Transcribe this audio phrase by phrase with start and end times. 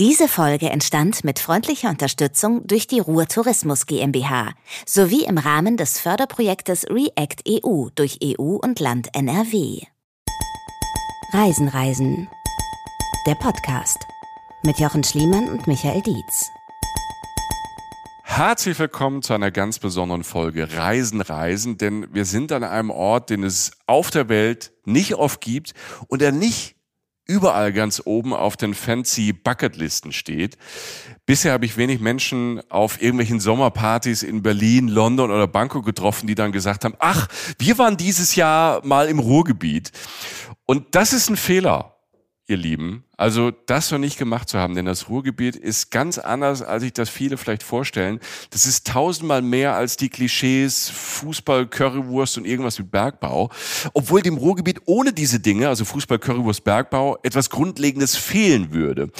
[0.00, 4.54] Diese Folge entstand mit freundlicher Unterstützung durch die Ruhr Tourismus GmbH
[4.86, 9.82] sowie im Rahmen des Förderprojektes REACT EU durch EU und Land NRW.
[11.34, 12.30] Reisen Reisen.
[13.26, 13.98] Der Podcast
[14.62, 16.48] mit Jochen Schliemann und Michael Dietz.
[18.22, 23.28] Herzlich willkommen zu einer ganz besonderen Folge Reisen, Reisen, denn wir sind an einem Ort,
[23.28, 25.74] den es auf der Welt nicht oft gibt
[26.08, 26.79] und der nicht
[27.30, 30.58] überall ganz oben auf den fancy Bucketlisten steht.
[31.26, 36.34] Bisher habe ich wenig Menschen auf irgendwelchen Sommerpartys in Berlin, London oder Bangkok getroffen, die
[36.34, 39.92] dann gesagt haben, ach, wir waren dieses Jahr mal im Ruhrgebiet.
[40.66, 41.99] Und das ist ein Fehler
[42.50, 43.04] ihr Lieben.
[43.16, 46.92] Also das noch nicht gemacht zu haben, denn das Ruhrgebiet ist ganz anders, als sich
[46.92, 48.18] das viele vielleicht vorstellen.
[48.50, 53.50] Das ist tausendmal mehr als die Klischees Fußball, Currywurst und irgendwas mit Bergbau.
[53.94, 59.10] Obwohl dem Ruhrgebiet ohne diese Dinge, also Fußball, Currywurst, Bergbau, etwas Grundlegendes fehlen würde.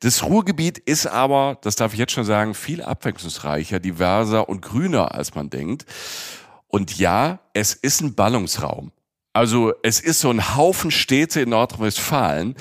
[0.00, 5.14] Das Ruhrgebiet ist aber, das darf ich jetzt schon sagen, viel abwechslungsreicher, diverser und grüner,
[5.14, 5.86] als man denkt.
[6.68, 8.90] Und ja, es ist ein Ballungsraum.
[9.34, 12.54] Also es ist so ein Haufen Städte in Nordrhein-Westfalen.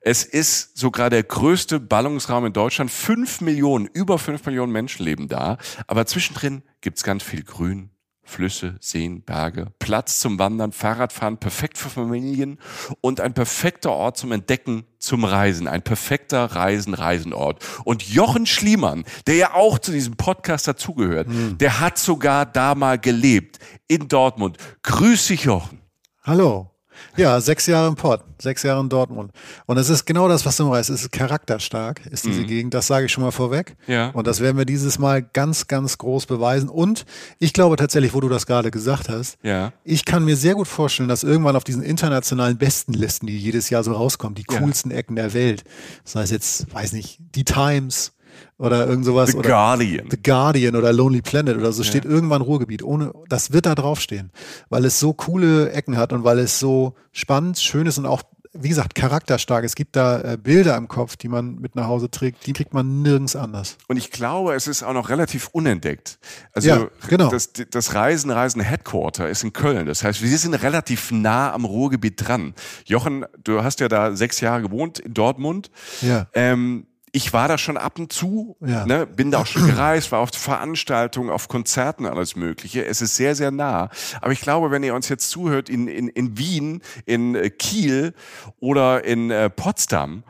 [0.00, 2.90] Es ist sogar der größte Ballungsraum in Deutschland.
[2.90, 5.56] Fünf Millionen, über fünf Millionen Menschen leben da.
[5.86, 7.90] Aber zwischendrin gibt's ganz viel Grün,
[8.24, 12.58] Flüsse, Seen, Berge, Platz zum Wandern, Fahrradfahren, perfekt für Familien
[13.00, 15.68] und ein perfekter Ort zum Entdecken, zum Reisen.
[15.68, 17.64] Ein perfekter Reisen-Reisenort.
[17.84, 21.58] Und Jochen Schliemann, der ja auch zu diesem Podcast dazugehört, hm.
[21.58, 24.58] der hat sogar da mal gelebt, in Dortmund.
[24.82, 25.85] Grüß dich, Jochen.
[26.26, 26.72] Hallo.
[27.16, 29.30] Ja, sechs Jahre im Port, sechs Jahre in Dortmund.
[29.66, 30.90] Und es ist genau das, was du weißt.
[30.90, 32.46] Es ist charakterstark, ist diese mhm.
[32.48, 32.74] Gegend.
[32.74, 33.76] Das sage ich schon mal vorweg.
[33.86, 34.08] Ja.
[34.10, 36.68] Und das werden wir dieses Mal ganz, ganz groß beweisen.
[36.68, 37.06] Und
[37.38, 39.72] ich glaube tatsächlich, wo du das gerade gesagt hast, ja.
[39.84, 43.84] ich kann mir sehr gut vorstellen, dass irgendwann auf diesen internationalen Bestenlisten, die jedes Jahr
[43.84, 44.96] so rauskommen, die coolsten ja.
[44.96, 45.62] Ecken der Welt,
[46.02, 48.15] das heißt jetzt, weiß nicht, die Times,
[48.58, 49.30] oder irgend sowas.
[49.30, 50.06] The oder Guardian.
[50.10, 51.88] The Guardian oder Lonely Planet oder so ja.
[51.88, 52.82] steht irgendwann Ruhrgebiet.
[52.82, 54.30] Ohne, das wird da draufstehen,
[54.68, 58.22] weil es so coole Ecken hat und weil es so spannend, schön ist und auch
[58.62, 59.64] wie gesagt, charakterstark.
[59.64, 62.74] Es gibt da äh, Bilder im Kopf, die man mit nach Hause trägt, die kriegt
[62.74, 63.76] man nirgends anders.
[63.88, 66.18] Und ich glaube, es ist auch noch relativ unentdeckt.
[66.52, 67.30] Also ja, genau.
[67.30, 69.86] das, das Reisen, Reisen Headquarter ist in Köln.
[69.86, 72.54] Das heißt, wir sind relativ nah am Ruhrgebiet dran.
[72.84, 75.70] Jochen, du hast ja da sechs Jahre gewohnt in Dortmund.
[76.02, 76.26] Ja.
[76.34, 78.84] Ähm, ich war da schon ab und zu, ja.
[78.84, 82.84] ne, bin da auch schon gereist, war auf Veranstaltungen, auf Konzerten, alles Mögliche.
[82.84, 83.88] Es ist sehr, sehr nah.
[84.20, 88.12] Aber ich glaube, wenn ihr uns jetzt zuhört in, in, in Wien, in äh, Kiel
[88.60, 90.24] oder in äh, Potsdam,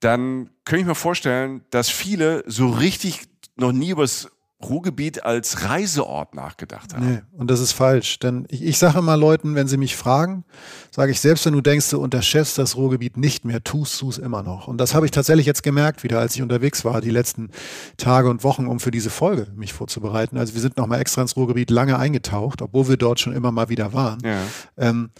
[0.00, 3.20] dann könnte ich mir vorstellen, dass viele so richtig
[3.54, 4.28] noch nie übers
[4.68, 7.14] Ruhrgebiet als Reiseort nachgedacht haben.
[7.14, 8.18] Nee, und das ist falsch.
[8.18, 10.44] Denn ich, ich sage immer Leuten, wenn sie mich fragen,
[10.90, 14.18] sage ich, selbst wenn du denkst, du unterschätzt das Ruhrgebiet nicht mehr, tust du es
[14.18, 14.68] immer noch.
[14.68, 17.50] Und das habe ich tatsächlich jetzt gemerkt, wieder als ich unterwegs war, die letzten
[17.96, 20.38] Tage und Wochen, um für diese Folge mich vorzubereiten.
[20.38, 23.68] Also wir sind nochmal extra ins Ruhrgebiet lange eingetaucht, obwohl wir dort schon immer mal
[23.68, 24.20] wieder waren.
[24.24, 24.42] Ja.
[24.76, 25.10] Ähm,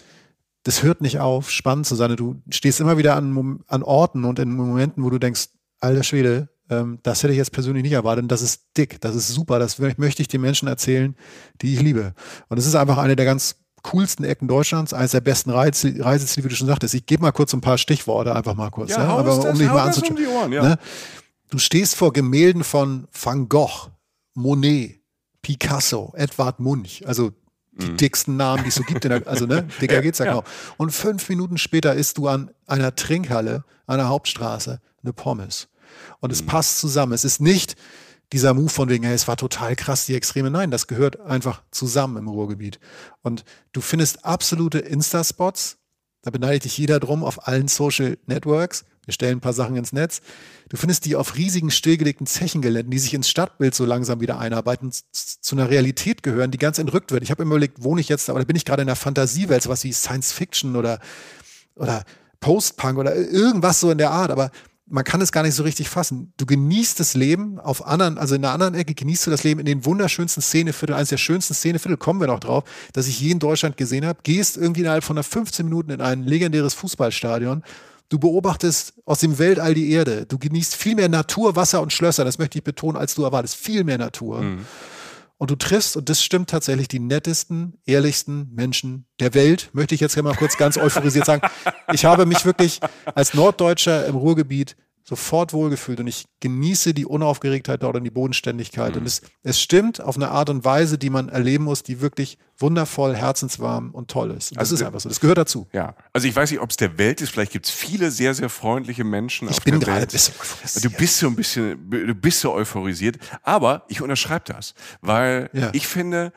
[0.64, 2.14] das hört nicht auf, spannend zu sein.
[2.16, 5.48] Du stehst immer wieder an, an Orten und in Momenten, wo du denkst,
[5.80, 8.24] alter Schwede, ähm, das hätte ich jetzt persönlich nicht erwartet.
[8.24, 9.58] Und das ist dick, das ist super.
[9.58, 11.14] Das möchte ich den Menschen erzählen,
[11.60, 12.14] die ich liebe.
[12.48, 16.48] Und es ist einfach eine der ganz coolsten Ecken Deutschlands, eines der besten Reiseziele, wie
[16.48, 16.94] du schon sagtest.
[16.94, 19.16] Ich gebe mal kurz ein paar Stichworte, einfach mal kurz, ja, ja?
[19.16, 20.52] aber um dich mal anzuschauen.
[20.52, 20.62] Ja.
[20.62, 20.78] Ne?
[21.50, 23.90] Du stehst vor Gemälden von Van Gogh,
[24.34, 25.00] Monet,
[25.42, 27.32] Picasso, Edward Munch, also
[27.72, 27.96] die mhm.
[27.96, 29.04] dicksten Namen, die es so gibt.
[29.04, 30.44] Der, also, ne, dicker geht's ja, ja kaum.
[30.76, 35.68] Und fünf Minuten später isst du an einer Trinkhalle, an der Hauptstraße, eine Pommes.
[36.22, 36.46] Und es mhm.
[36.46, 37.12] passt zusammen.
[37.12, 37.76] Es ist nicht
[38.32, 40.50] dieser Move von wegen, hey, es war total krass, die Extreme.
[40.50, 42.80] Nein, das gehört einfach zusammen im Ruhrgebiet.
[43.22, 45.78] Und du findest absolute Insta-Spots.
[46.22, 48.84] Da beneidet dich jeder drum auf allen Social Networks.
[49.04, 50.20] Wir stellen ein paar Sachen ins Netz.
[50.68, 54.92] Du findest die auf riesigen stillgelegten Zechengeländen, die sich ins Stadtbild so langsam wieder einarbeiten,
[54.92, 57.24] zu einer Realität gehören, die ganz entrückt wird.
[57.24, 59.64] Ich habe immer überlegt, wohne ich jetzt da oder bin ich gerade in einer Fantasiewelt,
[59.64, 61.00] sowas wie Science Fiction oder,
[61.74, 62.04] oder
[62.38, 64.30] Post-Punk oder irgendwas so in der Art.
[64.30, 64.52] Aber
[64.92, 66.34] man kann es gar nicht so richtig fassen.
[66.36, 69.58] Du genießt das Leben auf anderen, also in einer anderen Ecke genießt du das Leben
[69.58, 73.30] in den wunderschönsten Szeneviertel, eines der schönsten Szeneviertel, kommen wir noch drauf, dass ich je
[73.30, 74.18] in Deutschland gesehen habe.
[74.22, 77.62] Gehst irgendwie innerhalb von 15 Minuten in ein legendäres Fußballstadion.
[78.10, 80.26] Du beobachtest aus dem Weltall die Erde.
[80.26, 83.56] Du genießt viel mehr Natur, Wasser und Schlösser, das möchte ich betonen, als du erwartest.
[83.56, 84.42] Viel mehr Natur.
[84.42, 84.66] Mhm.
[85.42, 90.00] Und du triffst, und das stimmt tatsächlich, die nettesten, ehrlichsten Menschen der Welt, möchte ich
[90.00, 91.42] jetzt mal kurz ganz euphorisiert sagen.
[91.92, 92.78] Ich habe mich wirklich
[93.16, 98.92] als Norddeutscher im Ruhrgebiet sofort wohlgefühlt und ich genieße die Unaufgeregtheit dort und die Bodenständigkeit.
[98.94, 99.00] Mhm.
[99.00, 102.38] Und es, es stimmt auf eine Art und Weise, die man erleben muss, die wirklich
[102.58, 104.52] wundervoll, herzenswarm und toll ist.
[104.52, 105.08] Und also das ist einfach so.
[105.08, 105.66] Das gehört dazu.
[105.72, 105.96] Ja.
[106.12, 107.30] Also ich weiß nicht, ob es der Welt ist.
[107.30, 109.48] Vielleicht gibt es viele sehr, sehr freundliche Menschen.
[109.50, 110.84] Ich bin gerade ein bisschen euphorisiert.
[110.84, 113.18] Du bist so ein bisschen, du bist so euphorisiert.
[113.42, 115.70] Aber ich unterschreibe das, weil ja.
[115.72, 116.32] ich finde,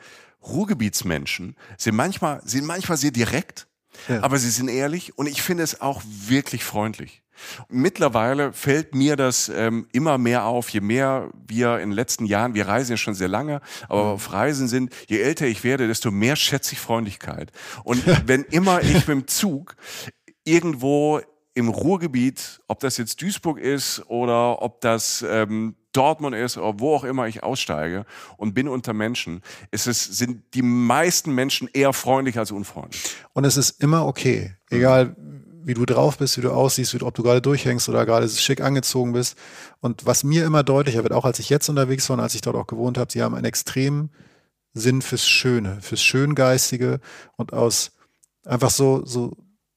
[0.46, 3.66] Ruhrgebietsmenschen sind manchmal, sind manchmal sehr direkt,
[4.08, 4.22] ja.
[4.22, 7.22] aber sie sind ehrlich und ich finde es auch wirklich freundlich.
[7.68, 12.54] Mittlerweile fällt mir das ähm, immer mehr auf, je mehr wir in den letzten Jahren,
[12.54, 14.10] wir reisen ja schon sehr lange, aber mhm.
[14.10, 17.52] auf Reisen sind, je älter ich werde, desto mehr schätze ich Freundlichkeit.
[17.84, 19.76] Und wenn immer ich mit dem Zug
[20.44, 21.20] irgendwo
[21.54, 26.94] im Ruhrgebiet, ob das jetzt Duisburg ist oder ob das ähm, Dortmund ist oder wo
[26.94, 28.04] auch immer ich aussteige
[28.36, 29.40] und bin unter Menschen,
[29.70, 33.02] ist es, sind die meisten Menschen eher freundlich als unfreundlich.
[33.32, 35.16] Und es ist immer okay, egal
[35.66, 38.60] wie du drauf bist, wie du aussiehst, wie, ob du gerade durchhängst oder gerade schick
[38.60, 39.36] angezogen bist.
[39.80, 42.40] Und was mir immer deutlicher wird, auch als ich jetzt unterwegs war und als ich
[42.40, 44.10] dort auch gewohnt habe, sie haben einen extremen
[44.74, 47.00] Sinn fürs Schöne, fürs Schöngeistige
[47.36, 47.90] und aus
[48.44, 49.36] einfach so, so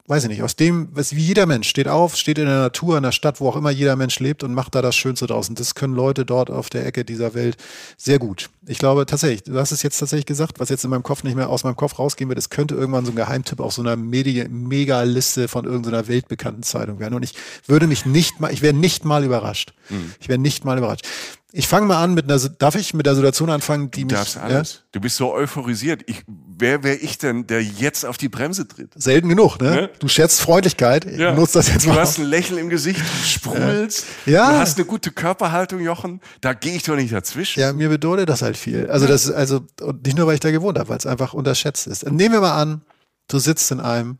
[0.09, 2.97] weiß ich nicht, aus dem, was, wie jeder Mensch steht auf, steht in der Natur,
[2.97, 5.53] in der Stadt, wo auch immer jeder Mensch lebt und macht da das Schönste draußen.
[5.53, 7.57] Das können Leute dort auf der Ecke dieser Welt
[7.95, 8.49] sehr gut.
[8.65, 11.35] Ich glaube tatsächlich, du hast es jetzt tatsächlich gesagt, was jetzt in meinem Kopf nicht
[11.35, 13.95] mehr aus meinem Kopf rausgehen wird, es könnte irgendwann so ein Geheimtipp auf so einer
[13.95, 17.13] Mega-Liste von irgendeiner weltbekannten Zeitung werden.
[17.13, 17.35] Und ich
[17.67, 19.73] würde mich nicht mal, ich wäre nicht mal überrascht.
[19.89, 20.13] Mhm.
[20.19, 21.05] Ich wäre nicht mal überrascht.
[21.51, 24.15] Ich fange mal an mit einer, darf ich mit der Situation anfangen, die du mich.
[24.15, 24.73] Darfst alles.
[24.73, 24.79] Ja?
[24.91, 26.03] Du bist so euphorisiert.
[26.07, 26.23] Ich,
[26.59, 28.91] wer wäre ich denn, der jetzt auf die Bremse tritt?
[28.95, 29.69] Selten genug, ne?
[29.71, 29.89] ne?
[29.99, 31.05] Du schätzt Freundlichkeit.
[31.05, 31.33] Ich ja.
[31.33, 31.93] nutze das jetzt mal.
[31.93, 34.05] Du hast ein Lächeln im Gesicht, du sprudelst.
[34.25, 34.51] Ja.
[34.51, 36.21] Du hast eine gute Körperhaltung, Jochen.
[36.41, 37.59] Da gehe ich doch nicht dazwischen.
[37.59, 38.89] Ja, mir bedeutet das halt viel.
[38.89, 41.33] Also das ist also, und nicht nur, weil ich da gewohnt habe, weil es einfach
[41.33, 42.09] unterschätzt ist.
[42.09, 42.81] Nehmen wir mal an,
[43.27, 44.19] du sitzt in einem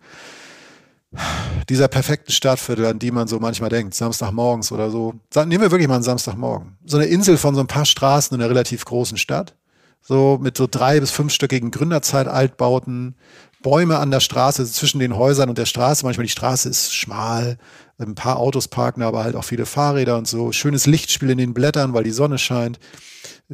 [1.70, 5.16] dieser perfekten Stadtviertel, an die man so manchmal denkt, Samstagmorgens oder so.
[5.36, 6.78] Nehmen wir wirklich mal einen Samstagmorgen.
[6.86, 9.56] So eine Insel von so ein paar Straßen in einer relativ großen Stadt.
[10.02, 13.16] So mit so drei- bis fünfstöckigen Gründerzeit-Altbauten,
[13.62, 16.06] Bäume an der Straße, zwischen den Häusern und der Straße.
[16.06, 17.58] Manchmal die Straße ist schmal,
[17.98, 20.52] ein paar Autos parken, aber halt auch viele Fahrräder und so.
[20.52, 22.80] Schönes Lichtspiel in den Blättern, weil die Sonne scheint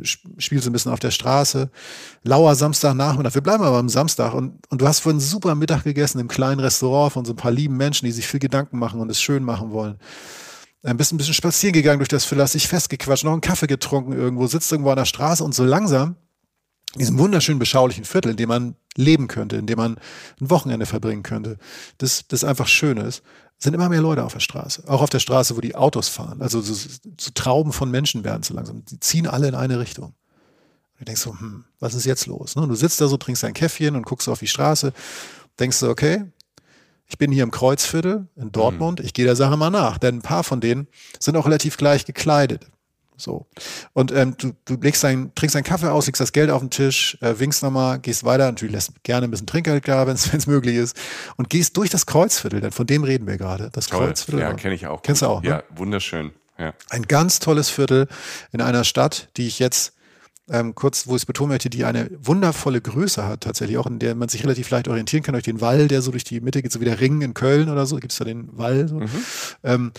[0.03, 1.69] spielst ein bisschen auf der Straße.
[2.23, 3.33] Lauer Samstagnachmittag.
[3.33, 6.59] Wir bleiben aber am Samstag und, und du hast vorhin super Mittag gegessen im kleinen
[6.59, 9.43] Restaurant von so ein paar lieben Menschen, die sich viel Gedanken machen und es schön
[9.43, 9.97] machen wollen.
[10.83, 13.67] Ein bisschen, ein bisschen spazieren gegangen durch das Villa, hast dich festgequatscht, noch einen Kaffee
[13.67, 16.15] getrunken irgendwo, sitzt irgendwo an der Straße und so langsam
[16.99, 19.97] diesem wunderschönen beschaulichen Viertel, in dem man leben könnte, in dem man
[20.39, 21.57] ein Wochenende verbringen könnte,
[21.97, 23.23] das, das einfach schön ist,
[23.57, 24.83] sind immer mehr Leute auf der Straße.
[24.87, 26.41] Auch auf der Straße, wo die Autos fahren.
[26.41, 28.83] Also so, so Trauben von Menschen werden so langsam.
[28.85, 30.07] Die ziehen alle in eine Richtung.
[30.07, 32.55] Und du denkst so, hm, was ist jetzt los?
[32.55, 32.67] Ne?
[32.67, 34.93] Du sitzt da so, trinkst dein Käffchen und guckst auf die Straße,
[35.59, 36.25] denkst du, okay,
[37.07, 39.05] ich bin hier im Kreuzviertel in Dortmund, mhm.
[39.05, 40.87] ich gehe der Sache mal nach, denn ein paar von denen
[41.19, 42.67] sind auch relativ gleich gekleidet.
[43.17, 43.45] So.
[43.93, 46.69] Und ähm, du, du legst dein, trinkst deinen Kaffee aus, legst das Geld auf den
[46.69, 50.47] Tisch, äh, winkst nochmal, gehst weiter, natürlich lässt gerne ein bisschen Trinkgeld da, wenn es
[50.47, 50.97] möglich ist,
[51.37, 53.69] und gehst durch das Kreuzviertel, denn von dem reden wir gerade.
[53.71, 54.07] Das Toll.
[54.07, 54.41] Kreuzviertel.
[54.41, 55.01] Ja, kenne ich auch.
[55.01, 55.41] Kennst du auch?
[55.41, 55.49] Ne?
[55.49, 56.31] Ja, wunderschön.
[56.57, 56.73] Ja.
[56.89, 58.07] Ein ganz tolles Viertel
[58.51, 59.95] in einer Stadt, die ich jetzt
[60.49, 63.99] ähm, kurz, wo ich es betonen möchte, die eine wundervolle Größe hat, tatsächlich auch, in
[63.99, 66.61] der man sich relativ leicht orientieren kann durch den Wall, der so durch die Mitte
[66.61, 68.87] geht, so wie der Ring in Köln oder so, gibt es da den Wall.
[68.87, 68.99] So.
[68.99, 69.09] Mhm.
[69.63, 69.91] Ähm,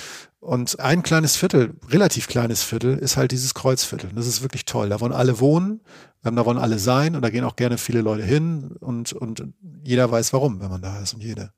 [0.46, 4.10] und ein kleines Viertel, relativ kleines Viertel, ist halt dieses Kreuzviertel.
[4.14, 4.88] Das ist wirklich toll.
[4.88, 5.80] Da wollen alle wohnen,
[6.24, 9.42] ähm, da wollen alle sein und da gehen auch gerne viele Leute hin und, und
[9.82, 11.52] jeder weiß warum, wenn man da ist und jede.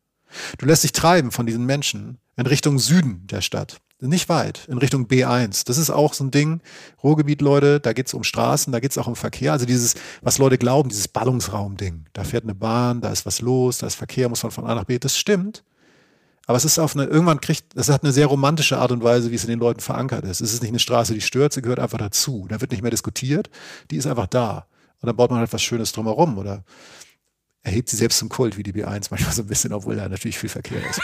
[0.58, 4.78] Du lässt dich treiben von diesen Menschen in Richtung Süden der Stadt nicht weit, in
[4.78, 5.66] Richtung B1.
[5.66, 6.60] Das ist auch so ein Ding,
[7.02, 9.52] Ruhrgebiet, Leute, da geht's um Straßen, da geht's auch um Verkehr.
[9.52, 12.06] Also dieses, was Leute glauben, dieses Ballungsraum-Ding.
[12.12, 14.74] Da fährt eine Bahn, da ist was los, da ist Verkehr, muss man von A
[14.74, 14.98] nach B.
[14.98, 15.64] Das stimmt.
[16.48, 19.30] Aber es ist auf eine, irgendwann kriegt, es hat eine sehr romantische Art und Weise,
[19.30, 20.40] wie es in den Leuten verankert ist.
[20.40, 22.46] Es ist nicht eine Straße, die stört, sie gehört einfach dazu.
[22.48, 23.50] Da wird nicht mehr diskutiert,
[23.90, 24.66] die ist einfach da.
[25.02, 26.64] Und dann baut man halt was Schönes drumherum oder
[27.62, 30.38] erhebt sie selbst zum Kult wie die B1 manchmal so ein bisschen, obwohl da natürlich
[30.38, 31.00] viel Verkehr ist.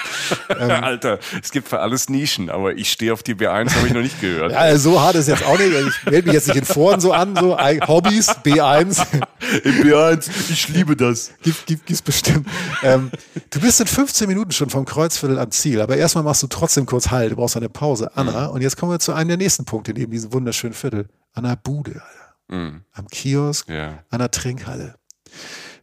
[0.49, 3.93] ähm, Alter, es gibt für alles Nischen, aber ich stehe auf die B1, habe ich
[3.93, 4.53] noch nicht gehört.
[4.53, 5.75] ja, so hart ist jetzt auch nicht.
[5.75, 9.05] Also ich melde mich jetzt nicht in Foren so an, so Hobbys, B1.
[9.63, 11.31] In B1, ich liebe das.
[11.43, 12.49] Gibt, gibt, gibt's bestimmt.
[12.83, 13.11] Ähm,
[13.51, 16.87] du bist in 15 Minuten schon vom Kreuzviertel am Ziel, aber erstmal machst du trotzdem
[16.87, 18.11] kurz Halt, du brauchst eine Pause.
[18.17, 18.55] Anna, mhm.
[18.55, 21.09] und jetzt kommen wir zu einem der nächsten Punkte neben diesem wunderschönen Viertel.
[21.35, 22.35] Anna Bude, Alter.
[22.49, 22.85] Mhm.
[22.93, 24.03] Am Kiosk, ja.
[24.09, 24.95] an der Trinkhalle.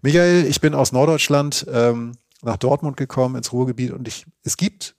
[0.02, 4.96] Michael, ich bin aus Norddeutschland ähm, nach Dortmund gekommen, ins Ruhrgebiet und ich, es gibt,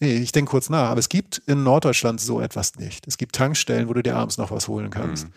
[0.00, 3.06] nee, ich denke kurz nach, aber es gibt in Norddeutschland so etwas nicht.
[3.06, 5.28] Es gibt Tankstellen, wo du dir abends noch was holen kannst.
[5.28, 5.32] Mhm.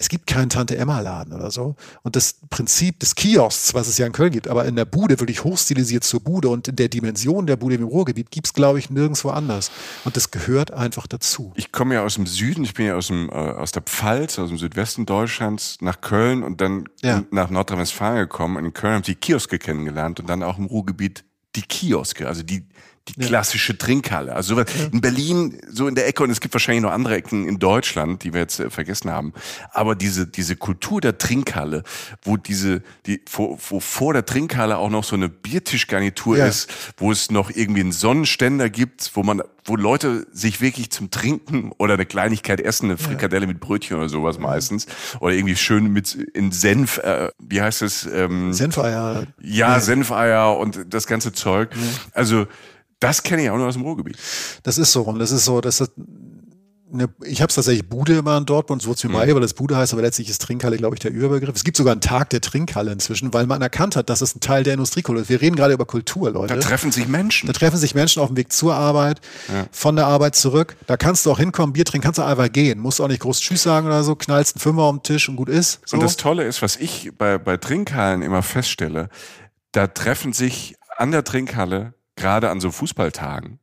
[0.00, 1.76] Es gibt keinen Tante-Emma-Laden oder so.
[2.02, 5.20] Und das Prinzip des Kiosks, was es ja in Köln gibt, aber in der Bude
[5.20, 8.78] wirklich hochstilisiert zur Bude und in der Dimension der Bude im Ruhrgebiet gibt es, glaube
[8.78, 9.70] ich, nirgendwo anders.
[10.06, 11.52] Und das gehört einfach dazu.
[11.54, 14.38] Ich komme ja aus dem Süden, ich bin ja aus, dem, äh, aus der Pfalz,
[14.38, 17.22] aus dem Südwesten Deutschlands, nach Köln und dann Ja.
[17.30, 18.64] nach Nordrhein-Westfalen gekommen.
[18.64, 21.24] In Köln habe ich die Kioske kennengelernt und dann auch im Ruhrgebiet
[21.56, 22.64] die Kioske, also die,
[23.16, 24.34] die klassische Trinkhalle.
[24.34, 27.48] Also sowas in Berlin, so in der Ecke, und es gibt wahrscheinlich noch andere Ecken
[27.48, 29.32] in Deutschland, die wir jetzt äh, vergessen haben.
[29.72, 31.82] Aber diese, diese Kultur der Trinkhalle,
[32.22, 36.46] wo diese, die, wo, wo vor der Trinkhalle auch noch so eine Biertischgarnitur Ja.
[36.46, 41.10] ist, wo es noch irgendwie einen Sonnenständer gibt, wo man, wo Leute sich wirklich zum
[41.10, 44.86] Trinken oder eine Kleinigkeit essen, eine Frikadelle mit Brötchen oder sowas meistens,
[45.20, 48.06] oder irgendwie schön mit in Senf, äh, wie heißt es?
[48.06, 49.26] Ähm, Senfeier.
[49.40, 51.70] ja, Senfeier und das ganze Zeug.
[52.12, 52.46] Also
[53.00, 54.16] das kenne ich auch nur aus dem Ruhrgebiet.
[54.62, 55.02] Das ist so.
[55.02, 55.90] Und das ist so, dass das
[56.92, 59.54] eine, ich habe es tatsächlich Bude immer in Dortmund, so es mir beigebracht, weil das
[59.54, 61.54] Bude heißt, aber letztlich ist Trinkhalle, glaube ich, der Überbegriff.
[61.54, 64.40] Es gibt sogar einen Tag der Trinkhalle inzwischen, weil man erkannt hat, dass es ein
[64.40, 65.28] Teil der Industriekultur ist.
[65.28, 66.54] Wir reden gerade über Kultur, Leute.
[66.54, 67.46] Da treffen sich Menschen.
[67.46, 69.20] Da treffen sich Menschen auf dem Weg zur Arbeit,
[69.70, 70.76] von der Arbeit zurück.
[70.86, 72.78] Da kannst du auch hinkommen, Bier trinken, kannst du einfach gehen.
[72.78, 75.36] Musst auch nicht groß Tschüss sagen oder so, knallst einen Fünfer auf den Tisch und
[75.36, 75.80] gut ist.
[75.86, 75.96] So.
[75.96, 79.08] Und das Tolle ist, was ich bei, bei Trinkhallen immer feststelle,
[79.72, 83.58] da treffen sich an der Trinkhalle, gerade an so Fußballtagen,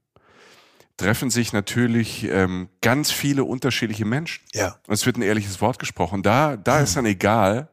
[0.97, 4.43] treffen sich natürlich ähm, ganz viele unterschiedliche Menschen.
[4.53, 4.75] ja.
[4.87, 6.23] Und es wird ein ehrliches Wort gesprochen.
[6.23, 7.69] Da, da ist dann egal,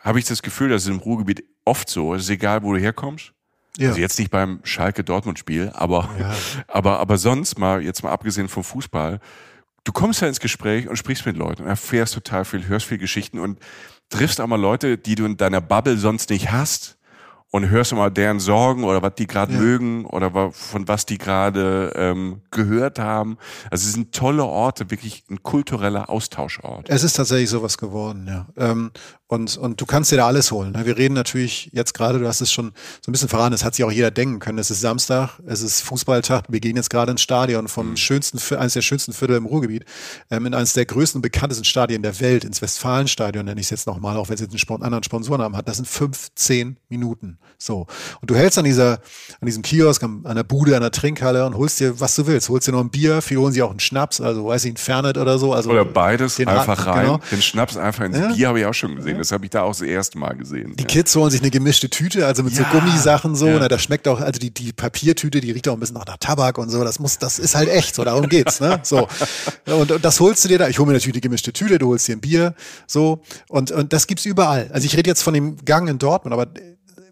[0.00, 2.80] habe ich das Gefühl, das ist im Ruhrgebiet oft so, es ist egal, wo du
[2.80, 3.32] herkommst.
[3.76, 3.88] Ja.
[3.88, 6.34] Also jetzt nicht beim Schalke-Dortmund-Spiel, aber, Ja.
[6.68, 9.20] aber, aber sonst mal, jetzt mal abgesehen vom Fußball,
[9.82, 12.98] du kommst ja ins Gespräch und sprichst mit Leuten und erfährst total viel, hörst viel
[12.98, 13.58] Geschichten und
[14.08, 16.96] triffst auch mal Leute, die du in deiner Bubble sonst nicht hast
[17.54, 19.60] und hörst mal deren Sorgen oder was die gerade Ja.
[19.60, 23.38] mögen oder von was die gerade ähm, gehört haben.
[23.70, 26.88] Also es sind tolle Orte, wirklich ein kultureller Austauschort.
[26.90, 28.46] Es ist tatsächlich sowas geworden, ja.
[28.56, 28.90] Ähm,
[29.28, 30.72] und, und du kannst dir da alles holen.
[30.72, 30.84] ne?
[30.84, 33.74] Wir reden natürlich jetzt gerade, du hast es schon so ein bisschen verraten, das hat
[33.76, 34.58] sich auch jeder denken können.
[34.58, 38.60] Es ist Samstag, es ist Fußballtag, wir gehen jetzt gerade ins Stadion vom schönsten, Viertel-
[38.62, 39.84] eines der schönsten Viertel im Ruhrgebiet,
[40.30, 43.70] ähm, in eines der größten und bekanntesten Stadien der Welt, ins Westfalenstadion, nenne ich es
[43.70, 45.68] jetzt nochmal, auch wenn es jetzt einen anderen Sponsorennamen hat.
[45.68, 47.38] Das sind 15 Minuten.
[47.58, 47.86] So.
[48.20, 48.92] Und du hältst an dieser,
[49.40, 52.26] an diesem Kiosk, an an der Bude, an der Trinkhalle und holst dir, was du
[52.26, 52.48] willst.
[52.48, 54.76] Holst dir noch ein Bier, viele holen sich auch einen Schnaps, also weiß ich, ein
[54.76, 55.52] Fernet oder so.
[55.52, 57.04] Also Oder beides einfach Ra- rein.
[57.06, 57.20] genau.
[57.30, 58.32] Den Schnaps einfach ins Ja.
[58.32, 59.18] Bier habe ich auch schon gesehen.
[59.18, 60.74] Das habe ich da auch das erste Mal gesehen.
[60.76, 60.86] Die ja.
[60.88, 63.46] Kids holen sich eine gemischte Tüte, also mit Ja, so Gummisachen so.
[63.46, 63.58] ja.
[63.58, 66.58] Ne, das schmeckt auch, also die, die Papiertüte, die riecht auch ein bisschen nach Tabak
[66.58, 66.82] und so.
[66.84, 68.60] Das muss, das ist halt echt so, darum geht's.
[68.60, 68.80] Ne?
[68.82, 69.08] So.
[69.66, 70.68] Und, und das holst du dir da.
[70.68, 72.54] Ich hole mir natürlich die gemischte Tüte, du holst dir ein Bier.
[72.86, 73.20] So.
[73.48, 74.70] Und, und das gibt's überall.
[74.72, 76.46] Also ich rede jetzt von dem Gang in Dortmund, aber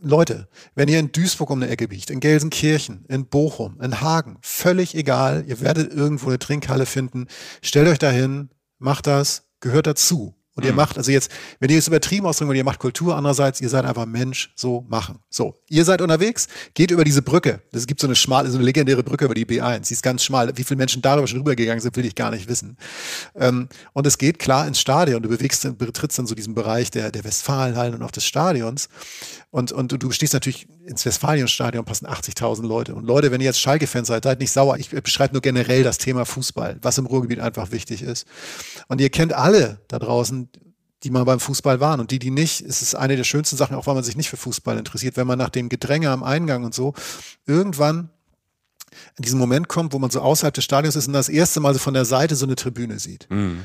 [0.03, 4.39] Leute, wenn ihr in Duisburg um eine Ecke biegt, in Gelsenkirchen, in Bochum, in Hagen,
[4.43, 7.29] völlig egal, ihr werdet irgendwo eine Trinkhalle finden,
[7.63, 10.35] stellt euch dahin, macht das, gehört dazu.
[10.55, 11.31] Und ihr macht, also jetzt,
[11.61, 14.85] wenn ihr es übertrieben ausdrücken wollt, ihr macht Kultur, andererseits, ihr seid einfach Mensch, so
[14.87, 15.19] machen.
[15.31, 17.63] So, ihr seid unterwegs, geht über diese Brücke.
[17.73, 19.89] Es gibt so eine schmale, so eine legendäre Brücke über die B1.
[19.89, 20.55] Die ist ganz schmal.
[20.55, 22.77] Wie viele Menschen darüber schon rübergegangen sind, will ich gar nicht wissen.
[23.35, 25.23] Ähm, und es geht klar ins Stadion.
[25.23, 28.91] Du bewegst, betrittst dann so diesen Bereich der, der Westfalenhallen und auch des Stadions.
[29.51, 32.95] Und, und du stehst natürlich ins Westfalenstadion passen 80.000 Leute.
[32.95, 34.77] Und Leute, wenn ihr jetzt Schalke-Fans seid, seid nicht sauer.
[34.79, 38.27] Ich beschreibe nur generell das Thema Fußball, was im Ruhrgebiet einfach wichtig ist.
[38.89, 40.49] Und ihr kennt alle da draußen,
[41.03, 43.77] die mal beim Fußball waren und die, die nicht, es ist eine der schönsten Sachen,
[43.77, 46.65] auch weil man sich nicht für Fußball interessiert, wenn man nach dem Gedränge am Eingang
[46.65, 46.95] und so
[47.47, 48.11] irgendwann
[49.17, 51.73] in diesen Moment kommt, wo man so außerhalb des Stadions ist und das erste Mal
[51.73, 53.27] so von der Seite so eine Tribüne sieht.
[53.31, 53.65] Mhm.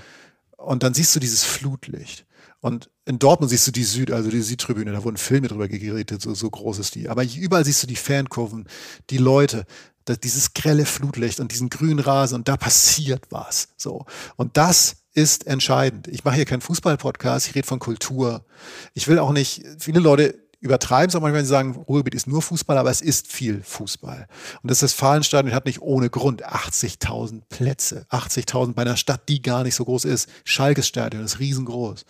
[0.58, 2.26] Und dann siehst du dieses Flutlicht.
[2.60, 6.22] Und in Dortmund siehst du die Süd, also die Südtribüne, da wurden Filme drüber geredet,
[6.22, 7.08] so, so groß ist die.
[7.08, 8.68] Aber überall siehst du die Fankurven,
[9.10, 9.66] die Leute,
[10.06, 13.70] das, dieses grelle Flutlicht und diesen grünen Rasen und da passiert was.
[13.78, 14.06] So.
[14.36, 16.08] Und das ist entscheidend.
[16.08, 18.46] Ich mache hier keinen Fußball-Podcast, ich rede von Kultur.
[18.94, 22.28] Ich will auch nicht, viele Leute übertreiben es auch manchmal, wenn sie sagen, Ruhrgebiet ist
[22.28, 24.28] nur Fußball, aber es ist viel Fußball.
[24.62, 28.06] Und das Westfalenstadion hat nicht ohne Grund 80.000 Plätze.
[28.10, 30.30] 80.000 bei einer Stadt, die gar nicht so groß ist.
[30.44, 32.06] Schalkes Stadion ist riesengroß.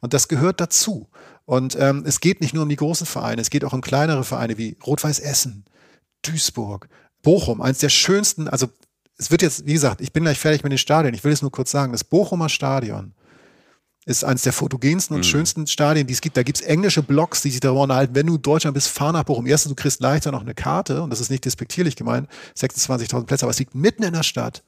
[0.00, 1.08] Und das gehört dazu.
[1.44, 4.22] Und ähm, es geht nicht nur um die großen Vereine, es geht auch um kleinere
[4.22, 5.64] Vereine wie Rot-Weiß Essen,
[6.20, 6.88] Duisburg,
[7.22, 8.68] Bochum, eins der schönsten, also
[9.16, 11.40] es wird jetzt, wie gesagt, ich bin gleich fertig mit den Stadien, ich will es
[11.40, 13.14] nur kurz sagen, das Bochumer Stadion
[14.08, 16.38] ist eines der fotogensten und schönsten Stadien, die es gibt.
[16.38, 19.24] Da gibt es englische Blogs, die sich darüber unterhalten, wenn du Deutschland bist, fahr nach
[19.24, 19.46] Bochum.
[19.46, 23.44] Erstens, du kriegst leichter noch eine Karte, und das ist nicht despektierlich gemeint, 26.000 Plätze,
[23.44, 24.62] aber es liegt mitten in der Stadt.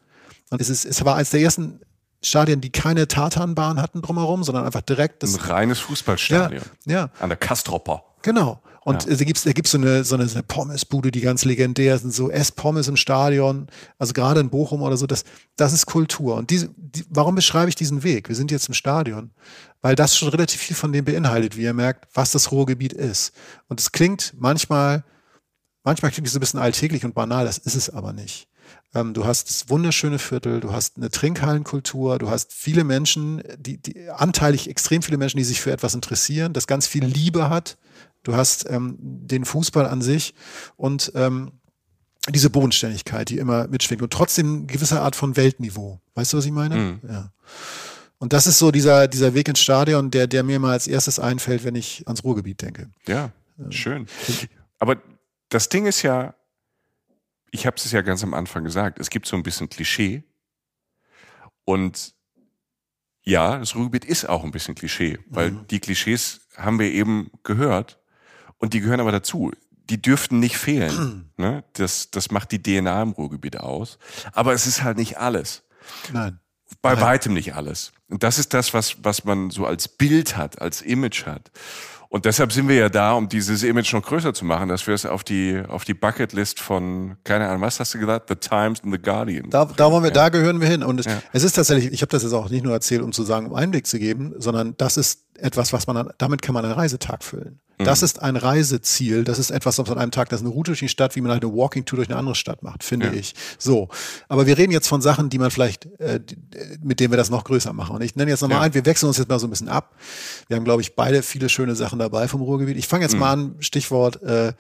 [0.51, 1.81] Und es, ist, es war eines der ersten
[2.23, 5.35] Stadien, die keine Tatanbahn hatten drumherum, sondern einfach direkt das.
[5.35, 6.63] Ein reines Fußballstadion.
[6.85, 7.11] Ja, ja.
[7.19, 8.05] An der Kastropper.
[8.21, 8.61] Genau.
[8.83, 9.15] Und ja.
[9.15, 12.15] da gibt's, da gibt's so eine, so eine, so eine Pommesbude, die ganz legendär sind,
[12.15, 13.67] so Ess-Pommes im Stadion,
[13.99, 15.25] also gerade in Bochum oder so, das,
[15.57, 16.37] das ist Kultur.
[16.37, 18.29] Und diese, die, warum beschreibe ich diesen Weg?
[18.29, 19.33] Wir sind jetzt im Stadion,
[19.83, 23.33] weil das schon relativ viel von dem beinhaltet, wie ihr merkt, was das Ruhrgebiet ist.
[23.69, 25.05] Und es klingt manchmal,
[25.85, 28.49] manchmal klingt es so ein bisschen alltäglich und banal, das ist es aber nicht.
[28.95, 33.77] Ähm, du hast das wunderschöne Viertel, du hast eine Trinkhallenkultur, du hast viele Menschen, die,
[33.77, 37.77] die anteilig extrem viele Menschen, die sich für etwas interessieren, das ganz viel Liebe hat.
[38.23, 40.35] Du hast ähm, den Fußball an sich
[40.77, 41.53] und ähm,
[42.29, 46.01] diese Bodenständigkeit, die immer mitschwingt und trotzdem eine gewisse Art von Weltniveau.
[46.15, 46.77] Weißt du, was ich meine?
[46.77, 47.01] Mhm.
[47.09, 47.33] Ja.
[48.19, 51.19] Und das ist so dieser, dieser Weg ins Stadion, der, der mir mal als erstes
[51.19, 52.91] einfällt, wenn ich ans Ruhrgebiet denke.
[53.07, 53.33] Ja,
[53.71, 54.07] schön.
[54.79, 55.01] Aber
[55.49, 56.35] das Ding ist ja,
[57.51, 60.23] ich habe es ja ganz am Anfang gesagt, es gibt so ein bisschen Klischee.
[61.65, 62.15] Und
[63.23, 65.67] ja, das Ruhrgebiet ist auch ein bisschen Klischee, weil mhm.
[65.69, 68.00] die Klischees haben wir eben gehört
[68.61, 69.51] und die gehören aber dazu.
[69.89, 71.33] Die dürften nicht fehlen.
[71.37, 71.65] ne?
[71.73, 73.99] das, das macht die DNA im Ruhrgebiet aus.
[74.33, 75.65] Aber es ist halt nicht alles.
[76.13, 76.39] Nein.
[76.83, 77.03] Bei Nein.
[77.03, 77.93] weitem nicht alles.
[78.09, 81.51] Und das ist das, was, was man so als Bild hat, als Image hat.
[82.13, 84.95] Und deshalb sind wir ja da, um dieses Image noch größer zu machen, dass wir
[84.95, 88.29] es auf die, auf die Bucketlist von, keine Ahnung, was hast du gesagt?
[88.29, 89.49] The Times and the Guardian.
[89.49, 90.15] Da, da wollen wir, ja.
[90.15, 90.83] da gehören wir hin.
[90.83, 91.23] Und es, ja.
[91.33, 93.55] es ist tatsächlich, ich habe das jetzt auch nicht nur erzählt, um zu sagen, um
[93.55, 97.61] Einblick zu geben, sondern das ist etwas, was man, damit kann man einen Reisetag füllen.
[97.85, 98.05] Das mhm.
[98.05, 99.25] ist ein Reiseziel.
[99.25, 101.21] Das ist etwas, was an einem Tag, das ist eine Route durch die Stadt, wie
[101.21, 103.13] man halt eine Walking Tour durch eine andere Stadt macht, finde ja.
[103.13, 103.35] ich.
[103.59, 103.89] So.
[104.29, 106.21] Aber wir reden jetzt von Sachen, die man vielleicht, äh,
[106.83, 107.97] mit denen wir das noch größer machen.
[107.97, 108.65] Und ich nenne jetzt nochmal ja.
[108.65, 109.95] ein, wir wechseln uns jetzt mal so ein bisschen ab.
[110.49, 112.77] Wir haben, glaube ich, beide viele schöne Sachen dabei vom Ruhrgebiet.
[112.77, 113.21] Ich fange jetzt mhm.
[113.21, 114.53] mal an, Stichwort, äh,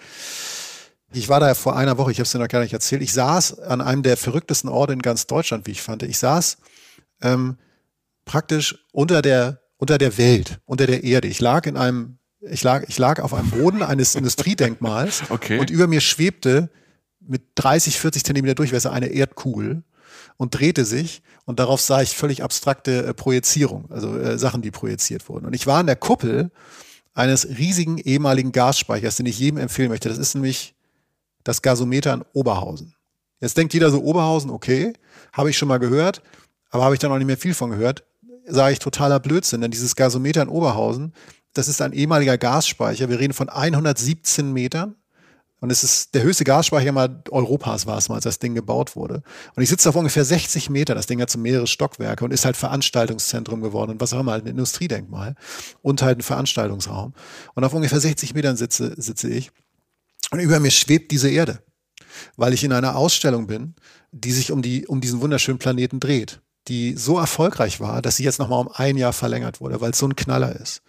[1.12, 3.02] ich war da vor einer Woche, ich habe es dir noch gar nicht erzählt.
[3.02, 6.04] Ich saß an einem der verrücktesten Orte in ganz Deutschland, wie ich fand.
[6.04, 6.58] Ich saß
[7.20, 7.58] ähm,
[8.24, 11.26] praktisch unter der unter der Welt, unter der Erde.
[11.26, 15.58] Ich lag in einem ich lag, ich lag auf einem Boden eines Industriedenkmals okay.
[15.58, 16.70] und über mir schwebte
[17.20, 19.82] mit 30, 40 Zentimeter Durchmesser eine Erdkugel
[20.36, 24.70] und drehte sich und darauf sah ich völlig abstrakte äh, Projizierung, also äh, Sachen, die
[24.70, 25.46] projiziert wurden.
[25.46, 26.50] Und ich war an der Kuppel
[27.12, 30.08] eines riesigen ehemaligen Gasspeichers, den ich jedem empfehlen möchte.
[30.08, 30.74] Das ist nämlich
[31.44, 32.94] das Gasometer in Oberhausen.
[33.40, 34.92] Jetzt denkt jeder so, Oberhausen, okay,
[35.32, 36.22] habe ich schon mal gehört,
[36.70, 38.04] aber habe ich da noch nicht mehr viel von gehört.
[38.46, 41.12] Sage ich totaler Blödsinn, denn dieses Gasometer in Oberhausen
[41.52, 43.08] das ist ein ehemaliger Gasspeicher.
[43.08, 44.96] Wir reden von 117 Metern.
[45.62, 48.96] Und es ist der höchste Gasspeicher mal Europas war es mal, als das Ding gebaut
[48.96, 49.22] wurde.
[49.54, 50.94] Und ich sitze auf ungefähr 60 Meter.
[50.94, 54.32] Das Ding hat so mehrere Stockwerke und ist halt Veranstaltungszentrum geworden und was auch immer,
[54.32, 55.34] halt ein Industriedenkmal
[55.82, 57.12] und halt ein Veranstaltungsraum.
[57.54, 59.50] Und auf ungefähr 60 Metern sitze, sitze ich.
[60.30, 61.62] Und über mir schwebt diese Erde,
[62.36, 63.74] weil ich in einer Ausstellung bin,
[64.12, 68.24] die sich um die, um diesen wunderschönen Planeten dreht die so erfolgreich war, dass sie
[68.24, 70.82] jetzt nochmal um ein Jahr verlängert wurde, weil es so ein Knaller ist.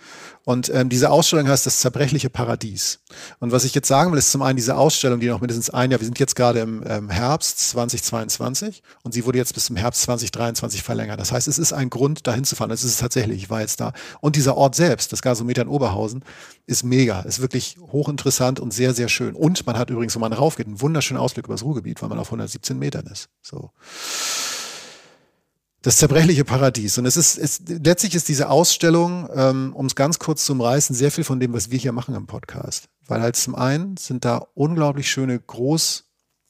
[0.44, 3.00] Und ähm, diese Ausstellung heißt das zerbrechliche Paradies.
[3.40, 5.92] Und was ich jetzt sagen will, ist zum einen diese Ausstellung, die noch mindestens ein
[5.92, 9.76] Jahr, wir sind jetzt gerade im ähm, Herbst 2022 und sie wurde jetzt bis zum
[9.76, 11.20] Herbst 2023 verlängert.
[11.20, 12.70] Das heißt, es ist ein Grund, dahin zu fahren.
[12.70, 13.94] Das ist es tatsächlich, ich war jetzt da.
[14.20, 16.24] Und dieser Ort selbst, das Gasometer in Oberhausen,
[16.66, 19.36] ist mega, ist wirklich hochinteressant und sehr, sehr schön.
[19.36, 22.20] Und man hat übrigens, wenn man raufgeht, einen wunderschönen Ausblick über das Ruhrgebiet, weil man
[22.20, 23.30] auf 117 Metern ist.
[23.42, 23.72] So
[25.82, 26.98] das zerbrechliche Paradies.
[26.98, 30.96] Und es ist, es, letztlich ist diese Ausstellung, ähm, um es ganz kurz zu umreißen,
[30.96, 32.88] sehr viel von dem, was wir hier machen im Podcast.
[33.08, 36.06] Weil halt zum einen sind da unglaublich schöne, groß,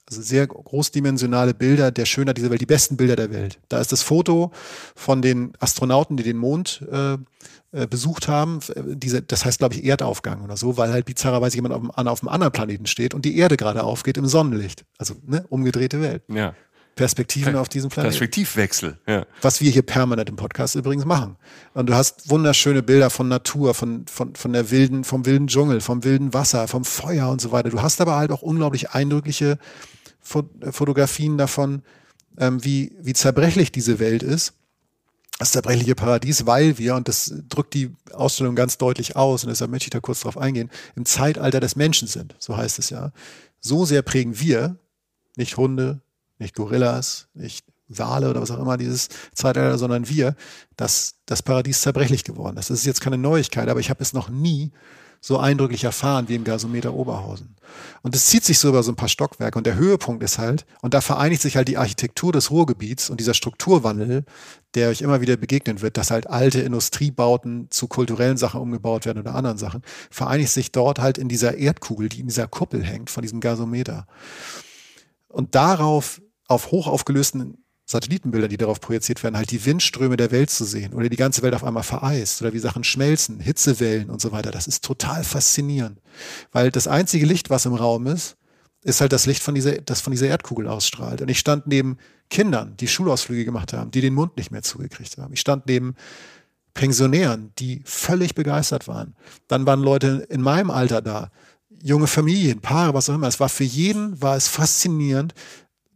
[0.09, 3.59] also sehr großdimensionale Bilder der Schönheit dieser Welt, die besten Bilder der Welt.
[3.69, 4.51] Da ist das Foto
[4.95, 7.13] von den Astronauten, die den Mond äh,
[7.71, 8.59] äh besucht haben.
[8.75, 12.29] Diese, das heißt, glaube ich, Erdaufgang oder so, weil halt bizarrerweise jemand auf, auf einem
[12.29, 14.83] anderen Planeten steht und die Erde gerade aufgeht im Sonnenlicht.
[14.97, 16.23] Also ne, umgedrehte Welt.
[16.27, 16.53] Ja.
[16.95, 18.11] Perspektiven auf diesem Planeten.
[18.11, 19.25] Perspektivwechsel, ja.
[19.41, 21.37] Was wir hier permanent im Podcast übrigens machen.
[21.73, 25.81] Und du hast wunderschöne Bilder von Natur, von, von, von der wilden, vom wilden Dschungel,
[25.81, 27.69] vom wilden Wasser, vom Feuer und so weiter.
[27.69, 29.57] Du hast aber halt auch unglaublich eindrückliche
[30.21, 31.81] Fotografien davon,
[32.37, 34.53] ähm, wie, wie zerbrechlich diese Welt ist.
[35.39, 39.71] Das zerbrechliche Paradies, weil wir, und das drückt die Ausstellung ganz deutlich aus, und deshalb
[39.71, 43.11] möchte ich da kurz drauf eingehen, im Zeitalter des Menschen sind, so heißt es ja.
[43.59, 44.77] So sehr prägen wir,
[45.37, 46.01] nicht Hunde,
[46.41, 50.35] nicht Gorillas, nicht Wale oder was auch immer dieses Zeitalter, sondern wir,
[50.77, 52.69] dass das Paradies zerbrechlich geworden ist.
[52.69, 54.71] Das ist jetzt keine Neuigkeit, aber ich habe es noch nie
[55.23, 57.55] so eindrücklich erfahren wie im Gasometer Oberhausen.
[58.01, 60.65] Und es zieht sich so über so ein paar Stockwerke und der Höhepunkt ist halt,
[60.81, 64.25] und da vereinigt sich halt die Architektur des Ruhrgebiets und dieser Strukturwandel,
[64.73, 69.19] der euch immer wieder begegnen wird, dass halt alte Industriebauten zu kulturellen Sachen umgebaut werden
[69.19, 73.11] oder anderen Sachen, vereinigt sich dort halt in dieser Erdkugel, die in dieser Kuppel hängt
[73.11, 74.07] von diesem Gasometer.
[75.27, 76.19] Und darauf
[76.51, 81.09] auf hochaufgelösten Satellitenbilder, die darauf projiziert werden, halt die Windströme der Welt zu sehen oder
[81.09, 84.51] die ganze Welt auf einmal vereist oder wie Sachen schmelzen, Hitzewellen und so weiter.
[84.51, 85.99] Das ist total faszinierend,
[86.51, 88.37] weil das einzige Licht, was im Raum ist,
[88.83, 91.21] ist halt das Licht von dieser, das von dieser Erdkugel ausstrahlt.
[91.21, 91.97] Und ich stand neben
[92.29, 95.33] Kindern, die Schulausflüge gemacht haben, die den Mund nicht mehr zugekriegt haben.
[95.33, 95.95] Ich stand neben
[96.73, 99.15] Pensionären, die völlig begeistert waren.
[99.47, 101.29] Dann waren Leute in meinem Alter da,
[101.83, 103.27] junge Familien, Paare, was auch immer.
[103.27, 105.33] Es war für jeden, war es faszinierend,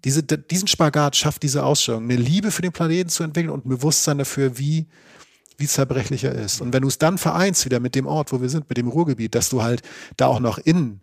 [0.05, 3.69] diese, diesen Spagat schafft diese Ausstellung, eine Liebe für den Planeten zu entwickeln und ein
[3.69, 4.85] Bewusstsein dafür, wie,
[5.57, 6.61] wie zerbrechlich er ist.
[6.61, 8.87] Und wenn du es dann vereinst wieder mit dem Ort, wo wir sind, mit dem
[8.87, 9.81] Ruhrgebiet, dass du halt
[10.15, 11.01] da auch noch innen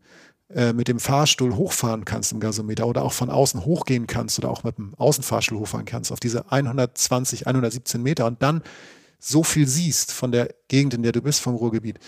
[0.55, 4.51] äh, mit dem Fahrstuhl hochfahren kannst im Gasometer oder auch von außen hochgehen kannst oder
[4.51, 8.63] auch mit dem Außenfahrstuhl hochfahren kannst auf diese 120, 117 Meter und dann
[9.19, 11.99] so viel siehst von der Gegend, in der du bist, vom Ruhrgebiet.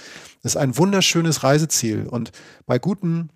[0.43, 2.31] Das ist ein wunderschönes Reiseziel und
[2.67, 3.31] bei guten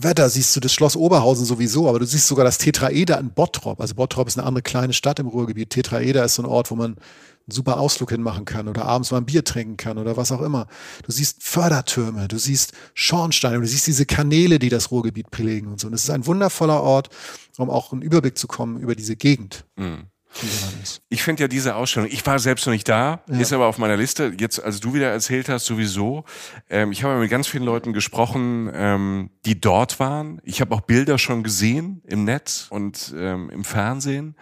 [0.00, 3.80] Wetter siehst du das Schloss Oberhausen sowieso, aber du siehst sogar das Tetraeder in Bottrop.
[3.80, 5.70] Also Bottrop ist eine andere kleine Stadt im Ruhrgebiet.
[5.70, 9.18] Tetraeder ist so ein Ort, wo man einen super Ausflug hinmachen kann oder abends mal
[9.18, 10.66] ein Bier trinken kann oder was auch immer.
[11.04, 15.80] Du siehst Fördertürme, du siehst Schornsteine, du siehst diese Kanäle, die das Ruhrgebiet prägen und
[15.80, 15.88] so.
[15.88, 17.10] Und es ist ein wundervoller Ort,
[17.58, 19.66] um auch einen Überblick zu kommen über diese Gegend.
[19.76, 20.11] Mhm.
[21.08, 23.38] Ich finde ja diese Ausstellung, ich war selbst noch nicht da, ja.
[23.38, 24.32] ist aber auf meiner Liste.
[24.38, 26.24] Jetzt, als du wieder erzählt hast, sowieso.
[26.70, 30.40] Ähm, ich habe mit ganz vielen Leuten gesprochen, ähm, die dort waren.
[30.44, 34.36] Ich habe auch Bilder schon gesehen im Netz und ähm, im Fernsehen.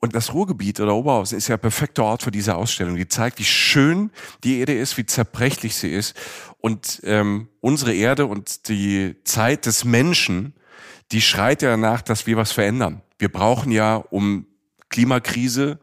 [0.00, 2.96] Und das Ruhrgebiet oder Oberhausen ist ja perfekter Ort für diese Ausstellung.
[2.96, 4.10] Die zeigt, wie schön
[4.44, 6.16] die Erde ist, wie zerbrechlich sie ist.
[6.60, 10.54] Und ähm, unsere Erde und die Zeit des Menschen,
[11.10, 13.02] die schreit ja danach, dass wir was verändern.
[13.18, 14.46] Wir brauchen ja, um
[14.88, 15.78] Klimakrise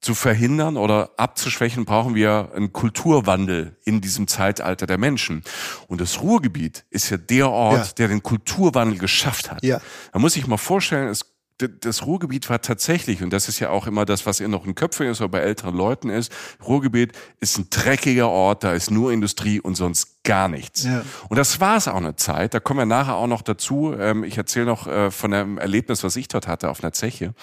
[0.00, 5.42] zu verhindern oder abzuschwächen, brauchen wir einen Kulturwandel in diesem Zeitalter der Menschen.
[5.88, 7.92] Und das Ruhrgebiet ist ja der Ort, ja.
[7.98, 9.62] der den Kulturwandel geschafft hat.
[9.64, 9.80] Ja.
[10.12, 11.24] Da muss ich mal vorstellen, es
[11.58, 14.76] das Ruhrgebiet war tatsächlich, und das ist ja auch immer das, was in noch in
[14.76, 16.32] Köpfen ist oder bei älteren Leuten ist,
[16.64, 20.84] Ruhrgebiet ist ein dreckiger Ort, da ist nur Industrie und sonst gar nichts.
[20.84, 21.02] Ja.
[21.28, 23.94] Und das war es auch eine Zeit, da kommen wir nachher auch noch dazu.
[23.98, 27.34] Ähm, ich erzähle noch äh, von einem Erlebnis, was ich dort hatte auf einer Zeche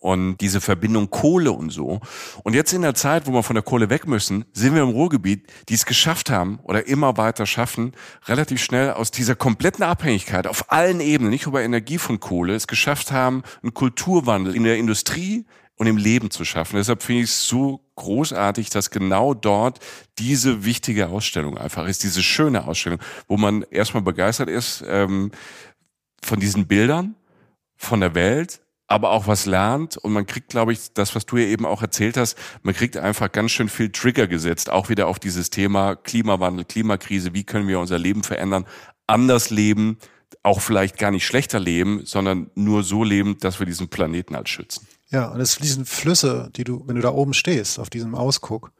[0.00, 2.00] und diese Verbindung Kohle und so.
[2.42, 4.90] Und jetzt in der Zeit, wo wir von der Kohle weg müssen, sind wir im
[4.90, 7.92] Ruhrgebiet, die es geschafft haben oder immer weiter schaffen,
[8.26, 12.66] relativ schnell aus dieser kompletten Abhängigkeit auf allen Ebenen, nicht über Energie von Kohle, es
[12.66, 16.76] geschafft haben, einen Kulturwandel in der Industrie und im Leben zu schaffen.
[16.76, 19.80] Deshalb finde ich es so großartig, dass genau dort
[20.18, 25.30] diese wichtige Ausstellung einfach ist, diese schöne Ausstellung, wo man erstmal begeistert ist ähm,
[26.24, 27.14] von diesen Bildern,
[27.76, 29.96] von der Welt, aber auch was lernt.
[29.96, 32.96] Und man kriegt, glaube ich, das, was du ja eben auch erzählt hast, man kriegt
[32.96, 37.68] einfach ganz schön viel Trigger gesetzt, auch wieder auf dieses Thema Klimawandel, Klimakrise, wie können
[37.68, 38.66] wir unser Leben verändern,
[39.06, 39.98] anders leben,
[40.42, 44.48] auch vielleicht gar nicht schlechter leben, sondern nur so leben, dass wir diesen Planeten halt
[44.48, 44.86] schützen.
[45.10, 48.72] Ja, und es fließen Flüsse, die du, wenn du da oben stehst, auf diesem Ausguck,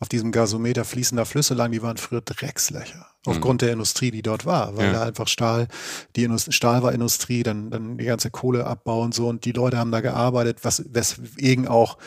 [0.00, 3.06] auf diesem Gasometer fließen da Flüsse lang, die waren früher Dreckslöcher.
[3.24, 3.66] Aufgrund mhm.
[3.66, 4.92] der Industrie, die dort war, weil ja.
[4.92, 5.68] da einfach Stahl,
[6.16, 9.78] die Indust Stahl war Industrie, dann, dann die ganze Kohleabbau und so und die Leute
[9.78, 11.98] haben da gearbeitet, was, weswegen auch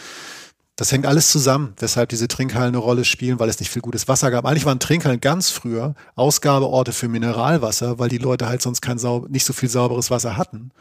[0.79, 4.07] das hängt alles zusammen, weshalb diese Trinkhallen eine Rolle spielen, weil es nicht viel gutes
[4.07, 4.45] Wasser gab.
[4.45, 9.43] Eigentlich waren Trinkhallen ganz früher Ausgabeorte für Mineralwasser, weil die Leute halt sonst kein nicht
[9.43, 10.71] so viel sauberes Wasser hatten.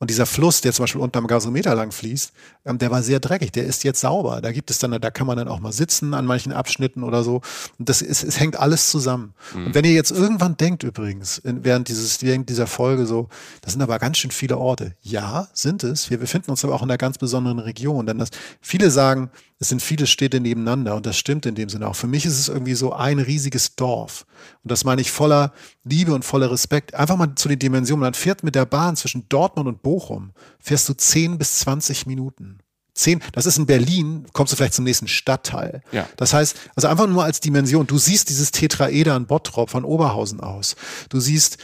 [0.00, 2.32] Und dieser Fluss, der zum Beispiel unterm Gasometer lang fließt,
[2.64, 3.52] ähm, der war sehr dreckig.
[3.52, 4.40] Der ist jetzt sauber.
[4.40, 7.22] Da gibt es dann, da kann man dann auch mal sitzen an manchen Abschnitten oder
[7.22, 7.42] so.
[7.78, 9.34] Und das ist, es hängt alles zusammen.
[9.54, 9.66] Mhm.
[9.66, 13.28] Und wenn ihr jetzt irgendwann denkt übrigens, in, während dieses, während dieser Folge so,
[13.60, 14.94] das sind aber ganz schön viele Orte.
[15.02, 16.08] Ja, sind es.
[16.08, 18.06] Wir befinden uns aber auch in einer ganz besonderen Region.
[18.06, 18.30] Denn das,
[18.62, 21.94] viele sagen, es sind viele Städte nebeneinander und das stimmt in dem Sinne auch.
[21.94, 24.24] Für mich ist es irgendwie so ein riesiges Dorf.
[24.64, 25.52] Und das meine ich voller
[25.84, 26.94] Liebe und voller Respekt.
[26.94, 28.00] Einfach mal zu den Dimensionen.
[28.00, 32.60] Man fährt mit der Bahn zwischen Dortmund und Bochum, fährst du 10 bis 20 Minuten.
[32.94, 35.82] 10, das ist in Berlin, kommst du vielleicht zum nächsten Stadtteil.
[35.92, 36.08] Ja.
[36.16, 37.86] Das heißt, also einfach nur als Dimension.
[37.86, 40.74] Du siehst dieses Tetraeder in Bottrop von Oberhausen aus.
[41.10, 41.58] Du siehst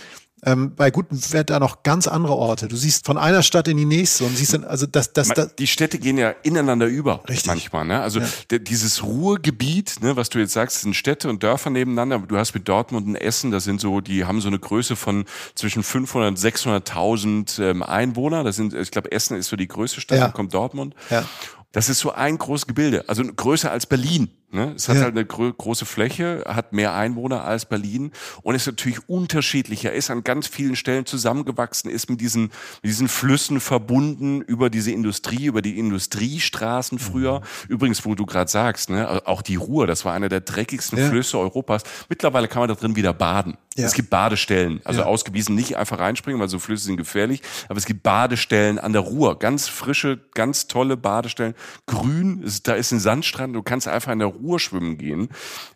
[0.47, 2.69] ähm, bei gutem Wetter noch ganz andere Orte.
[2.69, 5.57] Du siehst von einer Stadt in die nächste und siehst dann, also das, das, das
[5.57, 7.23] Die Städte gehen ja ineinander über.
[7.29, 7.47] Richtig.
[7.47, 8.01] Manchmal, ne?
[8.01, 8.59] Also ja.
[8.59, 12.21] dieses Ruhrgebiet, ne, was du jetzt sagst, sind Städte und Dörfer nebeneinander.
[12.21, 15.25] Du hast mit Dortmund und Essen, das sind so, die haben so eine Größe von
[15.57, 18.45] zwischen 500 und 600.000 ähm, Einwohner.
[18.45, 20.25] Das sind, ich glaube, Essen ist so die größte Stadt, ja.
[20.25, 20.95] dann kommt Dortmund.
[21.11, 21.25] Ja.
[21.73, 24.31] Das ist so ein großes Gebilde, also größer als Berlin.
[24.57, 24.73] Ne?
[24.75, 25.03] Es hat ja.
[25.03, 28.11] halt eine gro große Fläche, hat mehr Einwohner als Berlin
[28.43, 33.09] und ist natürlich unterschiedlicher, ist an ganz vielen Stellen zusammengewachsen, ist mit diesen, mit diesen
[33.09, 37.41] Flüssen verbunden über diese Industrie, über die Industriestraßen früher.
[37.41, 37.45] Mhm.
[37.69, 41.09] Übrigens, wo du gerade sagst, ne, auch die Ruhr, das war einer der dreckigsten ja.
[41.11, 41.83] Flüsse Europas.
[42.09, 43.59] Mittlerweile kann man da drin wieder baden.
[43.77, 43.85] Ja.
[43.85, 47.85] Es gibt Badestellen, also ausgewiesen nicht einfach reinspringen, weil so Flüsse sind gefährlich, aber es
[47.85, 53.55] gibt Badestellen an der Ruhr, ganz frische, ganz tolle Badestellen, grün, da ist ein Sandstrand,
[53.55, 55.29] du kannst einfach in der Ruhr schwimmen gehen.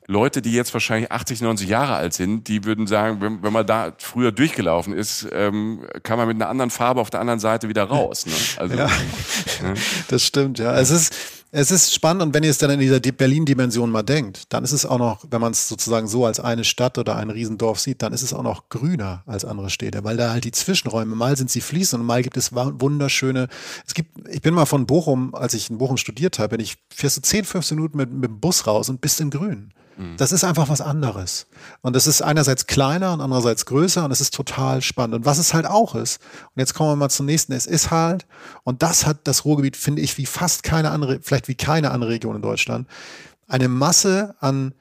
[0.06, 3.66] Leute, die jetzt wahrscheinlich 80, 90 Jahre alt sind, die würden sagen, wenn, wenn man
[3.66, 7.68] da früher durchgelaufen ist, ähm, kann man mit einer anderen Farbe auf der anderen Seite
[7.68, 8.26] wieder raus.
[8.26, 8.33] Ne?
[8.56, 8.87] Also, ja,
[9.62, 9.74] ne?
[10.09, 10.74] das stimmt, ja.
[10.78, 14.53] Es ist es ist spannend und wenn ihr es dann in dieser Berlin-Dimension mal denkt,
[14.53, 17.31] dann ist es auch noch, wenn man es sozusagen so als eine Stadt oder ein
[17.31, 20.53] Riesendorf sieht, dann ist es auch noch grüner als andere Städte, weil da halt die
[20.53, 23.49] Zwischenräume, mal sind sie fließend und mal gibt es wunderschöne,
[23.85, 26.77] es gibt, ich bin mal von Bochum, als ich in Bochum studiert habe, bin ich
[26.93, 29.73] fährst du 10, 15 Minuten mit, mit dem Bus raus und bist im Grün.
[30.01, 30.17] Mhm.
[30.17, 31.47] Das ist einfach was anderes.
[31.83, 35.15] Und das ist einerseits kleiner und andererseits größer und es ist total spannend.
[35.15, 36.21] Und was es halt auch ist,
[36.55, 38.27] und jetzt kommen wir mal zum nächsten, es ist halt,
[38.65, 42.13] und das hat das Ruhrgebiet, finde ich, wie fast keine andere, vielleicht wie keine andere
[42.13, 42.89] Region in Deutschland,
[43.47, 44.73] eine Masse an,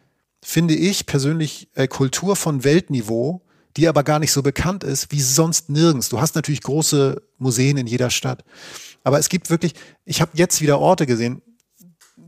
[0.42, 3.42] finde ich persönlich, äh, Kultur von Weltniveau,
[3.76, 6.10] die aber gar nicht so bekannt ist wie sonst nirgends.
[6.10, 8.46] Du hast natürlich große Museen in jeder Stadt.
[9.04, 9.74] Aber es gibt wirklich,
[10.06, 11.42] ich habe jetzt wieder Orte gesehen,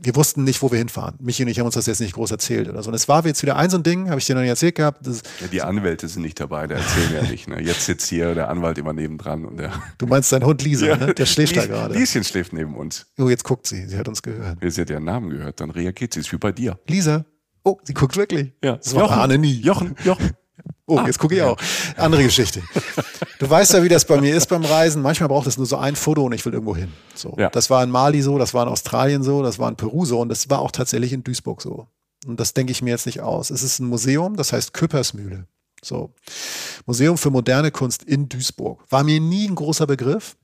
[0.04, 1.16] wir wussten nicht, wo wir hinfahren.
[1.20, 2.88] Michi und ich haben uns das jetzt nicht groß erzählt oder so.
[2.88, 4.74] Und es war jetzt wieder ein so ein Ding, habe ich dir noch nicht erzählt
[4.74, 5.06] gehabt.
[5.06, 5.12] ja,
[5.50, 7.48] die Anwälte sind nicht dabei, der erzählen ja nicht.
[7.48, 7.62] Ne?
[7.62, 9.44] Jetzt sitzt hier der Anwalt immer nebendran.
[9.44, 11.14] Und der du meinst dein Hund Lisa, ja, ne?
[11.14, 11.94] der schläft Lies, da gerade.
[11.94, 13.06] Lieschen schläft neben uns.
[13.18, 14.58] Oh, jetzt guckt sie, sie hat uns gehört.
[14.66, 16.78] Sie hat ihren Namen gehört, dann reagiert sie, ist wie bei dir.
[16.88, 17.24] Lisa,
[17.62, 18.52] oh, sie guckt wirklich.
[18.62, 19.60] Ja, das war Jochen, nie.
[19.60, 20.30] Jochen, Jochen.
[20.98, 21.56] Oh, jetzt gucke ich auch.
[21.96, 22.62] Andere Geschichte.
[23.38, 25.02] Du weißt ja, wie das bei mir ist beim Reisen.
[25.02, 26.92] Manchmal braucht es nur so ein Foto und ich will irgendwo hin.
[27.14, 27.34] So.
[27.38, 27.50] Ja.
[27.50, 30.20] Das war in Mali so, das war in Australien so, das war in Peru so
[30.20, 31.86] und das war auch tatsächlich in Duisburg so.
[32.26, 33.50] Und das denke ich mir jetzt nicht aus.
[33.50, 35.46] Es ist ein Museum, das heißt Küppersmühle.
[35.82, 36.14] So.
[36.86, 38.84] Museum für moderne Kunst in Duisburg.
[38.88, 40.36] War mir nie ein großer Begriff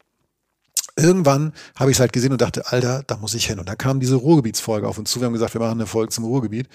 [0.98, 3.58] irgendwann habe ich es halt gesehen und dachte, Alter, da muss ich hin.
[3.58, 5.20] Und da kam diese Ruhrgebietsfolge auf uns zu.
[5.20, 6.68] Wir haben gesagt, wir machen eine Folge zum Ruhrgebiet.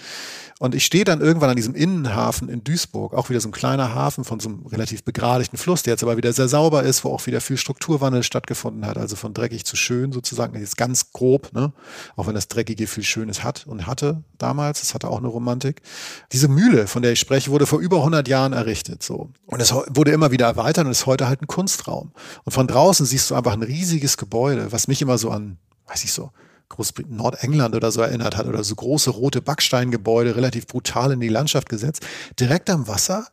[0.58, 3.94] Und ich stehe dann irgendwann an diesem Innenhafen in Duisburg, auch wieder so ein kleiner
[3.94, 7.10] Hafen von so einem relativ begradigten Fluss, der jetzt aber wieder sehr sauber ist, wo
[7.10, 11.52] auch wieder viel Strukturwandel stattgefunden hat, also von dreckig zu schön sozusagen, jetzt ganz grob,
[11.52, 11.72] ne?
[12.16, 15.82] auch wenn das Dreckige viel Schönes hat und hatte damals, es hatte auch eine Romantik.
[16.32, 19.02] Diese Mühle, von der ich spreche, wurde vor über 100 Jahren errichtet.
[19.02, 22.12] so Und es wurde immer wieder erweitert und ist heute halt ein Kunstraum.
[22.44, 26.04] Und von draußen siehst du einfach ein riesiges Gebäude, was mich immer so an, weiß
[26.04, 26.30] ich so,
[26.68, 31.28] Großbritannien, Nordengland oder so erinnert hat oder so große rote Backsteingebäude, relativ brutal in die
[31.28, 32.04] Landschaft gesetzt,
[32.40, 33.26] direkt am Wasser,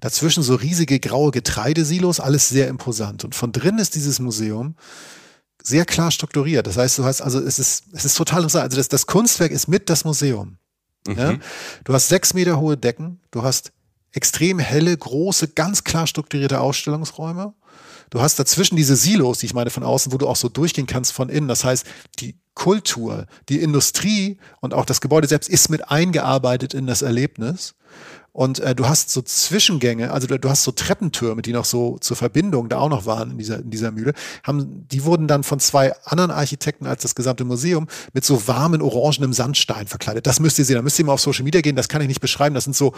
[0.00, 3.24] dazwischen so riesige graue Getreidesilos, alles sehr imposant.
[3.24, 4.74] Und von drin ist dieses Museum
[5.62, 6.66] sehr klar strukturiert.
[6.66, 8.64] Das heißt, du hast also es ist es ist total interessant.
[8.64, 10.58] Also das, das Kunstwerk ist mit das Museum.
[11.06, 11.18] Mhm.
[11.18, 11.36] Ja?
[11.84, 13.72] Du hast sechs Meter hohe Decken, du hast
[14.12, 17.54] extrem helle, große, ganz klar strukturierte Ausstellungsräume.
[18.10, 20.86] Du hast dazwischen diese Silos, die ich meine von außen, wo du auch so durchgehen
[20.86, 21.48] kannst von innen.
[21.48, 21.86] Das heißt,
[22.20, 27.74] die Kultur, die Industrie und auch das Gebäude selbst ist mit eingearbeitet in das Erlebnis.
[28.32, 31.98] Und äh, du hast so Zwischengänge, also du, du, hast so Treppentürme, die noch so
[31.98, 34.12] zur Verbindung da auch noch waren in dieser, in dieser Mühle.
[34.44, 38.80] Haben, die wurden dann von zwei anderen Architekten als das gesamte Museum mit so warmen
[38.80, 40.26] orangenem Sandstein verkleidet.
[40.26, 40.76] Das müsst ihr sehen.
[40.76, 41.74] Da müsst ihr mal auf Social Media gehen.
[41.74, 42.54] Das kann ich nicht beschreiben.
[42.54, 42.92] Das sind so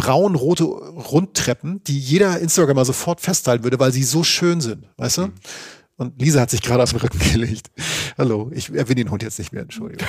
[0.00, 5.22] braun-rote Rundtreppen, die jeder Instagramer sofort festhalten würde, weil sie so schön sind, weißt du?
[5.26, 5.32] Mhm.
[5.98, 7.70] Und Lisa hat sich gerade auf den Rücken gelegt.
[8.16, 10.08] Hallo, ich erwähne den Hund jetzt nicht mehr, Entschuldigung.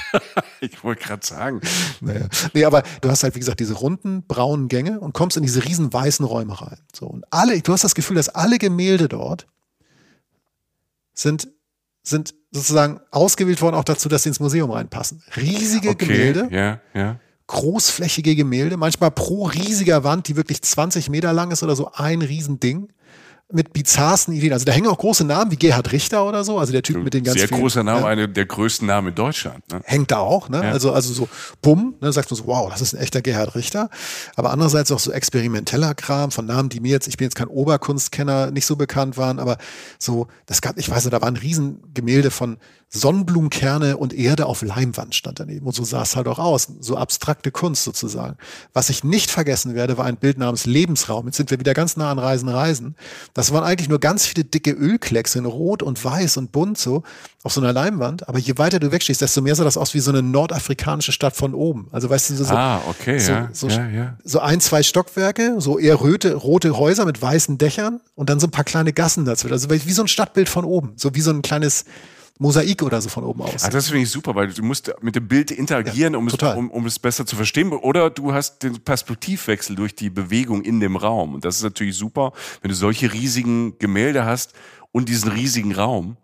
[0.62, 1.60] ich wollte gerade sagen.
[2.00, 2.26] Naja.
[2.54, 5.62] Nee, aber du hast halt, wie gesagt, diese runden, braunen Gänge und kommst in diese
[5.62, 6.78] riesen weißen Räume rein.
[6.96, 9.46] So, und alle, du hast das Gefühl, dass alle Gemälde dort
[11.12, 11.48] sind,
[12.02, 15.22] sind sozusagen ausgewählt worden, auch dazu, dass sie ins Museum reinpassen.
[15.36, 16.48] Riesige okay, Gemälde.
[16.50, 21.74] Ja, ja großflächige Gemälde, manchmal pro riesiger Wand, die wirklich 20 Meter lang ist oder
[21.74, 22.88] so, ein Riesending
[23.50, 24.52] mit bizarrsten Ideen.
[24.52, 27.14] Also da hängen auch große Namen wie Gerhard Richter oder so, also der Typ mit
[27.14, 28.06] den ganz Sehr vielen, großer Name, ja.
[28.06, 29.66] einer der größten Namen in Deutschland.
[29.72, 29.80] Ne?
[29.84, 30.62] Hängt da auch, ne?
[30.62, 30.72] Ja.
[30.72, 31.28] Also, also so,
[31.62, 33.88] bumm, ne, sagt man so, wow, das ist ein echter Gerhard Richter.
[34.36, 37.48] Aber andererseits auch so experimenteller Kram von Namen, die mir jetzt, ich bin jetzt kein
[37.48, 39.56] Oberkunstkenner, nicht so bekannt waren, aber
[39.98, 42.58] so, das gab, ich weiß nicht, da waren Riesengemälde von
[42.90, 45.66] Sonnenblumenkerne und Erde auf Leimwand stand daneben.
[45.66, 46.68] Und so sah es halt auch aus.
[46.80, 48.36] So abstrakte Kunst sozusagen.
[48.72, 51.26] Was ich nicht vergessen werde, war ein Bild namens Lebensraum.
[51.26, 52.96] Jetzt sind wir wieder ganz nah an Reisen, Reisen.
[53.34, 57.02] Das waren eigentlich nur ganz viele dicke Ölkleckse in Rot und Weiß und Bunt so
[57.42, 58.26] auf so einer Leimwand.
[58.26, 61.36] Aber je weiter du wegstehst, desto mehr sah das aus wie so eine nordafrikanische Stadt
[61.36, 61.88] von oben.
[61.92, 64.18] Also weißt du, so, ah, okay, so, ja, so, ja, ja.
[64.24, 68.46] so ein, zwei Stockwerke, so eher röte, rote Häuser mit weißen Dächern und dann so
[68.46, 69.52] ein paar kleine Gassen dazwischen.
[69.52, 70.94] Also wie so ein Stadtbild von oben.
[70.96, 71.84] So wie so ein kleines
[72.38, 73.64] Mosaik oder so von oben aus.
[73.64, 76.34] Ah, das finde ich super, weil du musst mit dem Bild interagieren, Ja, um, es,
[76.34, 77.72] um, um es besser zu verstehen.
[77.72, 81.34] Oder du hast den Perspektivwechsel durch die Bewegung in dem Raum.
[81.34, 84.52] Und das ist natürlich super, wenn du solche riesigen Gemälde hast
[84.92, 86.16] und diesen riesigen Raum.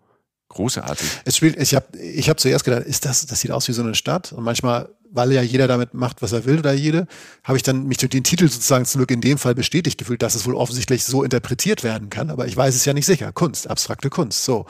[0.49, 1.07] Großartig.
[1.25, 3.81] Es spielt, ich habe ich hab zuerst gedacht, ist das, das sieht aus wie so
[3.81, 4.31] eine Stadt.
[4.31, 7.07] Und manchmal, weil ja jeder damit macht, was er will oder jede,
[7.43, 10.21] habe ich dann mich durch den Titel sozusagen zum Glück in dem Fall bestätigt gefühlt,
[10.21, 12.29] dass es wohl offensichtlich so interpretiert werden kann.
[12.29, 13.31] Aber ich weiß es ja nicht sicher.
[13.31, 14.45] Kunst, abstrakte Kunst.
[14.45, 14.65] So.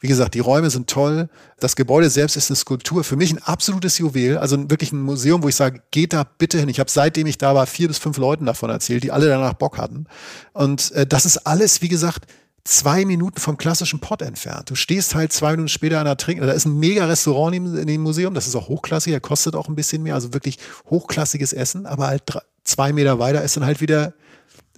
[0.00, 1.28] Wie gesagt, die Räume sind toll.
[1.58, 3.04] Das Gebäude selbst ist eine Skulptur.
[3.04, 4.38] Für mich ein absolutes Juwel.
[4.38, 6.68] Also wirklich ein Museum, wo ich sage, geht da bitte hin.
[6.68, 9.54] Ich habe seitdem ich da war, vier bis fünf Leuten davon erzählt, die alle danach
[9.54, 10.06] Bock hatten.
[10.52, 12.26] Und äh, das ist alles, wie gesagt,
[12.66, 14.70] zwei Minuten vom klassischen Pott entfernt.
[14.70, 17.86] Du stehst halt zwei Minuten später an der Trink, da ist ein mega Restaurant in,
[17.86, 20.58] dem Museum, das ist auch hochklassig, der kostet auch ein bisschen mehr, also wirklich
[20.90, 24.12] hochklassiges Essen, aber halt drei, zwei Meter weiter ist dann halt wieder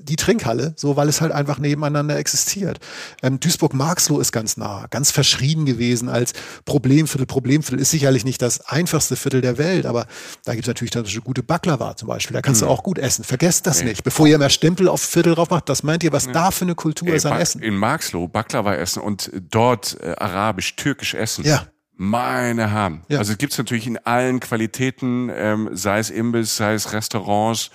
[0.01, 2.79] die Trinkhalle, so weil es halt einfach nebeneinander existiert.
[3.23, 6.33] Ähm, Duisburg-Marxloh ist ganz nah, ganz verschrien gewesen als
[6.65, 7.27] Problemviertel.
[7.27, 10.07] Problemviertel ist sicherlich nicht das einfachste Viertel der Welt, aber
[10.45, 12.35] da gibt es natürlich dann so gute Baklava zum Beispiel.
[12.35, 13.25] Da kannst du auch gut essen.
[13.25, 14.05] Vergesst das nicht.
[14.05, 16.75] Bevor ihr mehr Stempel auf Viertel drauf macht, das meint ihr, was da für eine
[16.75, 17.63] Kultur ist an Essen.
[17.63, 21.45] In Marxloh Baklava essen und dort äh, arabisch, türkisch essen.
[21.45, 21.67] Ja.
[22.01, 23.03] Meine Herren.
[23.09, 23.19] Ja.
[23.19, 27.71] Also gibt's natürlich in allen Qualitäten, ähm, sei es Imbiss, sei es Restaurants.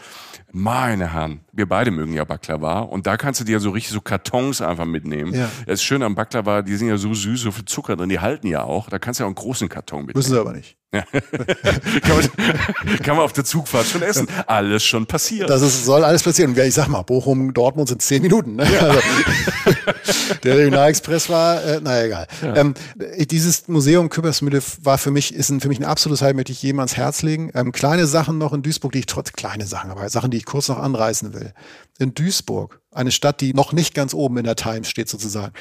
[0.56, 4.02] Meine Herren, wir beide mögen ja Baklava und da kannst du dir so richtig so
[4.02, 5.34] Kartons einfach mitnehmen.
[5.34, 5.50] Ja.
[5.66, 8.20] Das ist schön am Baklava, die sind ja so süß, so viel Zucker drin, die
[8.20, 8.88] halten ja auch.
[8.88, 10.20] Da kannst du ja auch einen großen Karton mitnehmen.
[10.20, 10.78] Müssen sie aber nicht.
[12.02, 14.28] kann, man, kann man auf der Zugfahrt schon essen.
[14.46, 15.50] Alles schon passiert.
[15.50, 16.54] Das ist, soll alles passieren.
[16.56, 18.58] Ja, ich sag mal, Bochum, Dortmund sind zehn Minuten.
[18.58, 18.64] Ne?
[18.80, 19.00] Also,
[20.44, 22.28] der Regionalexpress war, äh, naja, egal.
[22.56, 22.74] Ähm,
[23.32, 26.62] dieses Museum Küppersmühle war für mich, ist ein, für mich ein absolutes Highlight, möchte ich
[26.62, 27.52] jedem ans Herz legen.
[27.56, 30.46] Ähm, kleine Sachen noch in Duisburg, die ich trotz, kleine Sachen, aber Sachen, die ich
[30.46, 31.54] kurz noch anreißen will.
[31.98, 35.54] In Duisburg, eine Stadt, die noch nicht ganz oben in der Times steht sozusagen.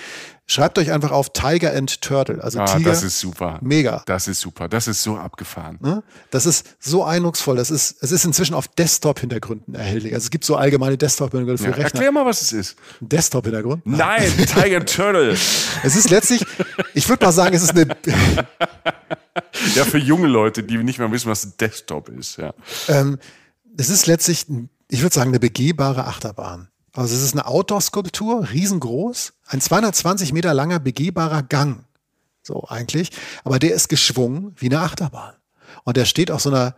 [0.47, 2.91] Schreibt euch einfach auf Tiger and Turtle, also ah, Tiger.
[2.91, 3.59] das ist super.
[3.63, 4.03] Mega.
[4.07, 4.69] Das ist super.
[4.69, 5.79] Das ist so abgefahren.
[5.81, 6.03] Ne?
[6.31, 7.57] Das ist so eindrucksvoll.
[7.57, 10.13] Das ist, es ist inzwischen auf Desktop-Hintergründen erhältlich.
[10.15, 11.85] Also es gibt so allgemeine Desktop-Hintergründe für Ja, Rechner.
[11.85, 12.77] erklär mal, was es ist.
[13.01, 13.87] Desktop-Hintergrund?
[13.87, 15.37] Nein, Tiger Turtle.
[15.85, 16.45] Es ist letztlich,
[16.95, 17.87] ich würde mal sagen, es ist eine,
[19.75, 22.37] Ja, für junge Leute, die nicht mehr wissen, was ein Desktop ist.
[22.37, 22.53] Ja.
[22.89, 23.19] ähm,
[23.79, 24.47] es ist letztlich,
[24.89, 26.69] ich würde sagen, eine begehbare Achterbahn.
[26.95, 31.85] Also es ist eine Outdoor-Skulptur, riesengroß, ein 220 Meter langer begehbarer Gang.
[32.43, 33.11] So eigentlich.
[33.45, 35.35] Aber der ist geschwungen wie eine Achterbahn.
[35.85, 36.75] Und der steht auf so einer,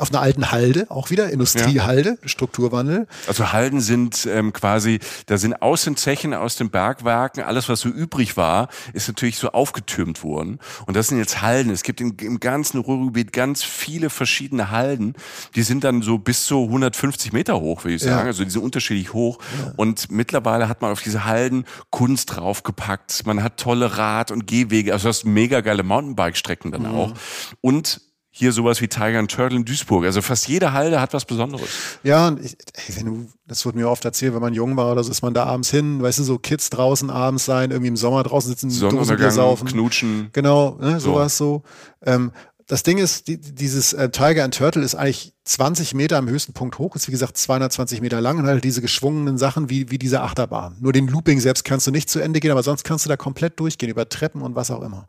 [0.00, 3.06] auf einer alten Halde, auch wieder Industriehalde, Strukturwandel.
[3.28, 7.78] Also Halden sind ähm, quasi, da sind aus den Zechen, aus den Bergwerken, alles was
[7.78, 10.58] so übrig war, ist natürlich so aufgetürmt worden.
[10.86, 11.70] Und das sind jetzt Halden.
[11.70, 15.14] Es gibt im, im ganzen Ruhrgebiet ganz viele verschiedene Halden.
[15.54, 18.16] Die sind dann so bis zu 150 Meter hoch, würde ich Ja.
[18.16, 18.26] sagen.
[18.26, 19.38] Also die sind unterschiedlich hoch.
[19.76, 23.24] Und mittlerweile hat man auf diese Halden Kunst draufgepackt.
[23.26, 24.92] Man hat tolle Rad- und Gehwege.
[24.92, 27.12] Also du hast mega geile Mountainbike-Strecken dann auch.
[27.60, 28.00] Und
[28.38, 30.04] hier sowas wie Tiger and Turtle in Duisburg.
[30.04, 31.68] Also fast jede Halde hat was Besonderes.
[32.04, 34.92] Ja, und ich, ey, wenn du, das wurde mir oft erzählt, wenn man jung war
[34.92, 37.88] oder so, ist man da abends hin, weißt du, so Kids draußen abends sein, irgendwie
[37.88, 39.66] im Sommer draußen sitzen, Sonnenuntergang, saufen.
[39.66, 40.28] knutschen.
[40.32, 41.62] Genau, ne, sowas so.
[42.06, 42.30] Ähm,
[42.68, 46.52] das Ding ist, die, dieses äh, Tiger and Turtle ist eigentlich 20 Meter am höchsten
[46.52, 49.96] Punkt hoch, ist wie gesagt 220 Meter lang und halt diese geschwungenen Sachen wie, wie
[49.96, 50.76] diese Achterbahn.
[50.78, 53.16] Nur den Looping selbst kannst du nicht zu Ende gehen, aber sonst kannst du da
[53.16, 55.06] komplett durchgehen, über Treppen und was auch immer.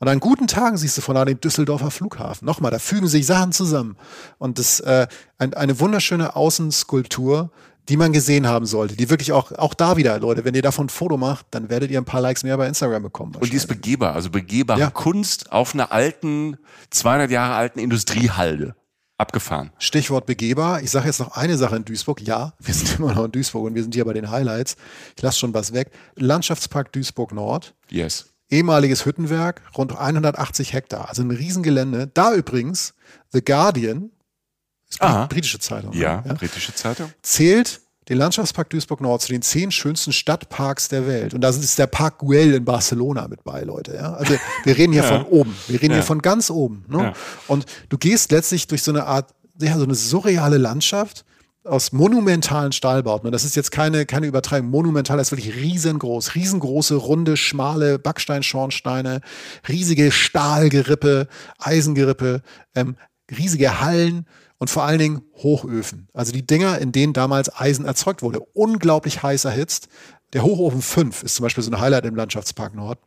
[0.00, 2.44] Und an guten Tagen siehst du von da den Düsseldorfer Flughafen.
[2.44, 3.96] Nochmal, da fügen sich Sachen zusammen.
[4.36, 5.06] Und das äh,
[5.38, 7.50] ein, eine wunderschöne Außenskulptur,
[7.88, 10.86] die man gesehen haben sollte, die wirklich auch, auch da wieder, Leute, wenn ihr davon
[10.86, 13.34] ein Foto macht, dann werdet ihr ein paar Likes mehr bei Instagram bekommen.
[13.34, 14.90] Und die ist begehbar, also begehbare Ja.
[14.90, 16.56] Kunst auf einer alten,
[16.90, 18.74] 200 Jahre alten Industriehalde.
[19.20, 19.72] Abgefahren.
[19.78, 20.80] Stichwort begehbar.
[20.80, 22.20] Ich sage jetzt noch eine Sache in Duisburg.
[22.20, 24.76] Ja, wir sind immer noch in Duisburg und wir sind hier bei den Highlights.
[25.16, 25.90] Ich lasse schon was weg.
[26.14, 27.74] Landschaftspark Duisburg Nord.
[27.90, 28.26] Yes.
[28.48, 31.08] Ehemaliges Hüttenwerk, rund 180 Hektar.
[31.08, 32.06] Also ein Riesengelände.
[32.14, 32.94] Da übrigens
[33.32, 34.12] The Guardian,
[34.88, 35.26] ist Aha.
[35.26, 36.00] Brit- britische Zeitung, ne?
[36.00, 37.12] Ja, britische Zeitung.
[37.22, 41.34] zählt den Landschaftspark Duisburg Nord zu den zehn schönsten Stadtparks der Welt.
[41.34, 43.94] Und da ist der Park Güell in Barcelona mit bei, Leute.
[43.96, 44.14] Ja?
[44.14, 45.54] Also wir reden hier von oben.
[45.66, 45.98] Wir reden Ja.
[45.98, 46.86] hier von ganz oben.
[46.88, 47.02] Ne?
[47.02, 47.12] Ja.
[47.48, 51.26] Und du gehst letztlich durch so eine Art, ja, so eine surreale Landschaft
[51.64, 53.26] aus monumentalen Stahlbauten.
[53.26, 54.70] Und das ist jetzt keine, keine Übertreibung.
[54.70, 56.34] Monumental ist wirklich riesengroß.
[56.34, 59.20] Riesengroße, runde, schmale Backsteinschornsteine,
[59.68, 62.40] riesige Stahlgerippe, Eisengerippe,
[62.74, 62.96] ähm,
[63.36, 64.26] riesige Hallen
[64.58, 66.08] und vor allen Dingen Hochöfen.
[66.12, 68.40] Also die Dinger, in denen damals Eisen erzeugt wurde.
[68.40, 69.88] Unglaublich heiß erhitzt.
[70.32, 72.98] Der Hochofen 5 ist zum Beispiel so ein Highlight im Landschaftspark Nord,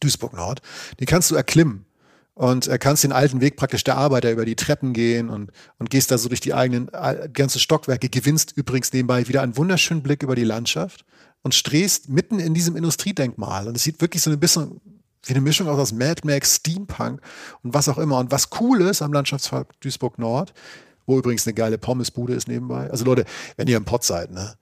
[0.00, 0.60] Duisburg Nord.
[1.00, 1.86] Den kannst du erklimmen
[2.34, 5.90] und äh, kannst den alten Weg praktisch der Arbeiter über die Treppen gehen und, und
[5.90, 10.02] gehst da so durch die eigenen äh, ganzen Stockwerke, gewinnst übrigens nebenbei wieder einen wunderschönen
[10.02, 11.04] Blick über die Landschaft
[11.42, 13.68] und stehst mitten in diesem Industriedenkmal.
[13.68, 14.80] Und es sieht wirklich so ein bisschen
[15.24, 17.20] wie eine Mischung aus Mad Max, Steampunk
[17.62, 18.18] und was auch immer.
[18.18, 20.52] Und was cool ist am Landschaftspark Duisburg Nord,
[21.06, 22.90] wo übrigens eine geile Pommesbude ist nebenbei.
[22.90, 23.24] Also Leute,
[23.56, 24.54] wenn ihr im Pott seid, ne,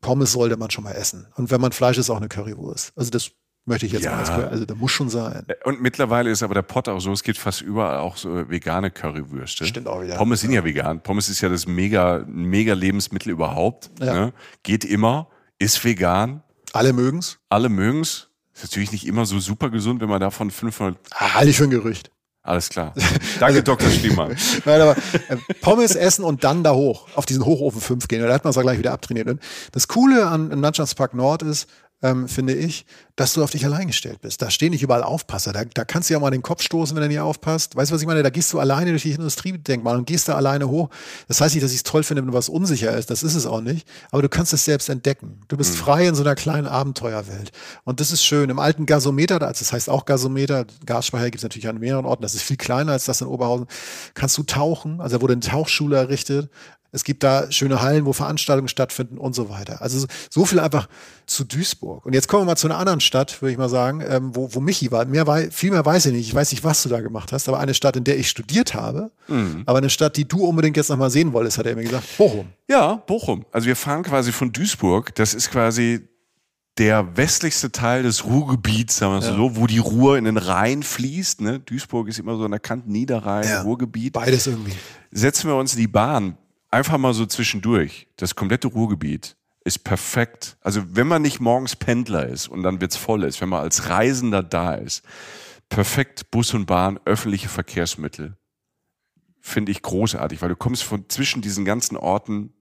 [0.00, 1.26] Pommes sollte man schon mal essen.
[1.36, 2.92] Und wenn man Fleisch ist, auch eine Currywurst.
[2.96, 3.30] Also das
[3.64, 4.10] möchte ich jetzt ja.
[4.10, 5.44] mal als Also da muss schon sein.
[5.46, 8.50] Äh, und mittlerweile ist aber der Pott auch so, es gibt fast überall auch so
[8.50, 9.64] vegane Currywürste.
[9.64, 10.16] Stimmt auch wieder.
[10.16, 11.02] Pommes sind ja, ja vegan.
[11.02, 13.90] Pommes ist ja das mega, mega Lebensmittel überhaupt.
[14.00, 14.12] Ja.
[14.12, 14.32] Ne?
[14.64, 16.42] Geht immer, ist vegan.
[16.72, 17.38] Alle mögen's.
[17.48, 18.28] Alle mögen's.
[18.54, 20.98] Ist natürlich nicht immer so super gesund, wenn man davon 500.
[21.10, 22.10] Ah, halte ich für ein Gerücht.
[22.42, 22.92] Alles klar.
[23.40, 23.88] Danke, Dr.
[23.88, 24.36] Schliemann.
[24.64, 24.96] Nein, aber
[25.28, 28.20] äh, Pommes essen und dann da hoch, auf diesen Hochofen 5 gehen.
[28.20, 29.28] Da hat man es auch gleich wieder abtrainiert.
[29.28, 29.40] Und
[29.70, 31.68] das Coole an, im Landschaftspark Nord ist,
[32.02, 32.84] ähm, finde ich,
[33.16, 34.42] dass du auf dich allein gestellt bist.
[34.42, 35.52] Da stehen nicht überall Aufpasser.
[35.52, 37.76] Da, da kannst du ja mal den Kopf stoßen, wenn er nicht aufpasst.
[37.76, 38.22] Weißt du, was ich meine?
[38.22, 40.88] Da gehst du alleine durch die Industriedenkmal und gehst da alleine hoch.
[41.28, 43.10] Das heißt nicht, dass ich es toll finde, wenn was unsicher ist.
[43.10, 43.86] Das ist es auch nicht.
[44.10, 45.40] Aber du kannst es selbst entdecken.
[45.48, 45.78] Du bist mhm.
[45.78, 47.52] frei in so einer kleinen Abenteuerwelt.
[47.84, 48.50] Und das ist schön.
[48.50, 52.22] Im alten Gasometer, das heißt auch Gasometer, Gasspeicher gibt es natürlich an mehreren Orten.
[52.22, 53.66] Das ist viel kleiner als das in Oberhausen.
[54.14, 55.00] Kannst du tauchen.
[55.00, 56.50] Also da wurde eine Tauchschule errichtet.
[56.94, 59.80] Es gibt da schöne Hallen, wo Veranstaltungen stattfinden und so weiter.
[59.80, 60.88] Also so viel einfach
[61.26, 62.04] zu Duisburg.
[62.04, 64.54] Und jetzt kommen wir mal zu einer anderen Stadt, würde ich mal sagen, ähm, wo,
[64.54, 65.06] wo Michi war.
[65.06, 66.28] Mehr wei viel mehr weiß ich nicht.
[66.28, 68.74] Ich weiß nicht, was du da gemacht hast, aber eine Stadt, in der ich studiert
[68.74, 69.10] habe.
[69.26, 69.62] Mhm.
[69.64, 72.04] Aber eine Stadt, die du unbedingt jetzt nochmal sehen wolltest, hat er mir gesagt.
[72.18, 72.46] Bochum.
[72.68, 73.46] Ja, Bochum.
[73.52, 75.14] Also wir fahren quasi von Duisburg.
[75.14, 76.06] Das ist quasi
[76.76, 79.34] der westlichste Teil des Ruhrgebiets, sagen wir ja.
[79.34, 81.40] so, wo die Ruhr in den Rhein fließt.
[81.40, 81.60] Ne?
[81.60, 83.62] Duisburg ist immer so an der Kante Niederrhein, ja.
[83.62, 84.12] Ruhrgebiet.
[84.12, 84.72] Beides irgendwie.
[85.10, 86.36] Setzen wir uns in die Bahn
[86.72, 90.56] einfach mal so zwischendurch, das komplette Ruhrgebiet ist perfekt.
[90.60, 93.88] Also wenn man nicht morgens Pendler ist und dann wird's voll ist, wenn man als
[93.88, 95.04] Reisender da ist,
[95.68, 98.36] perfekt Bus und Bahn, öffentliche Verkehrsmittel,
[99.40, 102.52] finde ich großartig, weil du kommst von zwischen diesen ganzen Orten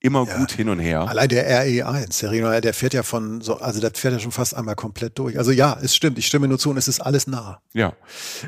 [0.00, 0.36] immer ja.
[0.36, 1.08] gut hin und her.
[1.08, 4.32] Allein der RE1, der Regional, der fährt ja von so, also der fährt ja schon
[4.32, 5.38] fast einmal komplett durch.
[5.38, 7.60] Also ja, es stimmt, ich stimme nur zu und es ist alles nah.
[7.72, 7.94] Ja.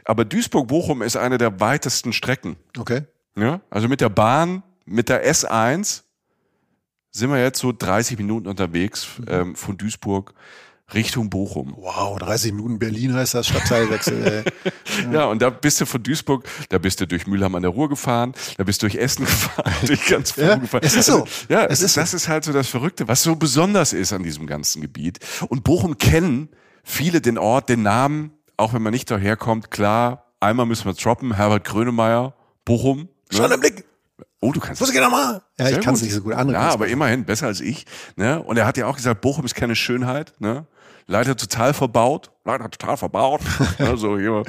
[0.05, 2.57] Aber Duisburg-Bochum ist eine der weitesten Strecken.
[2.77, 3.03] Okay.
[3.37, 6.03] Ja, also mit der Bahn mit der S1
[7.11, 10.35] sind wir jetzt so 30 Minuten unterwegs ähm, von Duisburg
[10.95, 11.75] Richtung Bochum.
[11.77, 14.45] Wow, 30 Minuten Berlin heißt das Stadtteilwechsel.
[15.05, 15.13] ja.
[15.13, 17.91] ja, und da bist du von Duisburg, da bist du durch Mülheim an der Ruhr
[17.91, 20.83] gefahren, da bist du durch Essen gefahren, durch ganz ja, gefahren.
[20.85, 21.25] Es ist so.
[21.25, 22.17] Also, ja, es, ist, das so.
[22.17, 25.19] ist halt so das Verrückte, was so besonders ist an diesem ganzen Gebiet.
[25.49, 26.49] Und Bochum kennen
[26.85, 29.71] viele den Ort, den Namen, auch wenn man nicht daherkommt.
[29.71, 32.35] Klar, einmal müssen wir droppen, Herbert Grönemeyer,
[32.65, 33.09] Bochum.
[33.31, 33.55] Schon ne?
[33.55, 33.85] im Blick.
[34.41, 34.81] Oh, du kannst.
[34.81, 35.43] Muss ich nochmal?
[35.59, 36.33] Ja, Sehr ich kann es nicht so gut.
[36.35, 37.87] Andere ja, aber immerhin besser als ich.
[38.17, 38.41] Ne?
[38.43, 40.33] Und er hat ja auch gesagt, Bochum ist keine Schönheit.
[40.39, 40.67] Ne?
[41.07, 42.31] Leider total verbaut.
[42.45, 43.41] Leider total verbaut.
[43.79, 44.45] also, hier.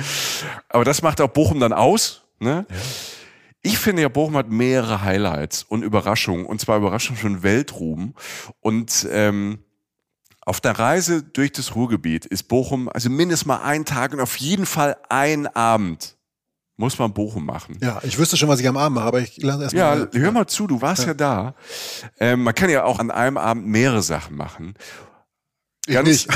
[0.70, 2.22] Aber das macht auch Bochum dann aus.
[2.40, 2.66] Ne?
[2.70, 2.76] Ja.
[3.62, 6.46] Ich finde ja, Bochum hat mehrere Highlights und Überraschungen.
[6.46, 8.14] Und zwar Überraschungen von Weltruhm.
[8.62, 9.60] Und ähm,
[10.42, 14.38] auf der Reise durch das Ruhrgebiet ist Bochum also mindestens mal ein Tag und auf
[14.38, 16.16] jeden Fall ein Abend
[16.80, 17.78] muss man Bochum machen.
[17.82, 20.10] Ja, ich wüsste schon, was ich am Abend mache, aber ich lasse erst mal.
[20.14, 21.56] Ja, hör mal zu, du warst ja, ja da.
[22.22, 24.76] Ähm, man kann ja auch an einem Abend mehrere Sachen machen.
[25.86, 26.30] Ich Ganz nicht.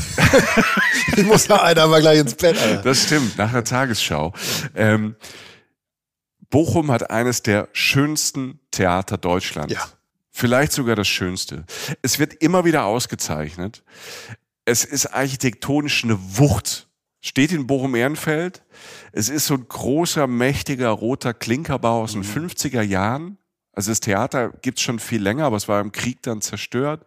[1.16, 2.58] ich muss da einer mal gleich ins Bett.
[2.62, 2.82] Alter.
[2.82, 4.34] Das stimmt, nach der Tagesschau.
[4.76, 5.16] Ähm,
[6.50, 9.74] Bochum hat eines der schönsten Theater Deutschlands.
[9.74, 9.88] Ja.
[10.30, 11.64] Vielleicht sogar das schönste.
[12.02, 13.82] Es wird immer wieder ausgezeichnet.
[14.66, 16.90] Es ist architektonisch eine Wucht
[17.24, 18.62] steht in Bochum-Ehrenfeld.
[19.16, 22.48] Es ist so ein großer, mächtiger, roter Klinkerbau aus den mhm.
[22.48, 23.38] 50er Jahren.
[23.72, 27.06] Also das Theater gibt's schon viel länger, aber es war im Krieg dann zerstört.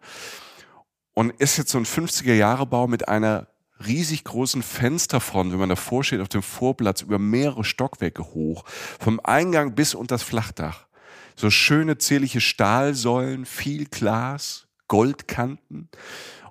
[1.13, 3.47] Und ist jetzt so ein 50er-Jahre-Bau mit einer
[3.85, 8.63] riesig großen Fensterfront, wenn man davor steht, auf dem Vorplatz über mehrere Stockwerke hoch.
[8.99, 10.87] Vom Eingang bis unter das Flachdach.
[11.35, 15.89] So schöne, zierliche Stahlsäulen, viel Glas, Goldkanten.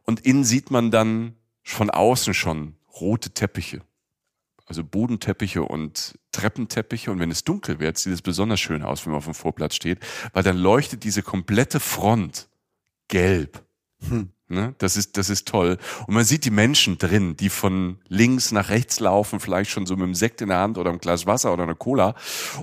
[0.03, 3.81] Und innen sieht man dann von außen schon rote Teppiche.
[4.67, 7.11] Also Bodenteppiche und Treppenteppiche.
[7.11, 9.75] Und wenn es dunkel wird, sieht es besonders schön aus, wenn man auf dem Vorplatz
[9.75, 10.01] steht,
[10.33, 12.49] weil dann leuchtet diese komplette Front
[13.09, 13.63] gelb.
[14.09, 14.31] Hm.
[14.49, 14.75] Ne?
[14.79, 15.77] Das ist, das ist toll.
[16.07, 19.95] Und man sieht die Menschen drin, die von links nach rechts laufen, vielleicht schon so
[19.95, 22.15] mit einem Sekt in der Hand oder einem Glas Wasser oder einer Cola.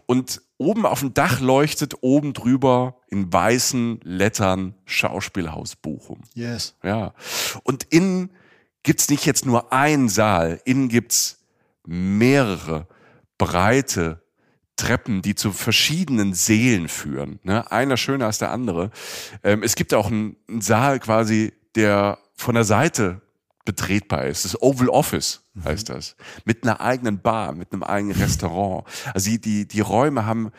[0.06, 6.22] Und oben auf dem Dach leuchtet oben drüber in weißen Lettern Schauspielhaus Bochum.
[6.34, 6.76] Yes.
[6.84, 7.14] Ja.
[7.64, 8.30] Und innen
[8.84, 11.43] gibt's nicht jetzt nur einen Saal, innen gibt's
[11.86, 12.88] mehrere
[13.38, 14.24] breite
[14.76, 17.40] Treppen, die zu verschiedenen Seelen führen.
[17.44, 17.70] Ne?
[17.72, 18.90] Einer schöner als der andere.
[19.44, 23.22] Ähm, es gibt auch einen, einen Saal quasi, der von der Seite
[23.66, 24.46] betretbar ist.
[24.46, 25.64] Das Oval Office mhm.
[25.66, 26.16] heißt das.
[26.46, 28.86] Mit einer eigenen Bar, mit einem eigenen Restaurant.
[29.14, 30.52] Also die, die, die Räume haben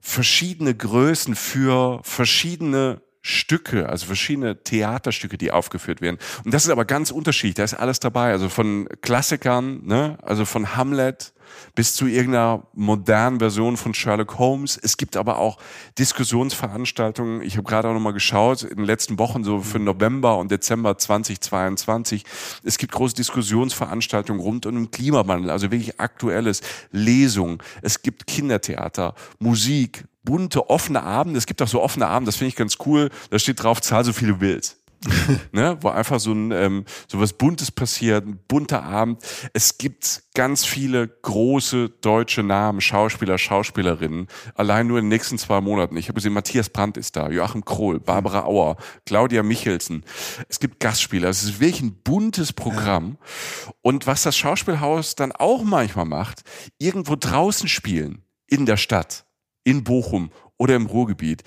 [0.00, 6.18] verschiedene Größen für verschiedene Stücke, also verschiedene Theaterstücke, die aufgeführt werden.
[6.44, 7.54] Und das ist aber ganz unterschiedlich.
[7.54, 8.32] Da ist alles dabei.
[8.32, 10.18] Also von Klassikern, ne?
[10.22, 11.32] also von Hamlet
[11.74, 14.78] bis zu irgendeiner modernen Version von Sherlock Holmes.
[14.82, 15.58] Es gibt aber auch
[15.98, 17.42] Diskussionsveranstaltungen.
[17.42, 20.98] Ich habe gerade auch nochmal geschaut, in den letzten Wochen so für November und Dezember
[20.98, 22.24] 2022.
[22.64, 26.60] Es gibt große Diskussionsveranstaltungen rund um den Klimawandel, also wirklich aktuelles,
[26.90, 27.58] Lesungen.
[27.82, 31.38] Es gibt Kindertheater, Musik, bunte, offene Abende.
[31.38, 33.10] Es gibt auch so offene Abende, das finde ich ganz cool.
[33.30, 34.81] Da steht drauf, zahl so viel du willst.
[35.52, 39.22] ne, wo einfach so ein ähm, so was Buntes passiert, ein bunter Abend.
[39.52, 45.60] Es gibt ganz viele große deutsche Namen, Schauspieler, Schauspielerinnen, allein nur in den nächsten zwei
[45.60, 45.96] Monaten.
[45.96, 48.76] Ich habe gesehen, Matthias Brandt ist da, Joachim Krohl, Barbara Auer,
[49.06, 50.04] Claudia Michelsen.
[50.48, 51.28] Es gibt Gastspieler.
[51.28, 53.18] Es ist wirklich ein buntes Programm.
[53.20, 53.72] Ja.
[53.82, 56.42] Und was das Schauspielhaus dann auch manchmal macht,
[56.78, 59.24] irgendwo draußen spielen, in der Stadt
[59.64, 61.42] in Bochum oder im Ruhrgebiet.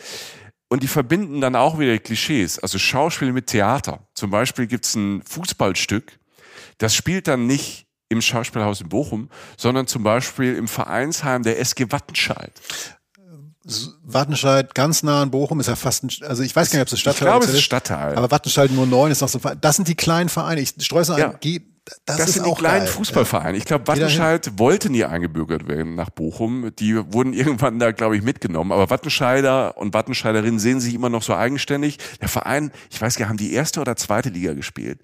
[0.67, 4.07] Und die verbinden dann auch wieder Klischees, also Schauspiel mit Theater.
[4.15, 6.19] Zum Beispiel gibt's ein Fußballstück,
[6.79, 11.91] das spielt dann nicht im Schauspielhaus in Bochum, sondern zum Beispiel im Vereinsheim der SG
[11.91, 12.51] Wattenscheid.
[14.03, 16.93] Wattenscheid ganz nah an Bochum ist ja fast ein, also ich weiß gar nicht, ob
[16.93, 17.21] es Stadtteil ist.
[17.21, 18.15] Ich glaube, es ist Stadtteil.
[18.15, 20.61] Aber Wattenscheid nur neun ist noch so, das sind die kleinen Vereine.
[20.61, 21.31] Ich streue es ja.
[21.31, 21.39] an,
[22.05, 22.93] das, das sind die kleinen geil.
[22.93, 23.57] Fußballvereine.
[23.57, 26.71] Ich glaube, Wattenscheid wollte nie eingebürgert werden nach Bochum.
[26.79, 28.71] Die wurden irgendwann da, glaube ich, mitgenommen.
[28.71, 31.99] Aber Wattenscheider und Wattenscheiderinnen sehen sich immer noch so eigenständig.
[32.21, 34.99] Der Verein, ich weiß gar nicht, haben die erste oder zweite Liga gespielt.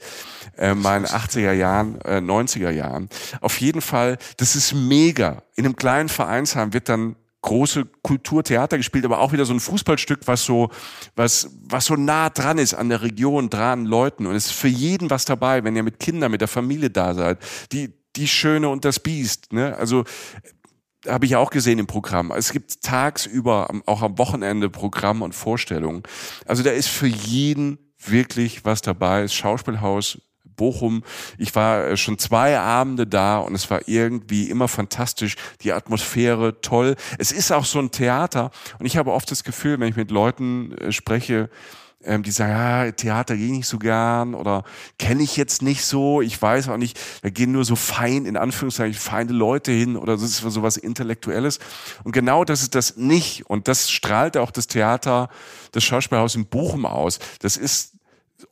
[0.58, 3.10] Äh, in 80er Jahren, äh, 90er Jahren.
[3.42, 5.44] Auf jeden Fall, das ist mega.
[5.56, 10.22] In einem kleinen Vereinsheim wird dann große Kulturtheater gespielt, aber auch wieder so ein Fußballstück,
[10.26, 10.70] was so,
[11.16, 14.26] was, was so nah dran ist an der Region, dran Leuten.
[14.26, 17.14] Und es ist für jeden was dabei, wenn ihr mit Kindern, mit der Familie da
[17.14, 17.40] seid.
[17.72, 19.76] Die, die Schöne und das Biest, ne?
[19.78, 20.04] Also,
[21.08, 22.32] habe ich auch gesehen im Programm.
[22.32, 26.04] Es gibt tagsüber, auch am Wochenende Programm und Vorstellungen.
[26.46, 29.24] Also da ist für jeden wirklich was dabei.
[29.24, 30.22] Das Schauspielhaus
[30.62, 31.04] Bochum.
[31.40, 35.36] Ich war äh, schon zwei Abende da und es war irgendwie immer fantastisch.
[35.62, 36.96] Die Atmosphäre toll.
[37.18, 40.12] Es ist auch so ein Theater und ich habe oft das Gefühl, wenn ich mit
[40.12, 41.50] Leuten äh, spreche,
[42.04, 44.64] ähm, die sagen, ja, Theater gehe ich nicht so gern oder
[45.00, 48.38] kenne ich jetzt nicht so, ich weiß auch nicht, da gehen nur so fein, in
[48.38, 51.60] Anführungszeichen, feine Leute hin oder das ist so was Intellektuelles.
[52.04, 53.50] Und genau das ist das nicht.
[53.50, 55.30] Und das strahlt auch das Theater,
[55.72, 57.20] das Schauspielhaus in Bochum aus.
[57.40, 57.91] Das ist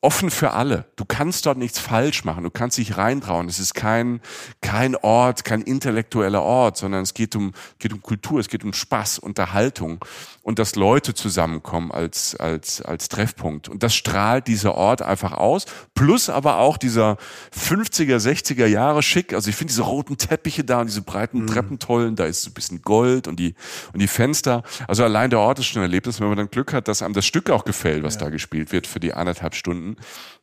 [0.01, 0.85] offen für alle.
[0.95, 2.43] Du kannst dort nichts falsch machen.
[2.43, 3.47] Du kannst dich reintrauen.
[3.47, 4.21] Es ist kein,
[4.61, 8.73] kein Ort, kein intellektueller Ort, sondern es geht um, geht um Kultur, es geht um
[8.73, 10.03] Spaß, Unterhaltung
[10.49, 13.69] und dass Leute zusammenkommen als, als, als Treffpunkt.
[13.69, 15.65] Und das strahlt dieser Ort einfach aus.
[15.93, 17.17] Plus aber auch dieser
[17.55, 19.33] 50er, 60er Jahre Schick.
[19.33, 21.47] Also ich finde diese roten Teppiche da und diese breiten mhm.
[21.47, 23.53] Treppentollen, da ist so ein bisschen Gold und die,
[23.93, 24.63] und die Fenster.
[24.87, 27.13] Also allein der Ort ist schon ein Erlebnis, wenn man dann Glück hat, dass einem
[27.13, 28.21] das Stück auch gefällt, was ja.
[28.21, 29.97] da gespielt wird für die anderthalb Stunden Stunden,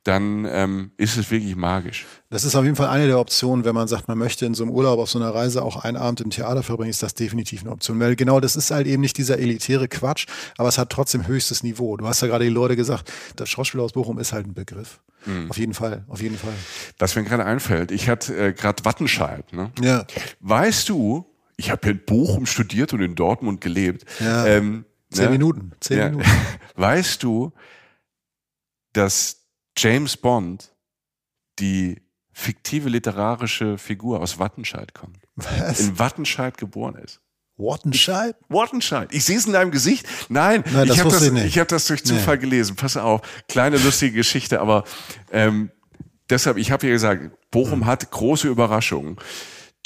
[0.07, 2.07] dann ähm, ist es wirklich magisch.
[2.31, 4.63] Das ist auf jeden Fall eine der Optionen, wenn man sagt, man möchte in so
[4.63, 7.63] einem Urlaub auf so einer Reise auch einen Abend im Theater verbringen, ist das definitiv
[7.63, 7.99] eine Option.
[7.99, 10.27] Weil genau das ist halt eben nicht dieser elitäre Quatsch,
[10.59, 11.97] aber es hat trotzdem höchstes Niveau.
[11.97, 15.01] Du hast ja gerade die Leute gesagt, das Schauspiel aus Bochum ist halt ein Begriff.
[15.25, 15.51] Mhm.
[15.51, 16.55] Auf jeden Fall, auf jeden Fall.
[16.99, 19.53] Was mir gerade einfällt, ich hatte äh, gerade Wattenscheid.
[19.53, 19.73] Ne?
[19.81, 20.07] Ja.
[20.39, 21.27] Weißt du,
[21.57, 24.05] ich habe in Bochum studiert und in Dortmund gelebt.
[24.21, 24.47] Ja.
[24.47, 25.31] Ähm, Zehn ne?
[25.31, 25.73] Minuten.
[25.81, 26.09] Zehn ja.
[26.11, 26.29] Minuten.
[26.77, 27.53] Weißt du,
[28.93, 29.46] dass
[29.77, 30.72] James Bond
[31.59, 32.03] die
[32.33, 35.18] fiktive literarische Figur aus Wattenscheid kommt.
[35.37, 35.81] Was?
[35.81, 37.20] In Wattenscheid geboren ist.
[37.57, 38.37] Wattenscheid?
[38.49, 39.09] Wattenscheid.
[39.14, 40.07] Ich sehe es in deinem Gesicht.
[40.29, 42.43] Nein, Nein ich habe das, ich ich hab das durch Zufall nee.
[42.43, 42.77] gelesen.
[42.77, 44.85] Pass auf, kleine lustige Geschichte, aber
[45.33, 45.70] ähm,
[46.29, 47.87] deshalb, ich habe ja gesagt, Bochum mhm.
[47.87, 49.16] hat große Überraschungen.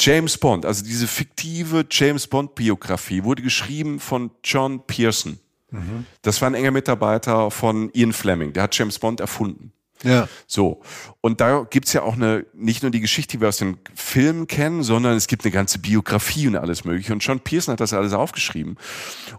[0.00, 5.38] James Bond, also diese fiktive James Bond Biografie, wurde geschrieben von John Pearson.
[5.70, 6.06] Mhm.
[6.22, 9.72] Das war ein enger Mitarbeiter von Ian Fleming, der hat James Bond erfunden.
[10.02, 10.28] Ja.
[10.46, 10.80] So.
[11.20, 14.46] Und da gibt's ja auch eine, nicht nur die Geschichte, die wir aus den Filmen
[14.46, 17.12] kennen, sondern es gibt eine ganze Biografie und alles mögliche.
[17.12, 18.76] Und John Pearson hat das alles aufgeschrieben.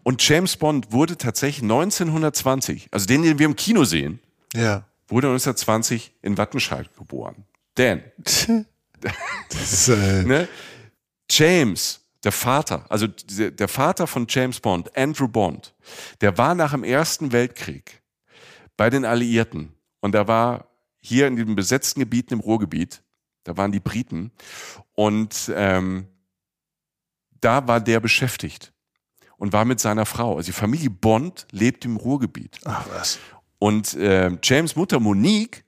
[0.03, 4.19] Und James Bond wurde tatsächlich 1920, also den, den wir im Kino sehen,
[4.53, 4.85] ja.
[5.07, 7.45] wurde 1920 in Wattenscheid geboren.
[7.77, 8.49] Denn ist,
[9.89, 10.47] äh ne?
[11.29, 15.73] James der Vater, also der Vater von James Bond, Andrew Bond,
[16.21, 18.01] der war nach dem Ersten Weltkrieg
[18.77, 20.67] bei den Alliierten und da war
[20.99, 23.01] hier in den besetzten Gebieten im Ruhrgebiet,
[23.43, 24.31] da waren die Briten
[24.93, 26.07] und ähm,
[27.39, 28.73] da war der beschäftigt
[29.37, 30.37] und war mit seiner Frau.
[30.37, 32.59] Also die Familie Bond lebt im Ruhrgebiet.
[32.65, 33.19] Ach was.
[33.57, 35.65] Und äh, James Mutter Monique,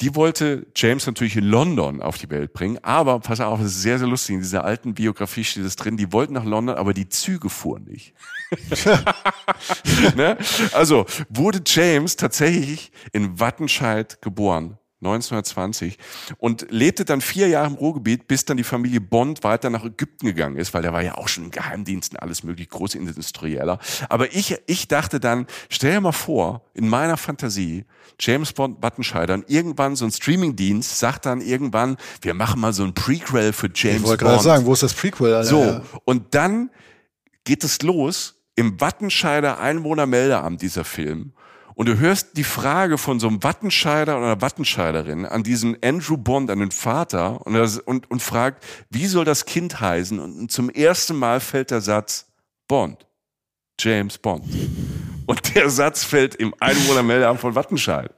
[0.00, 2.78] die wollte James natürlich in London auf die Welt bringen.
[2.82, 4.34] Aber pass auf, es ist sehr, sehr lustig.
[4.34, 7.84] In dieser alten Biografie steht es drin, die wollten nach London, aber die Züge fuhren
[7.84, 8.14] nicht.
[10.16, 10.36] ne?
[10.72, 14.79] Also wurde James tatsächlich in Wattenscheid geboren.
[15.02, 15.96] 1920
[16.36, 20.26] und lebte dann vier Jahre im Ruhrgebiet, bis dann die Familie Bond weiter nach Ägypten
[20.26, 23.78] gegangen ist, weil der war ja auch schon in Geheimdiensten, alles möglich, große Industrieller.
[24.10, 27.86] Aber ich, ich dachte dann, stell dir mal vor, in meiner Fantasie,
[28.18, 32.84] James Bond Wattenscheider und irgendwann so ein Streamingdienst sagt dann irgendwann, wir machen mal so
[32.84, 34.04] ein Prequel für James Bond.
[34.04, 35.32] Ich wollte gerade sagen, wo ist das Prequel?
[35.32, 35.48] Alter?
[35.48, 36.70] So, und dann
[37.44, 41.32] geht es los im Wattenscheider Einwohnermeldeamt, dieser Film.
[41.80, 46.18] Und du hörst die Frage von so einem Wattenscheider oder einer Wattenscheiderin an diesen Andrew
[46.18, 50.20] Bond, an den Vater, und, das, und, und fragt, wie soll das Kind heißen?
[50.20, 52.26] Und zum ersten Mal fällt der Satz
[52.68, 53.06] Bond.
[53.80, 54.44] James Bond.
[55.24, 58.12] Und der Satz fällt im Einwohnermeldeamt von Wattenscheid.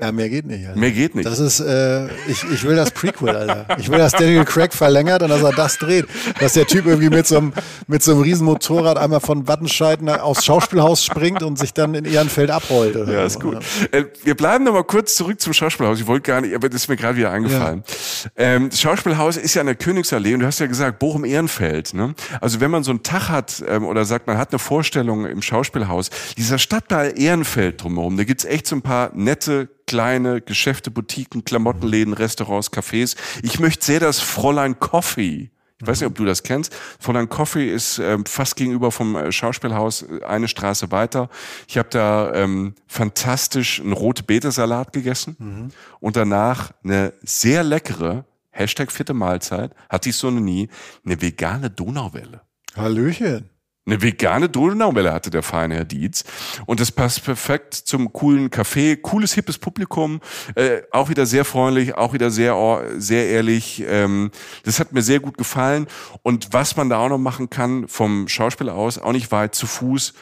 [0.00, 0.66] Ja, mehr geht nicht.
[0.66, 0.80] Alter.
[0.80, 1.26] Mehr geht nicht.
[1.26, 3.66] Das ist, äh, ich, ich will das Prequel, Alter.
[3.78, 6.06] Ich will, dass Daniel Craig verlängert und dass er das dreht.
[6.40, 7.52] Dass der Typ irgendwie mit so einem,
[7.86, 12.06] mit so einem riesen Motorrad einmal von Wattenscheid aufs Schauspielhaus springt und sich dann in
[12.06, 12.96] Ehrenfeld abrollt.
[12.96, 13.54] Oder ja, ist gut.
[13.92, 13.98] Ja.
[13.98, 16.00] Äh, wir bleiben noch mal kurz zurück zum Schauspielhaus.
[16.00, 17.84] Ich wollte gar nicht, aber das ist mir gerade wieder eingefallen.
[18.24, 18.30] Ja.
[18.36, 21.94] Ähm, das Schauspielhaus ist ja an der Königsallee und du hast ja gesagt, Bochum-Ehrenfeld.
[21.94, 22.14] Ne?
[22.40, 25.42] Also wenn man so einen Tag hat ähm, oder sagt, man hat eine Vorstellung im
[25.42, 31.44] Schauspielhaus, dieser Stadtteil Ehrenfeld drumherum, da gibt's echt so ein paar nette kleine Geschäfte, Boutiquen,
[31.44, 33.14] Klamottenläden, Restaurants, Cafés.
[33.42, 35.50] Ich möchte sehr das Fräulein Coffee.
[35.78, 36.74] Ich weiß nicht, ob du das kennst.
[36.98, 41.28] Fräulein Coffee ist ähm, fast gegenüber vom äh, Schauspielhaus äh, eine Straße weiter.
[41.68, 45.68] Ich habe da ähm, fantastisch einen rote Beete-Salat gegessen mhm.
[46.00, 50.70] und danach eine sehr leckere Hashtag vierte Mahlzeit, hatte ich so noch nie,
[51.04, 52.40] eine vegane Donauwelle.
[52.74, 53.51] Hallöchen.
[53.84, 56.22] Eine vegane Donauwelle hatte der feine Herr Dietz.
[56.66, 58.96] Und das passt perfekt zum coolen Café.
[58.96, 60.20] Cooles, hippes Publikum.
[60.54, 62.54] Äh, auch wieder sehr freundlich, auch wieder sehr,
[62.96, 63.82] sehr ehrlich.
[63.88, 64.30] Ähm,
[64.62, 65.88] das hat mir sehr gut gefallen.
[66.22, 69.66] Und was man da auch noch machen kann, vom Schauspiel aus, auch nicht weit zu
[69.66, 70.14] Fuß,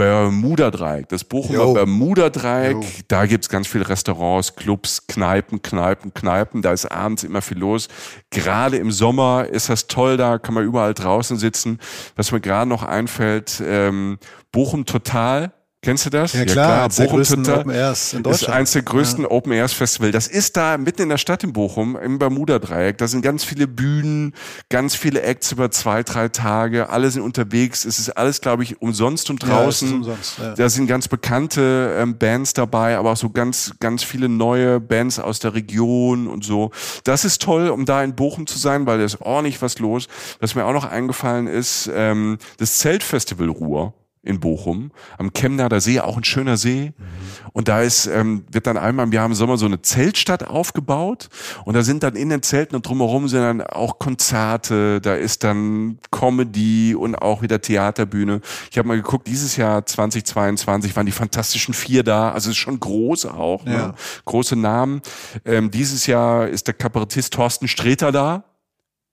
[0.00, 6.86] Bermuda-Dreieck, das Bochumer Bermuda-Dreieck, da gibt's ganz viele Restaurants, Clubs, Kneipen, Kneipen, Kneipen, da ist
[6.86, 7.88] abends immer viel los.
[8.30, 11.78] Gerade im Sommer ist das toll, da kann man überall draußen sitzen.
[12.16, 14.16] Was mir gerade noch einfällt, ähm,
[14.52, 15.52] Bochum Total,
[15.82, 16.34] Kennst du das?
[16.34, 17.06] Ja klar, ja, klar.
[17.06, 18.42] Bochum Total Open Airs in Deutschland.
[18.42, 19.30] ist eines der größten ja.
[19.30, 20.10] Open Airs Festival.
[20.10, 22.98] Das ist da mitten in der Stadt in Bochum, im Bermuda-Dreieck.
[22.98, 24.34] Da sind ganz viele Bühnen,
[24.68, 26.90] ganz viele Acts über zwei, drei Tage.
[26.90, 27.86] Alle sind unterwegs.
[27.86, 29.88] Es ist alles, glaube ich, umsonst und draußen.
[29.88, 30.54] Ja, umsonst, ja.
[30.54, 35.18] Da sind ganz bekannte ähm, Bands dabei, aber auch so ganz, ganz viele neue Bands
[35.18, 36.72] aus der Region und so.
[37.04, 40.08] Das ist toll, um da in Bochum zu sein, weil da ist ordentlich was los.
[40.40, 45.98] Was mir auch noch eingefallen ist, ähm, das Zeltfestival Ruhr in Bochum, am Chemnader See,
[45.98, 46.92] auch ein schöner See.
[46.96, 47.04] Mhm.
[47.52, 51.30] Und da ist, ähm, wird dann einmal im Jahr im Sommer so eine Zeltstadt aufgebaut.
[51.64, 55.42] Und da sind dann in den Zelten und drumherum sind dann auch Konzerte, da ist
[55.42, 58.42] dann Comedy und auch wieder Theaterbühne.
[58.70, 62.32] Ich habe mal geguckt, dieses Jahr 2022 waren die Fantastischen Vier da.
[62.32, 63.72] Also ist schon groß auch, ne?
[63.72, 63.94] ja.
[64.26, 65.00] große Namen.
[65.46, 68.44] Ähm, dieses Jahr ist der Kabarettist Thorsten Streter da.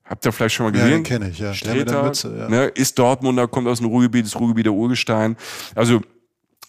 [0.10, 0.89] Habt ihr vielleicht schon mal gesehen?
[0.89, 1.53] Ja, kenne ich, ja.
[1.53, 2.49] Streter, Mütze, ja.
[2.49, 5.36] Ne, ist Dortmunder, kommt aus dem Ruhrgebiet, ist Ruhrgebiet der Urgestein.
[5.76, 6.01] Also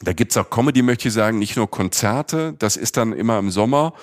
[0.00, 2.54] da gibt's auch Comedy, möchte ich sagen, nicht nur Konzerte.
[2.58, 3.94] Das ist dann immer im Sommer.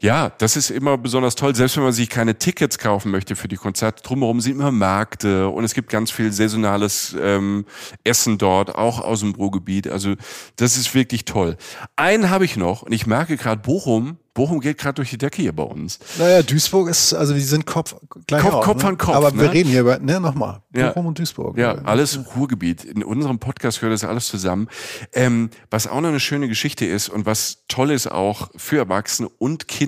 [0.00, 1.56] Ja, das ist immer besonders toll.
[1.56, 5.48] Selbst wenn man sich keine Tickets kaufen möchte für die Konzerte, drumherum sind immer Märkte
[5.48, 7.64] und es gibt ganz viel saisonales ähm,
[8.04, 9.88] Essen dort, auch aus dem Ruhrgebiet.
[9.88, 10.14] Also
[10.54, 11.56] das ist wirklich toll.
[11.96, 15.42] Einen habe ich noch und ich merke gerade Bochum, Bochum geht gerade durch die Decke
[15.42, 15.98] hier bei uns.
[16.16, 17.96] Naja, Duisburg ist, also die sind Kopf
[18.28, 18.88] gleich Kopf, auf, Kopf ne?
[18.90, 19.16] an Kopf.
[19.16, 19.42] Aber ne?
[19.42, 21.08] wir reden hier über, ne, nochmal, Bochum ja.
[21.08, 21.58] und Duisburg.
[21.58, 22.84] Ja, alles Ruhrgebiet.
[22.84, 24.68] In unserem Podcast gehört das alles zusammen.
[25.12, 29.28] Ähm, was auch noch eine schöne Geschichte ist und was toll ist auch für Erwachsene
[29.28, 29.87] und Kinder,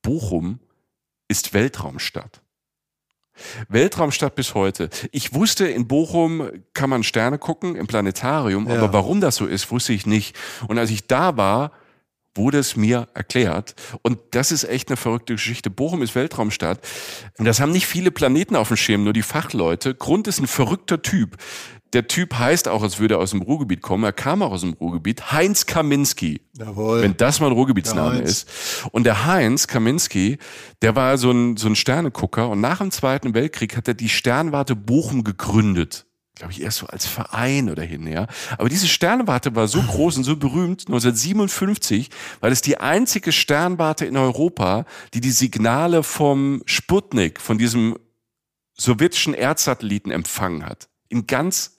[0.00, 0.60] Bochum
[1.28, 2.42] ist Weltraumstadt.
[3.68, 4.90] Weltraumstadt bis heute.
[5.10, 8.76] Ich wusste, in Bochum kann man Sterne gucken im Planetarium, ja.
[8.76, 10.36] aber warum das so ist, wusste ich nicht.
[10.68, 11.72] Und als ich da war,
[12.34, 13.74] wurde es mir erklärt.
[14.02, 15.70] Und das ist echt eine verrückte Geschichte.
[15.70, 16.80] Bochum ist Weltraumstadt.
[17.36, 19.94] Das haben nicht viele Planeten auf dem Schirm, nur die Fachleute.
[19.94, 21.36] Grund ist ein verrückter Typ.
[21.92, 24.04] Der Typ heißt auch, als würde er aus dem Ruhrgebiet kommen.
[24.04, 25.32] Er kam auch aus dem Ruhrgebiet.
[25.32, 26.40] Heinz Kaminski.
[26.56, 27.02] Jawohl.
[27.02, 28.48] Wenn das mal ein Ruhrgebietsname ist.
[28.92, 30.38] Und der Heinz Kaminski,
[30.80, 32.48] der war so ein, so ein Sternegucker.
[32.48, 36.86] Und nach dem Zweiten Weltkrieg hat er die Sternwarte Bochum gegründet glaube ich, erst so
[36.86, 38.26] als Verein oder hin, ja.
[38.58, 42.08] Aber diese Sternwarte war so groß und so berühmt 1957,
[42.40, 47.96] weil es die einzige Sternwarte in Europa, die die Signale vom Sputnik, von diesem
[48.74, 50.88] sowjetischen Erdsatelliten empfangen hat.
[51.08, 51.71] In ganz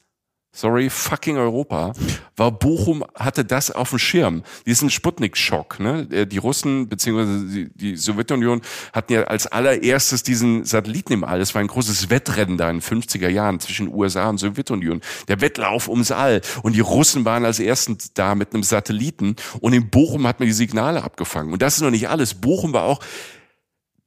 [0.54, 1.94] sorry, fucking Europa,
[2.38, 4.44] war Bochum hatte das auf dem Schirm.
[4.66, 5.80] Diesen Sputnik-Schock.
[5.80, 6.08] Ne?
[6.12, 8.62] Äh, die Russen beziehungsweise die, die Sowjetunion
[8.94, 11.40] hatten ja als allererstes diesen Satelliten im All.
[11.40, 15.02] Das war ein großes Wettrennen da in den 50er Jahren zwischen USA und Sowjetunion.
[15.28, 16.42] Der Wettlauf ums All.
[16.62, 19.36] Und die Russen waren als ersten da mit einem Satelliten.
[19.60, 21.52] Und in Bochum hat man die Signale abgefangen.
[21.52, 22.36] Und das ist noch nicht alles.
[22.36, 23.00] Bochum war auch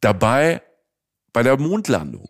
[0.01, 0.63] dabei
[1.33, 2.29] bei der Mondlandung.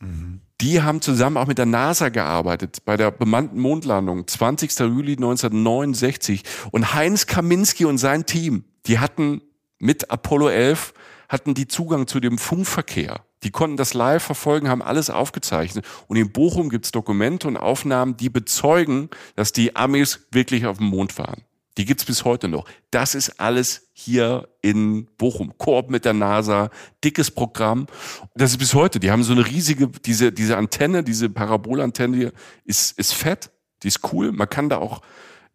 [0.00, 0.31] Mhm.
[0.62, 4.78] Die haben zusammen auch mit der NASA gearbeitet bei der bemannten Mondlandung 20.
[4.78, 9.42] Juli 1969 und Heinz Kaminski und sein Team, die hatten
[9.80, 10.94] mit Apollo 11
[11.28, 13.24] hatten die Zugang zu dem Funkverkehr.
[13.42, 15.84] Die konnten das live verfolgen, haben alles aufgezeichnet.
[16.06, 20.86] Und in Bochum gibt's Dokumente und Aufnahmen, die bezeugen, dass die Amis wirklich auf dem
[20.86, 21.42] Mond waren.
[21.78, 22.66] Die gibt's bis heute noch.
[22.90, 25.56] Das ist alles hier in Bochum.
[25.56, 26.70] Koop mit der NASA,
[27.02, 27.86] dickes Programm.
[28.34, 29.00] Das ist bis heute.
[29.00, 32.32] Die haben so eine riesige, diese, diese Antenne, diese Parabolantenne
[32.64, 33.50] ist, ist fett.
[33.82, 34.32] Die ist cool.
[34.32, 35.00] Man kann da auch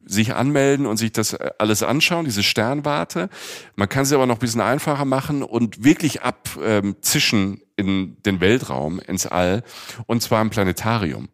[0.07, 3.29] sich anmelden und sich das äh, alles anschauen, diese Sternwarte.
[3.75, 8.39] Man kann sie aber noch ein bisschen einfacher machen und wirklich abzischen ähm, in den
[8.39, 9.63] Weltraum, ins All,
[10.07, 11.29] und zwar im Planetarium.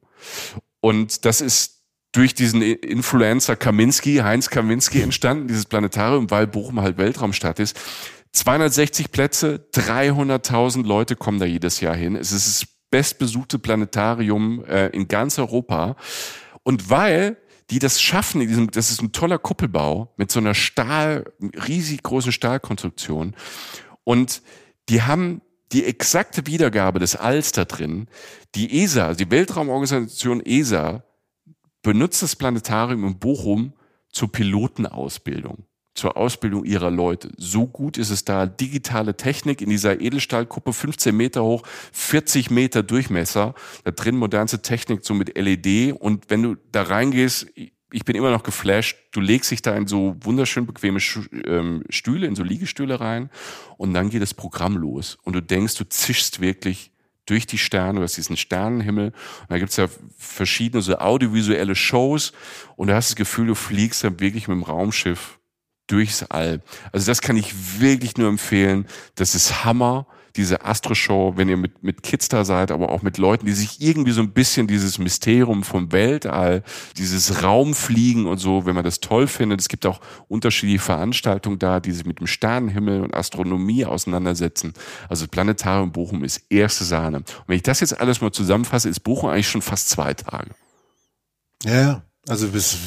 [0.81, 1.82] Und das ist
[2.13, 7.77] durch diesen Influencer Kaminski, Heinz Kaminski entstanden, dieses Planetarium, weil Bochum halt Weltraumstadt ist.
[8.31, 12.15] 260 Plätze, 300.000 Leute kommen da jedes Jahr hin.
[12.15, 15.95] Es ist das bestbesuchte Planetarium äh, in ganz Europa.
[16.63, 17.37] Und weil
[17.69, 21.25] die das schaffen, in diesem, das ist ein toller Kuppelbau mit so einer Stahl,
[21.67, 23.35] riesig großen Stahlkonstruktion.
[24.03, 24.43] Und
[24.89, 25.41] die haben
[25.71, 28.07] die exakte Wiedergabe des Alls da drin.
[28.53, 31.03] Die ESA, die Weltraumorganisation ESA,
[31.83, 33.73] benutzt das Planetarium in Bochum
[34.09, 37.29] zur Pilotenausbildung, zur Ausbildung ihrer Leute.
[37.37, 38.47] So gut ist es da.
[38.47, 43.53] Digitale Technik in dieser Edelstahlkuppe, 15 Meter hoch, 40 Meter Durchmesser.
[43.83, 45.93] Da drin modernste Technik so mit LED.
[45.99, 47.47] Und wenn du da reingehst,
[47.93, 48.97] ich bin immer noch geflasht.
[49.11, 50.99] Du legst dich da in so wunderschön bequeme
[51.45, 53.29] ähm, Stühle, in so Liegestühle rein
[53.77, 55.19] und dann geht das Programm los.
[55.23, 56.91] Und du denkst, du zischst wirklich
[57.25, 62.33] durch die Sterne, du hast diesen Sternenhimmel und da gibt's ja verschiedene so audiovisuelle Shows
[62.75, 65.39] und du hast das Gefühl, du fliegst dann wirklich mit dem Raumschiff
[65.87, 66.61] durchs All.
[66.91, 68.87] Also das kann ich wirklich nur empfehlen.
[69.15, 73.17] Das ist Hammer diese Astro-Show, wenn ihr mit, mit Kids da seid, aber auch mit
[73.17, 76.63] Leuten, die sich irgendwie so ein bisschen dieses Mysterium vom Weltall,
[76.97, 79.61] dieses Raumfliegen und so, wenn man das toll findet.
[79.61, 84.73] Es gibt auch unterschiedliche Veranstaltungen da, die sich mit dem Sternenhimmel und Astronomie auseinandersetzen.
[85.09, 87.17] Also Planetarium Bochum ist erste Sahne.
[87.17, 90.51] Und wenn ich das jetzt alles mal zusammenfasse, ist Bochum eigentlich schon fast zwei Tage.
[91.63, 92.77] Ja, also bis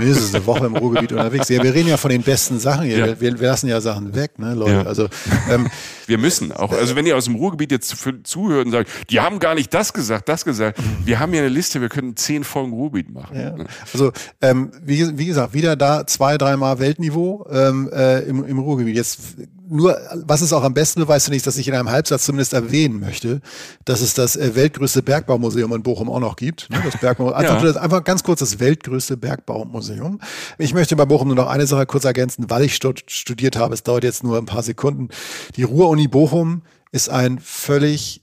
[0.00, 1.48] mindestens eine Woche im Ruhrgebiet unterwegs.
[1.48, 2.98] Ja, wir reden ja von den besten Sachen hier.
[2.98, 3.20] Ja.
[3.20, 4.72] Wir, wir, lassen ja Sachen weg, ne, Leute.
[4.72, 4.82] Ja.
[4.82, 5.08] Also
[5.50, 5.68] ähm,
[6.06, 6.72] wir müssen auch.
[6.72, 9.92] Also wenn ihr aus dem Ruhrgebiet jetzt zuhört und sagt, die haben gar nicht das
[9.92, 10.78] gesagt, das gesagt.
[11.04, 11.80] Wir haben hier eine Liste.
[11.80, 13.38] Wir können zehn Folgen Ruhrgebiet machen.
[13.38, 13.54] Ja.
[13.92, 18.96] Also ähm, wie, wie gesagt, wieder da zwei, dreimal Weltniveau ähm, äh, im, im Ruhrgebiet.
[18.96, 19.36] Jetzt
[19.70, 19.96] nur,
[20.26, 22.98] was es auch am besten beweist, finde ich, dass ich in einem Halbsatz zumindest erwähnen
[22.98, 23.40] möchte,
[23.84, 26.68] dass es das äh, weltgrößte Bergbaumuseum in Bochum auch noch gibt.
[26.70, 26.82] Ne?
[26.84, 27.80] Das Bergbau, einfach, ja.
[27.80, 30.20] einfach ganz kurz das weltgrößte Bergbaumuseum.
[30.58, 33.74] Ich möchte bei Bochum nur noch eine Sache kurz ergänzen, weil ich studiert habe.
[33.74, 35.08] Es dauert jetzt nur ein paar Sekunden.
[35.56, 36.62] Die Ruhr-Uni Bochum
[36.92, 38.19] ist ein völlig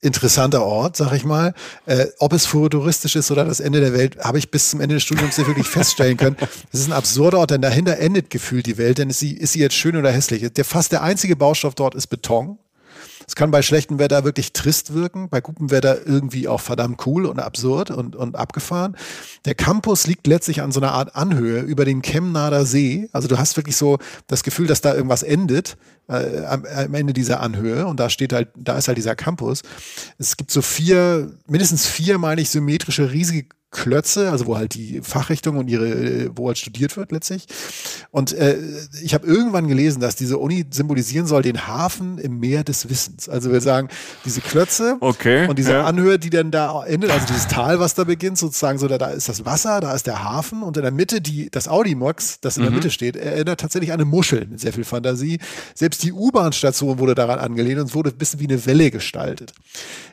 [0.00, 1.54] interessanter Ort, sag ich mal.
[1.86, 4.96] Äh, ob es futuristisch ist oder das Ende der Welt, habe ich bis zum Ende
[4.96, 6.36] des Studiums nicht wirklich feststellen können.
[6.70, 9.52] Das ist ein absurder Ort, denn dahinter endet gefühlt die Welt, denn ist sie, ist
[9.52, 10.52] sie jetzt schön oder hässlich?
[10.52, 12.58] Der, fast der einzige Baustoff dort ist Beton.
[13.28, 17.26] Es kann bei schlechtem Wetter wirklich trist wirken, bei gutem Wetter irgendwie auch verdammt cool
[17.26, 18.96] und absurd und, und abgefahren.
[19.44, 23.10] Der Campus liegt letztlich an so einer Art Anhöhe über den Chemnader See.
[23.12, 23.98] Also du hast wirklich so
[24.28, 25.76] das Gefühl, dass da irgendwas endet
[26.08, 29.60] äh, am, am Ende dieser Anhöhe und da steht halt, da ist halt dieser Campus.
[30.16, 35.00] Es gibt so vier, mindestens vier, meine ich, symmetrische, riesige Klötze, also wo halt die
[35.02, 37.46] Fachrichtung und ihre, wo halt studiert wird letztlich.
[38.10, 38.56] Und äh,
[39.02, 43.28] ich habe irgendwann gelesen, dass diese Uni symbolisieren soll den Hafen im Meer des Wissens.
[43.28, 43.88] Also wir sagen,
[44.24, 45.84] diese Klötze okay, und diese ja.
[45.84, 49.08] Anhöhe, die dann da endet, also dieses Tal, was da beginnt, sozusagen so, da, da
[49.08, 52.56] ist das Wasser, da ist der Hafen und in der Mitte die, das Audimox, das
[52.56, 52.66] in mhm.
[52.68, 55.40] der Mitte steht, erinnert tatsächlich an eine Muschel mit sehr viel Fantasie.
[55.74, 59.52] Selbst die U-Bahn-Station wurde daran angelehnt und es wurde ein bisschen wie eine Welle gestaltet.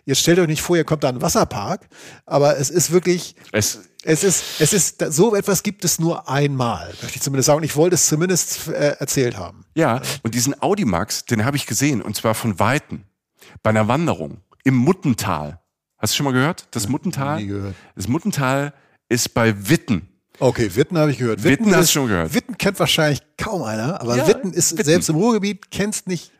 [0.05, 1.87] Jetzt stellt euch nicht vor, ihr kommt da ein Wasserpark,
[2.25, 6.93] aber es ist wirklich, es, es ist, es ist, so etwas gibt es nur einmal,
[7.01, 7.57] möchte ich zumindest sagen.
[7.57, 9.65] Und ich wollte es zumindest äh, erzählt haben.
[9.75, 13.03] Ja, und diesen Audimax, den habe ich gesehen, und zwar von Weitem,
[13.63, 15.59] bei einer Wanderung im Muttental.
[15.97, 16.67] Hast du schon mal gehört?
[16.71, 17.41] Das Muttental?
[17.41, 17.75] Nie gehört.
[17.95, 18.73] Das Muttental
[19.09, 20.09] ist bei Witten.
[20.39, 21.43] Okay, Witten habe ich gehört.
[21.43, 22.33] Witten, Witten hast du schon gehört.
[22.33, 24.83] Witten kennt wahrscheinlich kaum einer, aber ja, Witten ist Witten.
[24.83, 26.31] selbst im Ruhrgebiet kennst nicht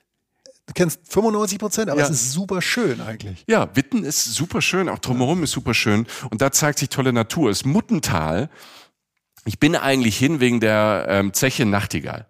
[0.68, 2.06] du kennst 95 Prozent, aber ja.
[2.06, 3.44] es ist super schön eigentlich.
[3.48, 5.44] Ja, Witten ist super schön, auch drumherum ja.
[5.46, 6.08] ist super schön.
[6.30, 7.50] Und da zeigt sich tolle Natur.
[7.50, 8.50] Es ist Muttental.
[9.46, 12.28] Ich bin eigentlich hin wegen der ähm, Zeche Nachtigall.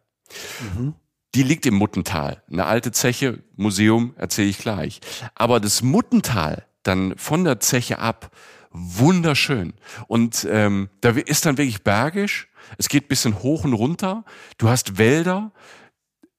[0.76, 0.96] Mhm.
[1.34, 2.44] Die liegt im Muttental.
[2.50, 5.02] Eine alte Zeche, Museum, erzähle ich gleich.
[5.34, 8.32] Aber das Muttental, dann von der Zeche ab,
[8.72, 9.74] wunderschön.
[10.08, 12.48] Und ähm, da ist dann wirklich bergisch.
[12.78, 14.26] Es geht bisschen hoch und runter.
[14.58, 15.52] Du hast Wälder,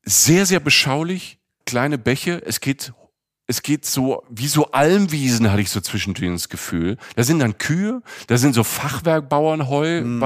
[0.03, 2.43] sehr, sehr beschaulich, kleine Bäche.
[2.45, 2.93] Es geht
[3.49, 6.97] es geht so, wie so Almwiesen hatte ich so zwischendrin das Gefühl.
[7.15, 10.21] Da sind dann Kühe, da sind so Fachwerkbauernheu, mm.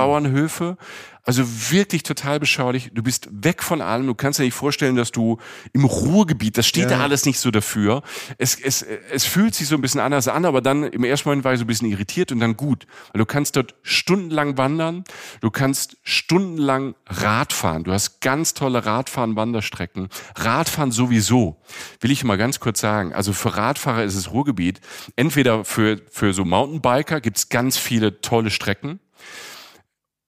[1.23, 2.91] Also wirklich total beschaulich.
[2.95, 4.07] Du bist weg von allem.
[4.07, 5.39] Du kannst dir nicht vorstellen, dass du
[5.73, 6.99] im Ruhrgebiet, das steht ja.
[6.99, 8.03] da alles nicht so dafür.
[8.39, 11.45] Es, es, es fühlt sich so ein bisschen anders an, aber dann im ersten Moment
[11.45, 12.87] war ich so ein bisschen irritiert und dann gut.
[13.13, 15.05] Weil du kannst dort stundenlang wandern.
[15.41, 17.85] Du kannst stundenlang Radfahren.
[17.85, 20.09] Du hast ganz tolle Radfahren-Wanderstrecken.
[20.37, 21.61] Radfahren sowieso.
[22.01, 23.13] Will ich mal ganz kurz sagen.
[23.13, 24.81] Also für Radfahrer ist es Ruhrgebiet.
[25.17, 29.01] Entweder für, für so Mountainbiker gibt's ganz viele tolle Strecken.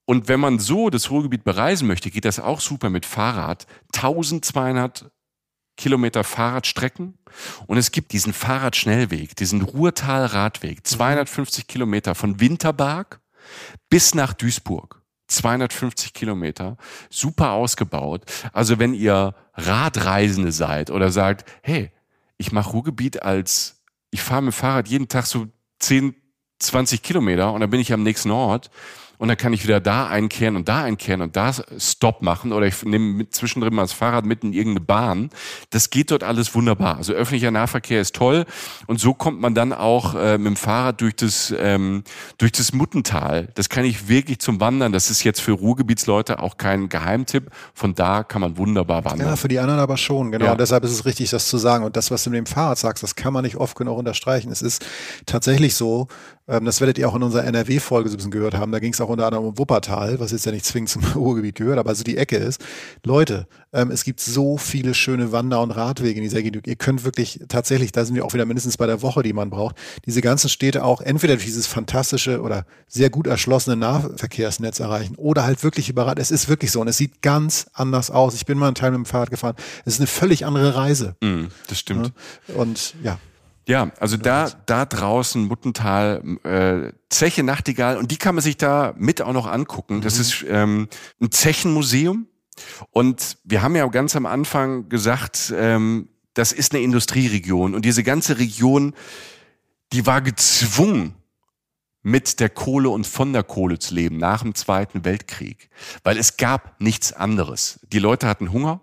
[0.04, 3.66] Und wenn man so das Ruhrgebiet bereisen möchte, geht das auch super mit Fahrrad.
[3.94, 5.10] 1200
[5.76, 7.18] Kilometer Fahrradstrecken.
[7.66, 13.20] Und es gibt diesen Fahrradschnellweg, diesen Ruhrtal-Radweg, 250 Kilometer von Winterberg
[13.88, 15.02] bis nach Duisburg.
[15.28, 16.76] 250 Kilometer,
[17.08, 18.24] super ausgebaut.
[18.52, 21.90] Also wenn ihr Radreisende seid oder sagt, hey,
[22.36, 25.46] ich mache Ruhrgebiet als, ich fahre mit Fahrrad jeden Tag so
[25.78, 26.14] 10,
[26.58, 28.70] 20 Kilometer und dann bin ich am nächsten Ort,
[29.22, 32.66] und dann kann ich wieder da einkehren und da einkehren und da Stop machen oder
[32.66, 35.30] ich nehme zwischendrin mal das Fahrrad mit in irgendeine Bahn.
[35.70, 36.96] Das geht dort alles wunderbar.
[36.96, 38.46] Also öffentlicher Nahverkehr ist toll
[38.88, 42.02] und so kommt man dann auch äh, mit dem Fahrrad durch das ähm,
[42.38, 43.46] durch das Muttental.
[43.54, 44.90] Das kann ich wirklich zum Wandern.
[44.90, 47.48] Das ist jetzt für Ruhrgebietsleute auch kein Geheimtipp.
[47.74, 49.28] Von da kann man wunderbar wandern.
[49.28, 50.32] Ja, für die anderen aber schon.
[50.32, 50.46] Genau.
[50.46, 50.52] Ja.
[50.52, 51.84] Und deshalb ist es richtig, das zu sagen.
[51.84, 54.50] Und das, was du mit dem Fahrrad sagst, das kann man nicht oft genug unterstreichen.
[54.50, 54.84] Es ist
[55.26, 56.08] tatsächlich so,
[56.52, 58.72] ähm, das werdet ihr auch in unserer NRW-Folge so ein bisschen gehört haben.
[58.72, 61.54] Da ging es auch unter anderem um Wuppertal, was jetzt ja nicht zwingend zum Ruhrgebiet
[61.54, 62.62] gehört, aber so die Ecke ist.
[63.04, 66.66] Leute, ähm, es gibt so viele schöne Wander- und Radwege in dieser Gegend.
[66.66, 69.48] Ihr könnt wirklich tatsächlich, da sind wir auch wieder mindestens bei der Woche, die man
[69.48, 75.14] braucht, diese ganzen Städte auch entweder durch dieses fantastische oder sehr gut erschlossene Nahverkehrsnetz erreichen
[75.16, 76.18] oder halt wirklich überall.
[76.18, 78.34] Es ist wirklich so und es sieht ganz anders aus.
[78.34, 79.56] Ich bin mal einen Teil mit dem Fahrrad gefahren.
[79.86, 81.16] Es ist eine völlig andere Reise.
[81.22, 82.12] Mm, das stimmt.
[82.54, 83.18] Und ja.
[83.66, 88.94] Ja, also da, da draußen Muttental, äh, Zeche Nachtigall und die kann man sich da
[88.96, 90.00] mit auch noch angucken.
[90.00, 90.20] Das mhm.
[90.20, 90.88] ist ähm,
[91.20, 92.26] ein Zechenmuseum
[92.90, 98.02] und wir haben ja ganz am Anfang gesagt, ähm, das ist eine Industrieregion und diese
[98.02, 98.94] ganze Region,
[99.92, 101.14] die war gezwungen,
[102.02, 105.70] mit der Kohle und von der Kohle zu leben nach dem Zweiten Weltkrieg,
[106.02, 107.80] weil es gab nichts anderes.
[107.92, 108.80] Die Leute hatten Hunger,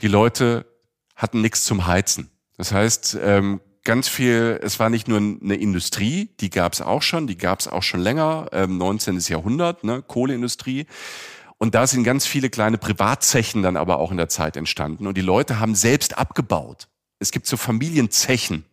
[0.00, 0.66] die Leute
[1.14, 2.30] hatten nichts zum Heizen.
[2.56, 7.00] Das heißt, ähm, ganz viel, es war nicht nur eine Industrie, die gab es auch
[7.00, 9.18] schon, die gab es auch schon länger, ähm, 19.
[9.28, 10.86] Jahrhundert, ne, Kohleindustrie.
[11.56, 15.06] Und da sind ganz viele kleine Privatzechen dann aber auch in der Zeit entstanden.
[15.06, 16.88] Und die Leute haben selbst abgebaut.
[17.18, 18.66] Es gibt so Familienzechen.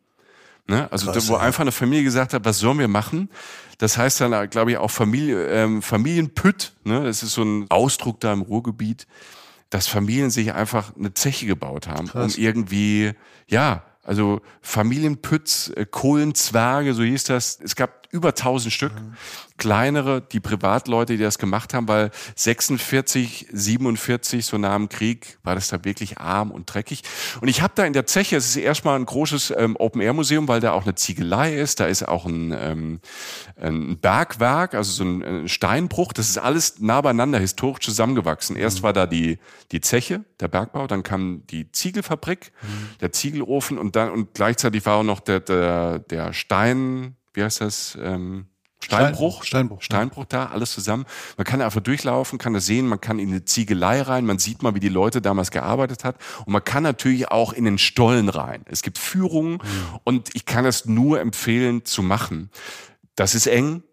[0.67, 0.91] Ne?
[0.91, 1.39] Also Krass, wo ja.
[1.39, 3.29] einfach eine Familie gesagt hat, was sollen wir machen?
[3.77, 6.73] Das heißt dann, glaube ich, auch Familie, ähm, Familienpütt.
[6.83, 7.03] Ne?
[7.03, 9.07] Das ist so ein Ausdruck da im Ruhrgebiet,
[9.69, 12.35] dass Familien sich einfach eine Zeche gebaut haben, Krass.
[12.35, 13.13] um irgendwie,
[13.47, 17.59] ja, also Familienpütz, äh, Kohlenzwerge, so hieß das.
[17.61, 18.93] Es gab über 1000 Stück.
[18.93, 19.15] Mhm
[19.57, 25.55] kleinere, die Privatleute, die das gemacht haben, weil 46, 47, so nach dem Krieg, war
[25.55, 27.03] das da wirklich arm und dreckig.
[27.39, 30.59] Und ich habe da in der Zeche, es ist erstmal ein großes ähm, Open-Air-Museum, weil
[30.59, 32.99] da auch eine Ziegelei ist, da ist auch ein, ähm,
[33.55, 38.55] ein Bergwerk, also so ein, ein Steinbruch, das ist alles nah beieinander, historisch zusammengewachsen.
[38.55, 38.83] Erst mhm.
[38.83, 39.39] war da die,
[39.71, 42.99] die Zeche, der Bergbau, dann kam die Ziegelfabrik, mhm.
[43.01, 47.61] der Ziegelofen und dann und gleichzeitig war auch noch der, der, der Stein, wie heißt
[47.61, 47.97] das?
[48.01, 48.47] Ähm,
[48.83, 51.05] Steinbruch, Steinbruch, Steinbruch da, alles zusammen.
[51.37, 54.61] Man kann einfach durchlaufen, kann das sehen, man kann in eine Ziegelei rein, man sieht
[54.61, 58.27] mal, wie die Leute damals gearbeitet hat und man kann natürlich auch in den Stollen
[58.27, 58.65] rein.
[58.65, 59.99] Es gibt Führungen mhm.
[60.03, 62.49] und ich kann es nur empfehlen zu machen.
[63.15, 63.83] Das ist eng,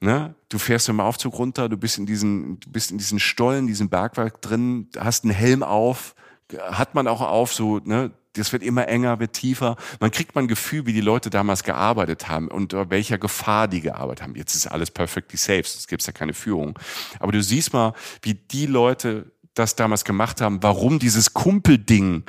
[0.00, 0.34] Ne?
[0.48, 3.88] Du fährst im Aufzug runter, du bist in diesen, du bist in diesen Stollen, diesen
[3.88, 6.14] Bergwerk drin, hast einen Helm auf,
[6.56, 9.76] hat man auch auf, so, ne, das wird immer enger, wird tiefer.
[10.00, 13.80] Man kriegt mal ein Gefühl, wie die Leute damals gearbeitet haben und welcher Gefahr die
[13.80, 14.34] gearbeitet haben.
[14.34, 16.78] Jetzt ist alles perfectly safe, es gibt ja keine Führung.
[17.20, 22.24] Aber du siehst mal, wie die Leute das damals gemacht haben, warum dieses Kumpelding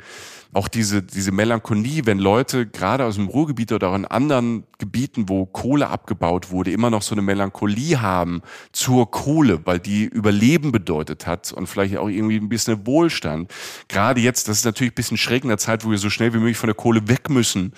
[0.52, 5.28] auch diese, diese Melancholie, wenn Leute gerade aus dem Ruhrgebiet oder auch in anderen Gebieten,
[5.28, 8.42] wo Kohle abgebaut wurde, immer noch so eine Melancholie haben
[8.72, 13.52] zur Kohle, weil die Überleben bedeutet hat und vielleicht auch irgendwie ein bisschen Wohlstand.
[13.88, 16.34] Gerade jetzt, das ist natürlich ein bisschen schräg in der Zeit, wo wir so schnell
[16.34, 17.72] wie möglich von der Kohle weg müssen,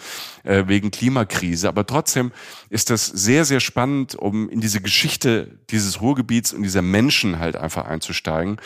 [0.45, 1.69] äh, wegen Klimakrise.
[1.69, 2.33] Aber trotzdem
[2.69, 7.57] ist das sehr, sehr spannend, um in diese Geschichte dieses Ruhrgebiets und dieser Menschen halt
[7.57, 8.57] einfach einzusteigen.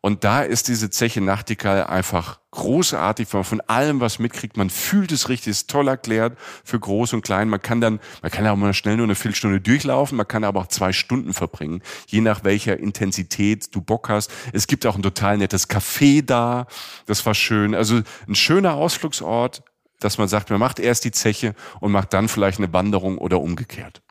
[0.00, 4.56] Und da ist diese Zeche Nachtigall einfach großartig, weil man von allem was mitkriegt.
[4.56, 7.48] Man fühlt es richtig, ist toll erklärt für groß und klein.
[7.48, 10.60] Man kann dann, man kann auch mal schnell nur eine Viertelstunde durchlaufen, man kann aber
[10.60, 14.32] auch zwei Stunden verbringen, je nach welcher Intensität du Bock hast.
[14.52, 16.66] Es gibt auch ein total nettes Café da,
[17.04, 17.74] das war schön.
[17.74, 19.62] Also ein schöner Ausflugsort,
[20.00, 23.40] dass man sagt, man macht erst die Zeche und macht dann vielleicht eine Wanderung oder
[23.40, 24.02] umgekehrt.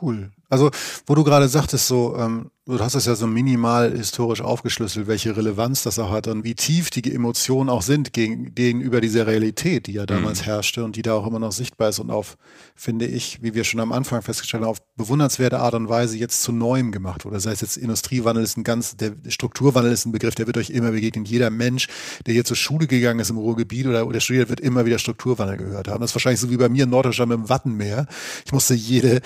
[0.00, 0.30] Cool.
[0.50, 0.70] Also,
[1.06, 5.36] wo du gerade sagtest, so, ähm, du hast es ja so minimal historisch aufgeschlüsselt, welche
[5.36, 9.86] Relevanz das auch hat und wie tief die Emotionen auch sind gegen, gegenüber dieser Realität,
[9.86, 10.44] die ja damals mhm.
[10.44, 12.36] herrschte und die da auch immer noch sichtbar ist und auf,
[12.74, 16.42] finde ich, wie wir schon am Anfang festgestellt haben, auf bewundernswerte Art und Weise jetzt
[16.42, 17.36] zu Neuem gemacht wurde.
[17.36, 20.70] Das heißt jetzt Industriewandel ist ein ganz, der Strukturwandel ist ein Begriff, der wird euch
[20.70, 21.24] immer begegnen.
[21.24, 21.86] Jeder Mensch,
[22.26, 25.58] der hier zur Schule gegangen ist im Ruhrgebiet oder, oder studiert, wird immer wieder Strukturwandel
[25.58, 26.00] gehört haben.
[26.00, 28.06] Das ist wahrscheinlich so wie bei mir in Norddeutschland mit dem Wattenmeer.
[28.44, 29.20] Ich musste jede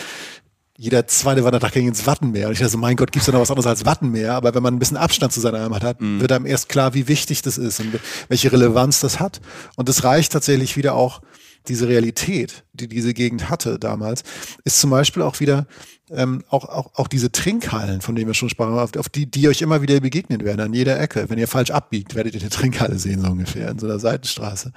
[0.77, 2.49] jeder zweite Wandertag ging ins Wattenmeer.
[2.49, 4.35] Und ich dachte so, mein Gott, gibt's da noch was anderes als Wattenmeer?
[4.35, 6.21] Aber wenn man ein bisschen Abstand zu seiner Heimat hat, mhm.
[6.21, 9.41] wird einem erst klar, wie wichtig das ist und welche Relevanz das hat.
[9.77, 11.21] Und das reicht tatsächlich wieder auch,
[11.69, 14.23] diese Realität, die diese Gegend hatte damals,
[14.65, 15.67] ist zum Beispiel auch wieder
[16.11, 19.49] ähm, auch, auch, auch diese Trinkhallen, von denen wir schon sprachen, auf, auf die, die
[19.49, 21.31] euch immer wieder begegnen werden, an jeder Ecke.
[21.31, 24.73] Wenn ihr falsch abbiegt, werdet ihr eine Trinkhalle sehen, so ungefähr, in so einer Seitenstraße.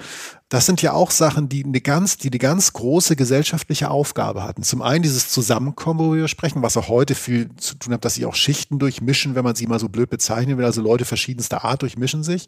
[0.48, 4.64] Das sind ja auch Sachen, die eine ganz, die eine ganz große gesellschaftliche Aufgabe hatten.
[4.64, 8.14] Zum einen dieses Zusammenkommen, wo wir sprechen, was auch heute viel zu tun hat, dass
[8.14, 10.64] sie auch Schichten durchmischen, wenn man sie mal so blöd bezeichnen will.
[10.64, 12.46] Also Leute verschiedenster Art durchmischen sich.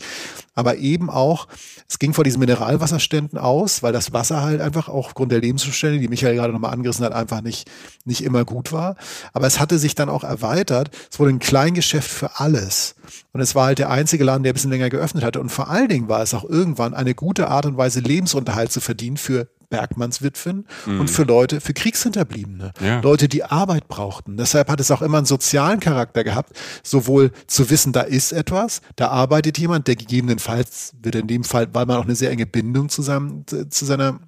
[0.55, 1.49] Aber eben auch,
[1.89, 5.99] es ging vor diesen Mineralwasserständen aus, weil das Wasser halt einfach auch aufgrund der Lebensumstände,
[5.99, 7.69] die Michael gerade nochmal angerissen hat, einfach nicht,
[8.05, 8.95] nicht immer gut war.
[9.33, 10.91] Aber es hatte sich dann auch erweitert.
[11.11, 12.95] Es wurde ein Kleingeschäft für alles.
[13.33, 15.39] Und es war halt der einzige Laden, der ein bisschen länger geöffnet hatte.
[15.39, 18.81] Und vor allen Dingen war es auch irgendwann eine gute Art und Weise, Lebensunterhalt zu
[18.81, 20.99] verdienen für Bergmannswitwen mhm.
[20.99, 22.73] und für Leute, für Kriegshinterbliebene.
[22.81, 22.99] Ja.
[23.01, 24.37] Leute, die Arbeit brauchten.
[24.37, 28.81] Deshalb hat es auch immer einen sozialen Charakter gehabt, sowohl zu wissen, da ist etwas,
[28.95, 32.45] da arbeitet jemand, der gegebenenfalls wird in dem Fall, weil man auch eine sehr enge
[32.45, 34.19] Bindung zusammen, zu seiner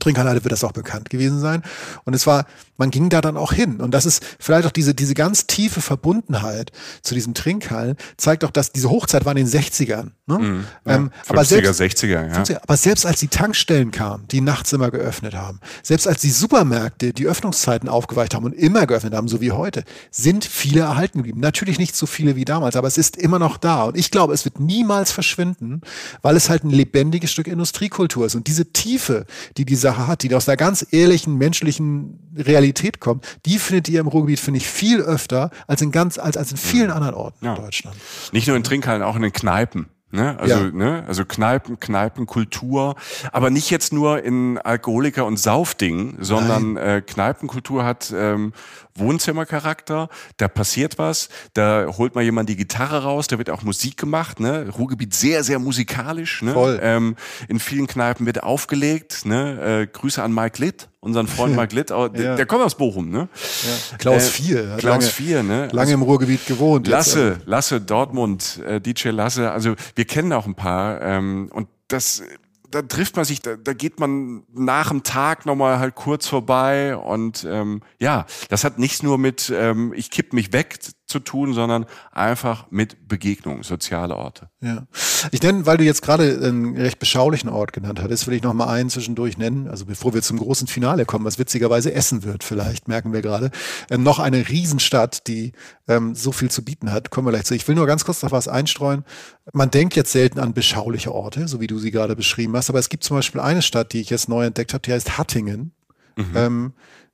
[0.00, 1.62] Trinkhalle wird das auch bekannt gewesen sein.
[2.04, 2.46] Und es war,
[2.76, 3.80] man ging da dann auch hin.
[3.80, 6.72] Und das ist vielleicht auch diese, diese ganz tiefe Verbundenheit
[7.02, 10.10] zu diesem Trinkhallen, zeigt auch, dass diese Hochzeit war in den 60ern.
[10.26, 10.38] Ne?
[10.38, 12.58] Mm, ja, ähm, 50er, aber selbst, 60er, ja.
[12.62, 17.12] Aber selbst als die Tankstellen kamen, die nachts immer geöffnet haben, selbst als die Supermärkte
[17.12, 21.40] die Öffnungszeiten aufgeweicht haben und immer geöffnet haben, so wie heute, sind viele erhalten geblieben.
[21.40, 23.84] Natürlich nicht so viele wie damals, aber es ist immer noch da.
[23.84, 25.80] Und ich glaube, es wird niemals verschwinden,
[26.22, 28.34] weil es halt ein lebendiges Stück Industriekultur ist.
[28.34, 32.65] Und diese Tiefe, die diese Sache hat, die aus einer ganz ehrlichen, menschlichen Realität
[33.00, 36.50] kommt, die findet ihr im Ruhrgebiet, finde ich, viel öfter als in ganz, als, als
[36.50, 37.54] in vielen anderen Orten ja.
[37.54, 37.96] in Deutschland.
[38.32, 39.86] Nicht nur in Trinkhallen, auch in den Kneipen.
[40.12, 40.38] Ne?
[40.38, 40.70] Also, ja.
[40.70, 41.04] ne?
[41.08, 42.94] also Kneipen, Kneipenkultur,
[43.32, 48.52] aber nicht jetzt nur in Alkoholiker- und Saufdingen, sondern äh, Kneipenkultur hat ähm,
[48.98, 53.96] Wohnzimmercharakter, da passiert was, da holt mal jemand die Gitarre raus, da wird auch Musik
[53.96, 54.68] gemacht, ne?
[54.76, 56.52] Ruhrgebiet sehr, sehr musikalisch, ne?
[56.52, 56.78] Voll.
[56.82, 57.16] Ähm,
[57.48, 59.82] in vielen Kneipen wird aufgelegt, ne?
[59.82, 62.36] Äh, Grüße an Mike Litt, unseren Freund Mike Litt, der, ja.
[62.36, 63.28] der kommt aus Bochum, ne?
[63.34, 63.96] Ja.
[63.98, 64.76] Klaus äh, Vier.
[64.78, 65.66] Klaus lange, Vier, ne?
[65.66, 66.88] Lange also, im Ruhrgebiet gewohnt.
[66.88, 67.46] Lasse, jetzt.
[67.46, 72.22] Lasse, Dortmund, äh, DJ Lasse, also wir kennen auch ein paar ähm, und das
[72.70, 76.96] da trifft man sich, da, da geht man nach dem Tag nochmal halt kurz vorbei
[76.96, 81.54] und ähm, ja, das hat nichts nur mit ähm, ich kipp mich weg zu tun,
[81.54, 84.50] sondern einfach mit Begegnung, soziale Orte.
[84.60, 84.86] Ja.
[85.30, 88.54] Ich nenne, weil du jetzt gerade einen recht beschaulichen Ort genannt hattest, will ich noch
[88.54, 92.42] mal einen zwischendurch nennen, also bevor wir zum großen Finale kommen, was witzigerweise Essen wird
[92.42, 93.52] vielleicht, merken wir gerade.
[93.88, 95.52] Ähm, noch eine Riesenstadt, die
[95.86, 97.54] ähm, so viel zu bieten hat, kommen wir gleich zu.
[97.54, 99.04] Ich will nur ganz kurz noch was einstreuen.
[99.52, 102.80] Man denkt jetzt selten an beschauliche Orte, so wie du sie gerade beschrieben hast, aber
[102.80, 105.72] es gibt zum Beispiel eine Stadt, die ich jetzt neu entdeckt habe, die heißt Hattingen.
[106.16, 106.32] Mhm.
[106.34, 106.72] Ähm,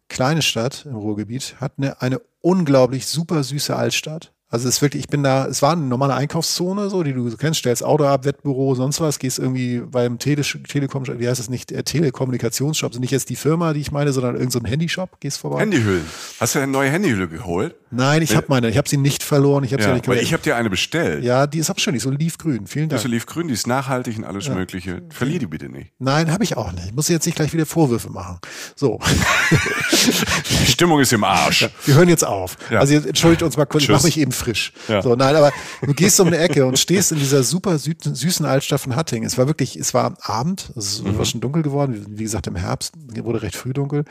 [0.09, 4.32] kleine Stadt im Ruhrgebiet, hat eine, eine unglaublich super süße Altstadt.
[4.53, 7.34] Also es ist wirklich, ich bin da, es war eine normale Einkaufszone, so, die du
[7.38, 11.49] kennst, stellst Auto ab, Wettbüro, sonst was, gehst irgendwie beim Tele Telekom, wie heißt das
[11.49, 15.20] nicht, der Telekommunikationsshop, also nicht jetzt die Firma, die ich meine, sondern irgendein so Handyshop,
[15.20, 15.61] gehst vorbei.
[15.61, 16.05] Handyhüllen.
[16.38, 17.76] Hast du eine neue Handyhülle geholt?
[17.93, 20.18] Nein, ich habe meine, ich habe sie nicht verloren, ich habe ja, sie nicht weil
[20.18, 21.22] Ich habe dir eine bestellt.
[21.22, 22.90] Ja, die ist auch schön, die ist so liefgrün, vielen Dank.
[22.90, 24.55] Die ist so liefgrün, die ist nachhaltig und alles ja.
[24.55, 25.03] mögliche.
[25.11, 25.93] Verlier die bitte nicht.
[25.99, 26.86] Nein, habe ich auch nicht.
[26.86, 28.38] Ich muss jetzt nicht gleich wieder Vorwürfe machen.
[28.74, 28.99] So.
[30.66, 31.68] Stimmung ist im Arsch.
[31.84, 32.57] Wir hören jetzt auf.
[32.70, 32.80] Ja.
[32.80, 33.99] Also entschuldigt uns mal kurz, ich Tschüss.
[33.99, 34.72] mach mich eben frisch.
[34.88, 35.03] Ja.
[35.03, 38.47] So, nein, aber du gehst um eine Ecke und stehst in dieser super sü süßen
[38.47, 39.26] Altstadt von Hattingen.
[39.26, 41.18] Es war wirklich, es war Abend, es Mhm.
[41.18, 44.05] war schon dunkel geworden, wie gesagt im Herbst, wurde recht früh dunkel.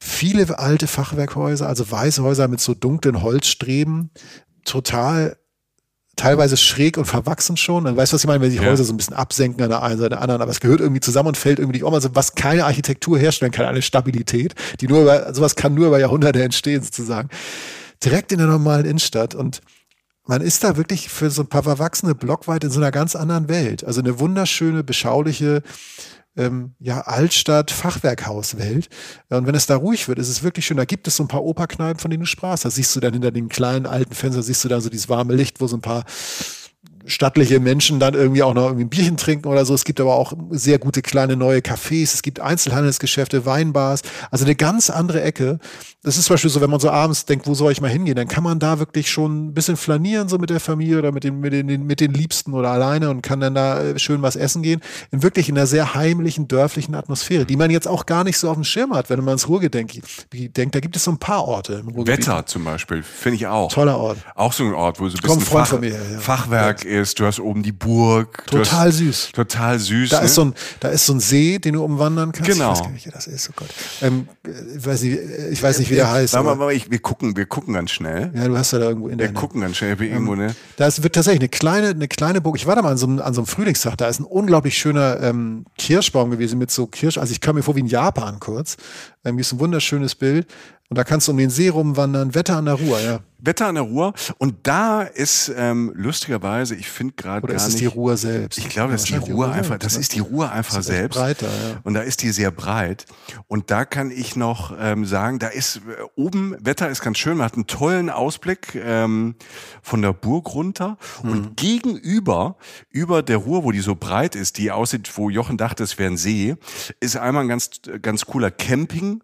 [0.00, 4.10] Viele alte Fachwerkhäuser, also weiße Häuser mit so dunklen Holzstreben,
[4.64, 5.36] total
[6.18, 7.84] teilweise schräg und verwachsen schon.
[7.84, 8.64] Dann weißt du, was ich meine, wenn die Ja.
[8.64, 10.80] Häuser so ein bisschen absenken an der einen Seite, an der anderen, aber es gehört
[10.80, 11.94] irgendwie zusammen und fällt irgendwie nicht um.
[11.94, 15.98] Also was keine Architektur herstellen kann, eine Stabilität, die nur über, sowas kann nur über
[16.00, 17.28] Jahrhunderte entstehen sozusagen.
[18.04, 19.60] Direkt in der normalen Innenstadt und
[20.26, 23.48] man ist da wirklich für so ein paar verwachsene Blockweit in so einer ganz anderen
[23.48, 23.82] Welt.
[23.82, 25.62] Also eine wunderschöne, beschauliche,
[26.38, 28.88] ähm, ja, Altstadt-Fachwerkhauswelt.
[29.28, 30.76] Und wenn es da ruhig wird, ist es wirklich schön.
[30.76, 32.64] Da gibt es so ein paar Operkneipen, von denen du sprachst.
[32.64, 35.34] Da siehst du dann hinter den kleinen alten Fenstern, siehst du dann so dieses warme
[35.34, 36.04] Licht, wo so ein paar
[37.08, 39.74] stattliche Menschen dann irgendwie auch noch irgendwie ein Bierchen trinken oder so.
[39.74, 42.14] Es gibt aber auch sehr gute kleine neue Cafés.
[42.14, 44.02] Es gibt Einzelhandelsgeschäfte, Weinbars.
[44.30, 45.58] Also eine ganz andere Ecke.
[46.08, 48.16] Das ist zum Beispiel so, wenn man so abends denkt, wo soll ich mal hingehen,
[48.16, 51.22] dann kann man da wirklich schon ein bisschen flanieren, so mit der Familie oder mit
[51.22, 54.34] den, mit den, mit den Liebsten oder alleine und kann dann da äh, schön was
[54.34, 54.80] essen gehen.
[55.10, 58.48] In wirklich in einer sehr heimlichen, dörflichen Atmosphäre, die man jetzt auch gar nicht so
[58.48, 60.74] auf dem Schirm hat, wenn man ans Ruhrgebiet denkt.
[60.74, 62.26] Da gibt es so ein paar Orte im Ruhrgebiet.
[62.26, 63.70] Wetter zum Beispiel, finde ich auch.
[63.70, 64.16] Toller Ort.
[64.34, 66.20] Auch so ein Ort, wo so ein bisschen Fach, mir, ja.
[66.20, 67.20] Fachwerk ist.
[67.20, 68.46] Du hast oben die Burg.
[68.46, 69.32] Total hast, süß.
[69.32, 70.08] Total süß.
[70.08, 70.24] Da ne?
[70.24, 72.50] ist so ein, da ist so ein See, den du umwandern kannst.
[72.50, 72.72] Genau.
[72.72, 73.50] Ich weiß gar nicht, wie das ist.
[73.50, 73.68] Oh Gott.
[74.00, 74.26] Ähm,
[74.74, 75.18] ich weiß nicht,
[75.50, 76.32] ich weiß nicht, wie der heißt.
[76.32, 78.32] Sag mal, ich, wir gucken, wir gucken ganz schnell.
[78.34, 80.54] Ja, du hast ja da irgendwo in Wir der gucken ganz schnell, wir irgendwo, ne?
[80.76, 82.56] Da ist, wird tatsächlich eine kleine, eine kleine Burg.
[82.56, 83.96] Ich war da mal an so einem, an so einem Frühlingstag.
[83.96, 87.18] Da ist ein unglaublich schöner ähm, Kirschbaum gewesen mit so Kirsch.
[87.18, 88.76] Also ich kam mir vor wie in Japan kurz.
[89.36, 90.46] Hier ist ein wunderschönes Bild.
[90.90, 92.34] Und da kannst du um den See rumwandern.
[92.34, 93.20] Wetter an der Ruhr, ja.
[93.40, 94.14] Wetter an der Ruhr.
[94.38, 97.82] Und da ist ähm, lustigerweise, ich finde gerade gar ist es nicht.
[97.82, 98.58] die Ruhr selbst?
[98.58, 100.00] Ich glaube, das ist die Ruhr einfach, selbst, das ne?
[100.00, 101.16] ist die Ruhr einfach selbst.
[101.16, 101.80] breiter, ja.
[101.84, 103.04] Und da ist die sehr breit.
[103.46, 105.80] Und da kann ich noch ähm, sagen, da ist äh,
[106.16, 109.36] oben, Wetter ist ganz schön, man hat einen tollen Ausblick ähm,
[109.82, 110.96] von der Burg runter.
[111.22, 111.30] Mhm.
[111.30, 112.56] Und gegenüber,
[112.90, 116.10] über der Ruhr, wo die so breit ist, die aussieht, wo Jochen dachte, es wäre
[116.10, 116.56] ein See,
[116.98, 117.70] ist einmal ein ganz,
[118.02, 118.50] ganz cooler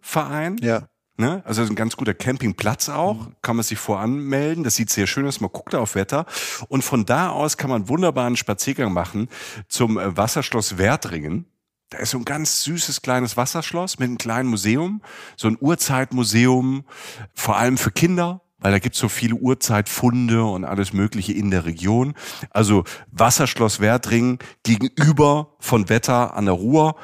[0.02, 0.58] Campingverein.
[0.62, 0.88] Ja.
[1.16, 1.42] Ne?
[1.44, 4.64] Also ein ganz guter Campingplatz auch, kann man sich voranmelden.
[4.64, 6.26] Das sieht sehr schön aus, man guckt da auf Wetter.
[6.68, 9.28] Und von da aus kann man wunderbaren Spaziergang machen
[9.68, 11.46] zum äh, Wasserschloss Wertringen.
[11.90, 15.02] Da ist so ein ganz süßes kleines Wasserschloss mit einem kleinen Museum,
[15.36, 16.84] so ein Urzeitmuseum,
[17.32, 21.66] vor allem für Kinder, weil da gibt's so viele Urzeitfunde und alles Mögliche in der
[21.66, 22.14] Region.
[22.50, 22.82] Also
[23.12, 26.96] Wasserschloss Wertringen gegenüber von Wetter an der Ruhr.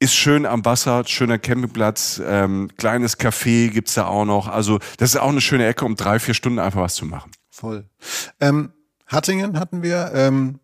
[0.00, 4.46] Ist schön am Wasser, schöner Campingplatz, ähm, kleines Café gibt's da auch noch.
[4.46, 7.32] Also das ist auch eine schöne Ecke, um drei, vier Stunden einfach was zu machen.
[7.50, 7.88] Voll.
[8.40, 8.72] Ähm,
[9.08, 10.12] Hattingen hatten wir.
[10.14, 10.60] Ähm,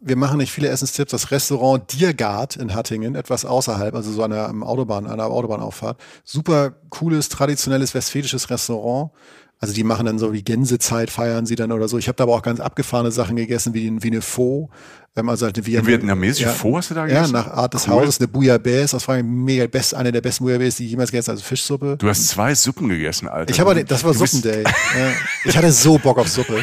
[0.00, 1.10] wir machen nicht viele Essenstipps.
[1.10, 6.00] Das Restaurant Diergard in Hattingen, etwas außerhalb, also so an der Autobahn, an der Autobahnauffahrt.
[6.24, 9.10] Super cooles, traditionelles westfälisches Restaurant.
[9.58, 11.98] Also die machen dann so die Gänsezeit, feiern sie dann oder so.
[11.98, 14.70] Ich habe da aber auch ganz abgefahrene Sachen gegessen, wie, wie eine Pho.
[15.16, 17.32] Also halt eine Vietnam- Vietnamesische ja, Pho hast du da Ja, gegessen?
[17.32, 17.94] nach Art des Cool.
[17.94, 21.26] Hauses, eine Bouillabaisse aus Frankreich, mega best, eine der besten Bouillabaisse, die ich jemals gegessen
[21.28, 21.96] habe, also Fischsuppe.
[21.98, 23.50] Du hast zwei Suppen gegessen, Alter.
[23.52, 24.62] Ich habe, das war Suppenday.
[24.62, 24.70] ja.
[25.44, 26.60] Ich hatte so Bock auf Suppe.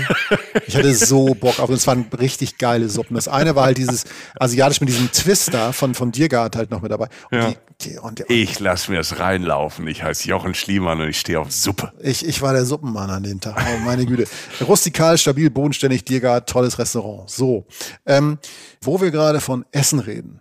[0.65, 3.15] Ich hatte so Bock auf, und es waren richtig geile Suppen.
[3.15, 4.05] Das eine war halt dieses
[4.39, 7.09] asiatisch mit diesem Twist da von, von Diergard halt noch mit dabei.
[7.31, 7.49] Und Ja.
[7.49, 9.88] die, die, und die, Ich lass mir das reinlaufen.
[9.88, 11.93] Ich heiße Jochen Schliemann und ich stehe auf Suppe.
[12.01, 13.55] ich, ich war der Suppenmann an dem Tag.
[13.57, 14.25] Oh, meine Güte.
[14.61, 17.30] Rustikal, stabil, bodenständig, Diergard, tolles Restaurant.
[17.30, 17.67] So.
[18.05, 18.39] Ähm,
[18.82, 20.39] wo wir gerade von Essen reden.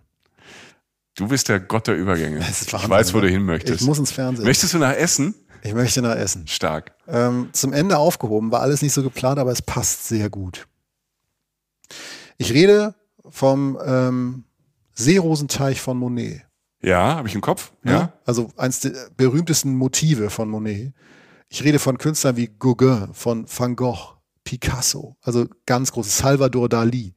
[1.15, 2.39] Du bist der Gott der Übergänge.
[2.39, 3.33] Ich weiß, wo du ne?
[3.33, 3.81] hin möchtest.
[3.81, 4.45] Ich muss ins Fernsehen.
[4.45, 5.35] Möchtest du nach Essen?
[5.63, 6.47] Ich möchte nach Essen.
[6.47, 6.95] Stark.
[7.09, 8.53] ähm, zum Ende aufgehoben.
[8.53, 10.69] War alles nicht so geplant, aber es passt sehr gut.
[12.39, 12.95] Ich rede
[13.29, 14.45] vom ähm,
[14.95, 16.46] Seerosenteich von Monet.
[16.83, 17.73] Ja, habe ich im Kopf?
[17.85, 17.93] Ja.
[17.93, 18.13] Ja.
[18.25, 20.93] Also eines der berühmtesten Motive von Monet.
[21.49, 27.16] Ich rede von Künstlern wie Gauguin, von Van Gogh, Picasso, also ganz große Salvador Dali.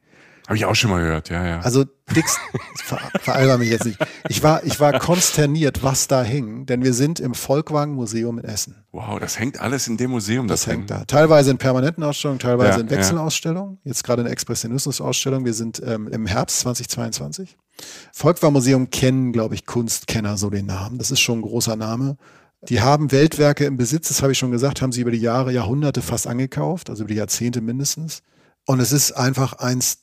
[0.50, 1.60] Habe ich auch schon mal gehört, ja, ja.
[1.60, 1.86] Also
[2.16, 2.40] Dix,
[2.84, 4.00] ver, veralber mich jetzt nicht.
[4.30, 8.46] Ich war, ich war konsterniert, was da hing, denn wir sind im Volkwang Museum in
[8.46, 8.84] Essen.
[8.92, 10.48] wow, das hängt alles in dem Museum.
[10.48, 11.06] Das hängt da.
[11.06, 13.78] Teilweise in permanenten Ausstellungen, teilweise Ja, in Wechselausstellungen.
[13.84, 15.46] Jetzt gerade eine Expressionismus-Ausstellung.
[15.46, 17.56] Wir sind ähm, im Herbst 2022.
[18.12, 20.98] Volkwang Museum kennen, glaube ich, Kunstkenner so den Namen.
[20.98, 22.18] Das ist schon ein großer Name.
[22.68, 25.54] Die haben Weltwerke im Besitz, das habe ich schon gesagt, haben sie über die Jahre,
[25.54, 28.24] Jahrhunderte fast angekauft, also über die Jahrzehnte mindestens.
[28.66, 30.00] Und es ist einfach eins,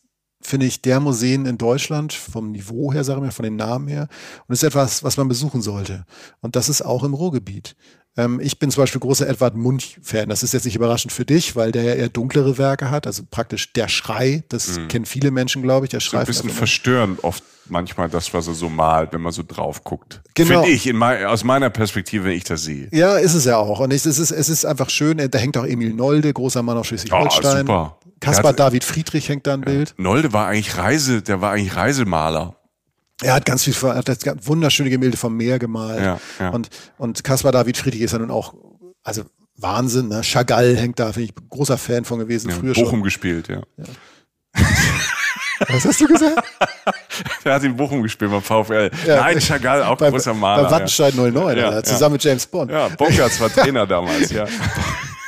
[0.47, 4.09] finde ich, der Museen in Deutschland, vom Niveau her, sagen wir, von den Namen her.
[4.47, 6.05] Und es ist etwas, was man besuchen sollte.
[6.40, 7.76] Und das ist auch im Ruhrgebiet.
[8.16, 10.28] Ähm, ich bin zum Beispiel großer Edward Munch-Fan.
[10.28, 13.07] Das ist jetzt nicht überraschend für dich, weil der ja eher dunklere Werke hat.
[13.07, 14.88] Also praktisch der Schrei, das mhm.
[14.88, 15.90] kennen viele Menschen, glaube ich.
[15.90, 19.32] Der Schrei so ein bisschen verstörend oft manchmal das, was er so malt, wenn man
[19.32, 20.22] so drauf guckt.
[20.34, 20.62] Genau.
[20.62, 22.88] Finde ich, in mein, aus meiner Perspektive, wenn ich das sehe.
[22.92, 23.80] Ja, ist es ja auch.
[23.80, 25.18] Und es ist, es ist einfach schön.
[25.18, 27.68] Da hängt auch Emil Nolde, großer Mann aus Schleswig-Holstein.
[27.68, 27.99] Oh, super.
[28.21, 29.67] Kaspar David Friedrich hängt da ein ja.
[29.67, 29.95] Bild.
[29.99, 32.57] Nolde war eigentlich Reise, der war eigentlich Reisemaler.
[33.23, 36.03] Er hat ganz viel, er hat wunderschöne Gemälde vom Meer gemalt.
[36.03, 36.51] Ja, ja.
[36.51, 38.55] Und, und Caspar David Friedrich ist ja nun auch,
[39.03, 39.25] also
[39.57, 40.23] Wahnsinn, ne?
[40.23, 42.51] Chagall hängt da, finde ich großer Fan von gewesen.
[42.51, 43.03] Ja, früher Bochum schon.
[43.03, 43.62] gespielt, ja.
[43.79, 43.85] ja.
[45.69, 46.47] Was hast du gesagt?
[47.45, 48.91] Der hat in Bochum gespielt beim VfL.
[49.07, 50.64] Ja, Nein, Chagall, auch bei, großer Maler.
[50.64, 52.71] Bei Wattenscheid 09, ja, zusammen mit James Bond.
[52.71, 54.47] Ja, Bonkertz war Trainer damals, ja.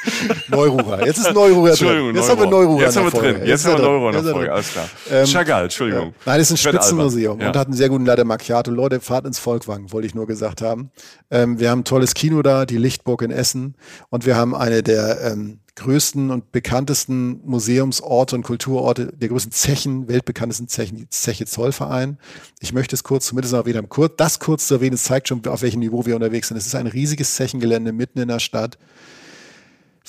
[0.49, 1.07] Neururer.
[1.07, 2.15] Jetzt ist Neururer drin.
[2.15, 3.37] Jetzt haben wir Neururer Jetzt haben wir drin.
[3.39, 4.53] Jetzt, Jetzt haben wir Neururer in der Folge.
[4.53, 4.89] Alles klar.
[5.11, 6.07] Ähm, Chagall, Entschuldigung.
[6.07, 6.13] Ja.
[6.27, 7.49] Nein, das ist ein Spitzenmuseum ja.
[7.49, 8.71] und hat einen sehr guten Latte Macchiato.
[8.71, 10.91] Leute, fahrt ins Volkwang, wollte ich nur gesagt haben.
[11.31, 13.75] Ähm, wir haben ein tolles Kino da, die Lichtburg in Essen.
[14.11, 20.09] Und wir haben eine der ähm, größten und bekanntesten Museumsorte und Kulturorte, der größten Zechen,
[20.09, 22.19] weltbekanntesten Zechen, die Zeche Zollverein.
[22.61, 25.47] Ich möchte es kurz, zumindest noch wieder kurz, das kurz zu erwähnen, es zeigt schon,
[25.47, 26.57] auf welchem Niveau wir unterwegs sind.
[26.57, 28.77] Es ist ein riesiges Zechengelände mitten in der Stadt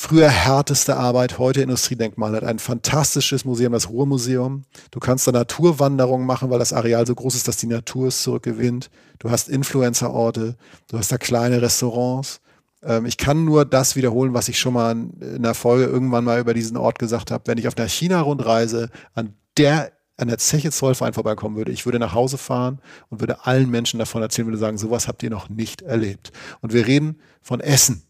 [0.01, 4.63] Früher härteste Arbeit, heute Industriedenkmal, hat ein fantastisches Museum, das Ruhrmuseum.
[4.91, 8.23] Du kannst da Naturwanderungen machen, weil das Areal so groß ist, dass die Natur es
[8.23, 8.89] zurückgewinnt.
[9.19, 10.55] Du hast Influencerorte,
[10.87, 12.39] du hast da kleine Restaurants.
[12.81, 16.39] Ähm, ich kann nur das wiederholen, was ich schon mal in der Folge irgendwann mal
[16.39, 17.43] über diesen Ort gesagt habe.
[17.47, 21.99] Wenn ich auf einer China-Rundreise an der an der Zeche Zollverein vorbeikommen würde, ich würde
[21.99, 25.49] nach Hause fahren und würde allen Menschen davon erzählen, würde sagen, sowas habt ihr noch
[25.49, 26.31] nicht erlebt.
[26.61, 28.08] Und wir reden von Essen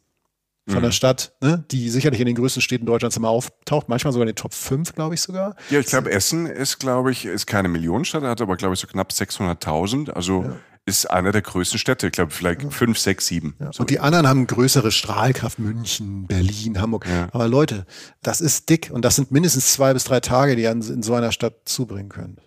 [0.70, 0.94] von der mhm.
[0.94, 4.36] Stadt, ne, die sicherlich in den größten Städten Deutschlands immer auftaucht, manchmal sogar in den
[4.36, 5.56] Top 5, glaube ich sogar.
[5.70, 8.88] Ja, ich glaube, Essen ist, glaube ich, ist keine Millionenstadt, hat aber, glaube ich, so
[8.88, 10.12] knapp 600.000.
[10.12, 10.56] Also ja.
[10.86, 12.70] ist einer der größten Städte, ich glaube, vielleicht ja.
[12.70, 13.56] 5, 6, 7.
[13.60, 13.72] Ja.
[13.78, 17.06] Und die anderen haben größere Strahlkraft, München, Berlin, Hamburg.
[17.32, 17.86] Aber Leute,
[18.22, 21.14] das ist dick und das sind mindestens zwei bis drei Tage, die ihr in so
[21.14, 22.38] einer Stadt zubringen können.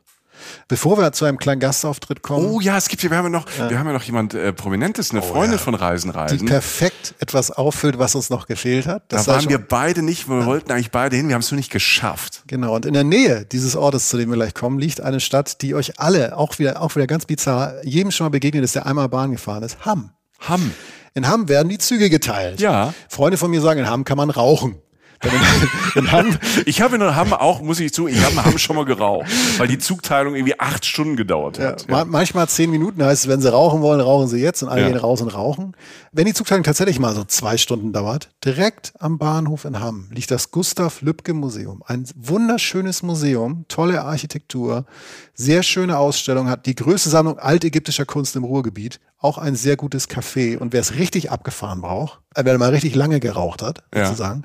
[0.69, 2.47] Bevor wir zu einem kleinen Gastauftritt kommen.
[2.47, 3.71] Oh ja, es gibt hier, wir haben ja noch, ja.
[3.71, 5.59] wir haben ja noch jemand äh, Prominentes, eine oh, Freundin ja.
[5.59, 6.39] von Reisen Reisen.
[6.39, 9.05] Die perfekt etwas auffüllt, was uns noch gefehlt hat.
[9.09, 10.47] Das da waren wir beide nicht, wir ja.
[10.47, 12.43] wollten eigentlich beide hin, wir haben es nur nicht geschafft.
[12.47, 15.63] Genau, und in der Nähe dieses Ortes, zu dem wir gleich kommen, liegt eine Stadt,
[15.63, 18.87] die euch alle, auch wieder, auch wieder ganz bizarr, jedem schon mal begegnet ist, der
[18.87, 19.85] einmal Bahn gefahren ist.
[19.85, 20.11] Hamm.
[20.41, 20.73] Hamm.
[21.15, 22.61] In Hamm werden die Züge geteilt.
[22.61, 22.95] Ja.
[23.09, 24.82] Freunde von mir sagen, in Hamm kann man rauchen.
[25.95, 26.37] In Hamm,
[26.67, 29.27] ich habe in Hamm auch, muss ich zu, ich habe in Hamm schon mal geraucht,
[29.59, 31.87] weil die Zugteilung irgendwie acht Stunden gedauert hat.
[31.89, 32.05] Ja, ja.
[32.05, 34.89] Manchmal zehn Minuten heißt es, wenn sie rauchen wollen, rauchen sie jetzt und alle ja.
[34.89, 35.77] gehen raus und rauchen.
[36.11, 40.31] Wenn die Zugteilung tatsächlich mal so zwei Stunden dauert, direkt am Bahnhof in Hamm liegt
[40.31, 41.83] das Gustav Lübcke Museum.
[41.87, 44.87] Ein wunderschönes Museum, tolle Architektur,
[45.35, 50.09] sehr schöne Ausstellung, hat die größte Sammlung altägyptischer Kunst im Ruhrgebiet, auch ein sehr gutes
[50.09, 50.59] Café.
[50.59, 54.45] Und wer es richtig abgefahren braucht, äh, wer mal richtig lange geraucht hat, sozusagen,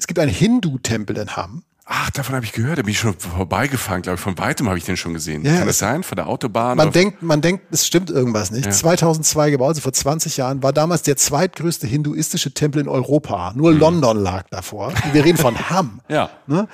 [0.00, 1.62] es gibt einen Hindu-Tempel in Hamm.
[1.84, 2.78] Ach, davon habe ich gehört.
[2.78, 4.20] Da bin ich schon vorbeigefahren, glaube ich.
[4.20, 5.44] Von weitem habe ich den schon gesehen.
[5.44, 6.02] Ja, Kann das sein?
[6.04, 6.78] Von der Autobahn?
[6.78, 8.64] Man denkt, man denkt, es stimmt irgendwas nicht.
[8.64, 8.70] Ja.
[8.70, 13.52] 2002 gebaut, also vor 20 Jahren, war damals der zweitgrößte hinduistische Tempel in Europa.
[13.54, 13.78] Nur mhm.
[13.78, 14.94] London lag davor.
[15.12, 16.00] Wir reden von Hamm.
[16.08, 16.30] ja.
[16.46, 16.66] Ne?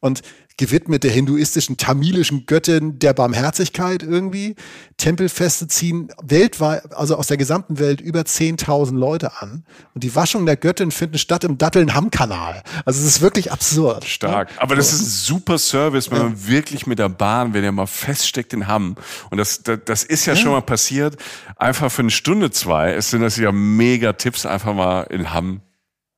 [0.00, 0.20] Und
[0.56, 4.54] gewidmet der hinduistischen tamilischen Göttin der Barmherzigkeit irgendwie.
[4.96, 9.64] Tempelfeste ziehen weltweit, also aus der gesamten Welt über 10.000 Leute an.
[9.94, 12.62] Und die Waschung der Göttin finden statt im Datteln-Hamm-Kanal.
[12.84, 14.04] Also es ist wirklich absurd.
[14.04, 14.50] Stark.
[14.52, 14.62] Ne?
[14.62, 16.24] Aber das ist ein super Service, wenn ja.
[16.24, 18.94] man wirklich mit der Bahn, wenn ihr mal feststeckt in Hamm.
[19.30, 21.16] Und das, das, das ist ja, ja, schon mal passiert.
[21.56, 22.92] Einfach für eine Stunde, zwei.
[22.92, 25.62] Es sind das ja mega Tipps, einfach mal in Hamm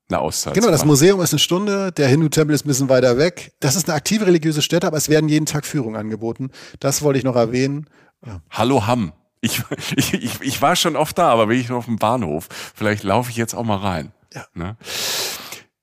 [0.08, 0.54] eine Auszeit.
[0.54, 3.52] Genau, das Museum ist eine Stunde, der Hindu-Tempel ist ein bisschen weiter weg.
[3.60, 6.50] Das ist eine aktive religiöse Stätte, aber es werden jeden Tag Führungen angeboten.
[6.80, 7.88] Das wollte ich noch erwähnen.
[8.24, 8.40] Ja.
[8.50, 9.12] Hallo Hamm.
[9.40, 9.62] Ich,
[9.96, 12.48] ich, ich, ich war schon oft da, aber bin ich noch auf dem Bahnhof.
[12.74, 14.12] Vielleicht laufe ich jetzt auch mal rein.
[14.34, 14.44] Ja.
[14.54, 14.76] Ne?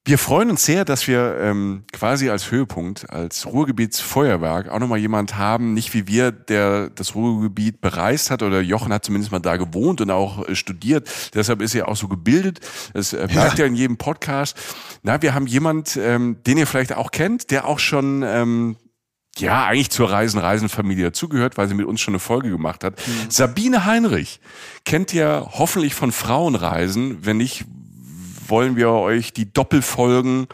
[0.05, 5.37] Wir freuen uns sehr, dass wir ähm, quasi als Höhepunkt, als Ruhrgebietsfeuerwerk auch nochmal jemand
[5.37, 9.55] haben, nicht wie wir, der das Ruhrgebiet bereist hat oder Jochen hat zumindest mal da
[9.55, 11.09] gewohnt und auch äh, studiert.
[11.33, 12.59] Deshalb ist er auch so gebildet.
[12.93, 13.63] Das äh, bleibt ja.
[13.63, 14.57] ja in jedem Podcast.
[15.03, 18.75] Na, wir haben jemand, ähm, den ihr vielleicht auch kennt, der auch schon ähm,
[19.37, 22.95] ja, eigentlich zur Reisen-Reisen-Familie dazugehört, weil sie mit uns schon eine Folge gemacht hat.
[23.07, 23.29] Mhm.
[23.31, 24.41] Sabine Heinrich
[24.83, 27.25] kennt ihr hoffentlich von Frauenreisen.
[27.25, 27.63] Wenn nicht,
[28.49, 30.47] wollen wir euch die Doppelfolgen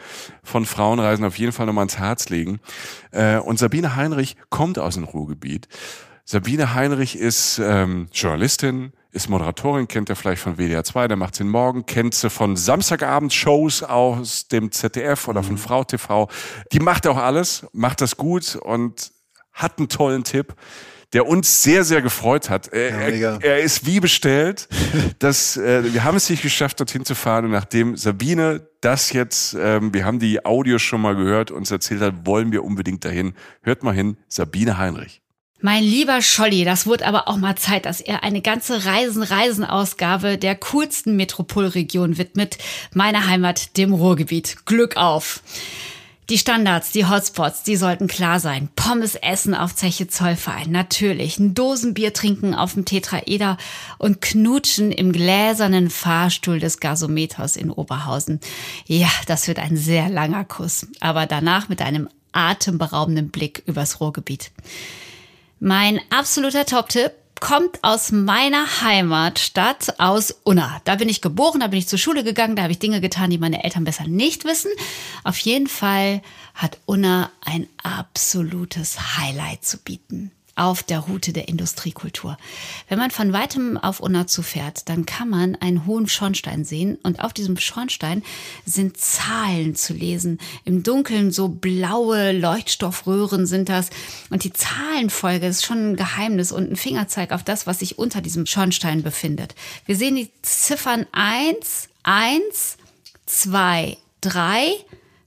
[0.44, 2.60] von Frauenreisen auf jeden Fall nochmal ans Herz legen.
[3.12, 5.68] Äh, und Sabine Heinrich kommt aus dem Ruhrgebiet.
[6.26, 11.40] Sabine Heinrich ist ähm, Journalistin, ist Moderatorin, kennt ihr vielleicht von WDR 2, der macht
[11.40, 15.58] den Morgen, kennt sie von Samstagabend-Shows aus dem ZDF oder von mhm.
[15.58, 16.30] Frau TV.
[16.72, 19.12] Die macht auch alles, macht das gut und
[19.54, 20.54] hat einen tollen Tipp.
[21.14, 22.68] Der uns sehr, sehr gefreut hat.
[22.68, 24.68] Er, Ja, er, er ist wie bestellt.
[25.20, 27.46] dass, äh, wir haben es nicht geschafft, dorthin zu fahren.
[27.46, 32.02] Und nachdem Sabine das jetzt, ähm, wir haben die Audios schon mal gehört, uns erzählt
[32.02, 33.34] hat, wollen wir unbedingt dahin.
[33.62, 35.22] Hört mal hin, Sabine Heinrich.
[35.62, 40.56] Mein lieber Scholli, das wird aber auch mal Zeit, dass er eine ganze Reisen-Reisen-Ausgabe der
[40.56, 42.58] coolsten Metropolregion widmet,
[42.94, 44.66] meiner Heimat, dem Ruhrgebiet.
[44.66, 45.42] Glück auf!
[46.30, 48.70] Die Standards, die Hotspots, die sollten klar sein.
[48.76, 51.40] Pommes essen auf Zeche Zollverein, natürlich.
[51.40, 53.58] Ein Dosenbier trinken auf dem Tetraeder
[53.98, 58.42] und knutschen im gläsernen Fahrstuhl des Gasometers in Oberhausen.
[58.86, 60.86] Ja, das wird ein sehr langer Kuss.
[61.00, 64.52] Aber danach mit einem atemberaubenden Blick übers Ruhrgebiet.
[65.60, 70.82] Mein absoluter Top-Tipp kommt aus meiner Heimatstadt, aus Unna.
[70.86, 73.30] Da bin ich geboren, da bin ich zur Schule gegangen, da habe ich Dinge getan,
[73.30, 74.72] die meine Eltern besser nicht wissen.
[75.24, 76.22] Auf jeden Fall
[76.56, 82.38] hat Unna ein absolutes Highlight zu bieten auf der Route der Industriekultur.
[82.90, 87.22] Wenn man von weitem auf Unna zufährt, dann kann man einen hohen Schornstein sehen und
[87.22, 88.24] auf diesem Schornstein
[88.66, 90.38] sind Zahlen zu lesen.
[90.66, 93.90] Im Dunkeln so blaue Leuchtstoffröhren sind das
[94.30, 98.20] und die Zahlenfolge ist schon ein Geheimnis und ein Fingerzeig auf das, was sich unter
[98.20, 99.56] diesem Schornstein befindet.
[99.86, 102.78] Wir sehen die Ziffern 1, 1,
[103.28, 104.74] 2, 3,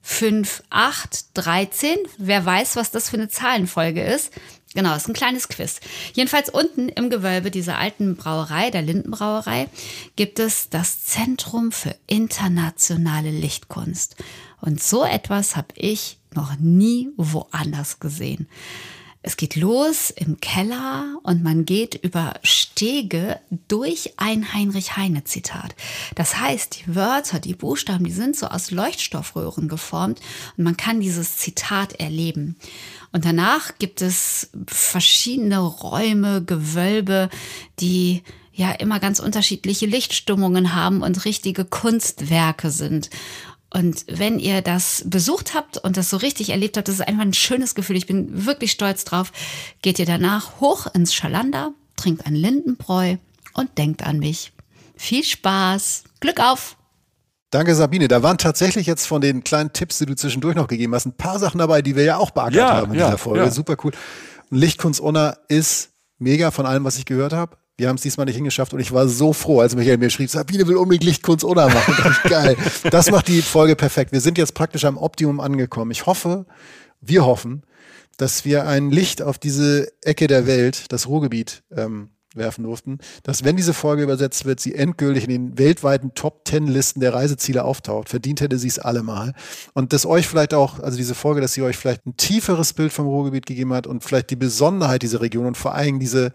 [0.02, 1.96] 5, 8, 13.
[2.18, 4.32] Wer weiß, was das für eine Zahlenfolge ist?
[4.74, 5.80] Genau, ist ein kleines Quiz.
[6.14, 9.68] Jedenfalls unten im Gewölbe dieser alten Brauerei, der Lindenbrauerei,
[10.16, 14.16] gibt es das Zentrum für internationale Lichtkunst.
[14.60, 18.48] Und so etwas habe ich noch nie woanders gesehen.
[19.22, 23.38] Es geht los im Keller und man geht über Stege
[23.68, 25.76] durch ein Heinrich Heine Zitat.
[26.16, 30.20] Das heißt, die Wörter, die Buchstaben, die sind so aus Leuchtstoffröhren geformt
[30.56, 32.56] und man kann dieses Zitat erleben.
[33.12, 37.30] Und danach gibt es verschiedene Räume, Gewölbe,
[37.78, 38.22] die
[38.52, 43.08] ja immer ganz unterschiedliche Lichtstimmungen haben und richtige Kunstwerke sind.
[43.72, 47.22] Und wenn ihr das besucht habt und das so richtig erlebt habt, das ist einfach
[47.22, 47.96] ein schönes Gefühl.
[47.96, 49.32] Ich bin wirklich stolz drauf.
[49.80, 53.16] Geht ihr danach hoch ins Schalander, trinkt ein Lindenbräu
[53.54, 54.52] und denkt an mich.
[54.96, 56.04] Viel Spaß.
[56.20, 56.76] Glück auf!
[57.50, 58.08] Danke, Sabine.
[58.08, 61.16] Da waren tatsächlich jetzt von den kleinen Tipps, die du zwischendurch noch gegeben hast, ein
[61.16, 63.44] paar Sachen dabei, die wir ja auch beackert Ja, haben in ja, dieser Folge.
[63.44, 63.50] ja.
[63.50, 63.92] Super cool.
[64.50, 67.56] Lichtkunst Unna ist mega von allem, was ich gehört habe.
[67.78, 70.30] Wir haben es diesmal nicht hingeschafft und ich war so froh, als Michael mir schrieb,
[70.30, 71.94] Sabine will unbedingt Lichtkunst Unna machen.
[72.02, 72.56] Das geil.
[72.90, 74.12] Das macht die Folge perfekt.
[74.12, 75.90] Wir sind jetzt praktisch am Optimum angekommen.
[75.90, 76.46] Ich hoffe,
[77.00, 77.62] wir hoffen,
[78.18, 83.44] dass wir ein Licht auf diese Ecke der Welt, das Ruhrgebiet, ähm, werfen durften, dass
[83.44, 87.64] wenn diese Folge übersetzt wird, sie endgültig in den weltweiten Top Ten Listen der Reiseziele
[87.64, 88.08] auftaucht.
[88.08, 89.34] Verdient hätte sie es allemal.
[89.74, 92.92] Und dass euch vielleicht auch, also diese Folge, dass sie euch vielleicht ein tieferes Bild
[92.92, 96.32] vom Ruhrgebiet gegeben hat und vielleicht die Besonderheit dieser Region und vor allem diese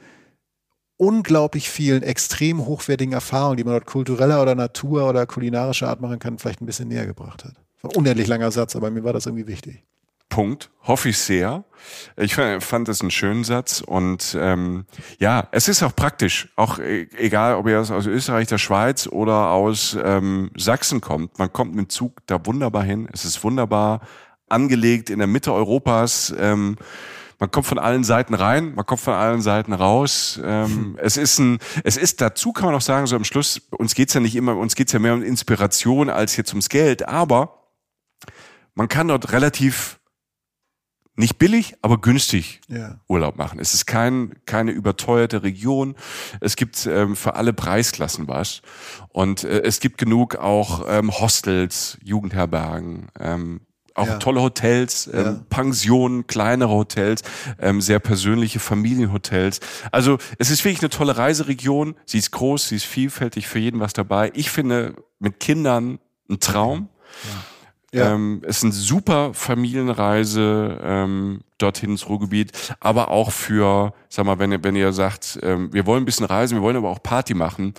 [0.98, 6.20] unglaublich vielen extrem hochwertigen Erfahrungen, die man dort kultureller oder Natur oder kulinarischer Art machen
[6.20, 7.54] kann, vielleicht ein bisschen näher gebracht hat.
[7.82, 9.84] War ein unendlich langer Satz, aber mir war das irgendwie wichtig.
[10.30, 10.70] Punkt.
[10.84, 11.64] Hoffe ich sehr.
[12.16, 14.86] Ich fand, das einen schönen Satz und ähm,
[15.20, 16.50] ja, es ist auch praktisch.
[16.56, 21.40] Auch e- egal, ob ihr aus aus Österreich, der Schweiz oder aus ähm, Sachsen kommt.
[21.40, 23.08] Man kommt mit dem Zug da wunderbar hin.
[23.12, 24.02] Es ist wunderbar
[24.50, 26.34] angelegt in der Mitte Europas.
[26.38, 26.78] Ähm,
[27.40, 30.40] man kommt von allen Seiten rein, man kommt von allen Seiten raus.
[30.44, 33.96] Ähm, es ist ein, es ist dazu kann man auch sagen, so am Schluss, uns
[33.96, 37.68] geht's ja nicht immer, uns geht's ja mehr um Inspiration als jetzt ums Geld, aber
[38.74, 40.00] man kann dort relativ
[41.18, 43.00] nicht billig, aber günstig Ja.
[43.08, 43.60] Urlaub machen.
[43.60, 45.96] Es ist kein, keine überteuerte Region.
[46.42, 48.62] Es gibt ähm, für alle Preisklassen was.
[49.10, 53.62] Und äh, es gibt genug auch ähm, Hostels, Jugendherbergen, ähm,
[53.98, 54.18] auch Ja.
[54.18, 55.40] tolle Hotels, ähm, Ja.
[55.50, 57.24] Pensionen, kleinere Hotels,
[57.60, 59.60] ähm, sehr persönliche Familienhotels.
[59.92, 61.96] Also es ist wirklich eine tolle Reiseregion.
[62.06, 64.32] Sie ist groß, sie ist vielfältig, für jeden was dabei.
[64.36, 66.00] Ich finde mit Kindern
[66.30, 66.90] ein Traum.
[67.92, 68.14] Ja.
[68.14, 74.38] Ähm, es ist eine super Familienreise ähm, dorthin ins Ruhrgebiet, aber auch für, sag mal,
[74.40, 77.02] wenn ihr, wenn ihr sagt, ähm, wir wollen ein bisschen reisen, wir wollen aber auch
[77.02, 77.74] Party machen.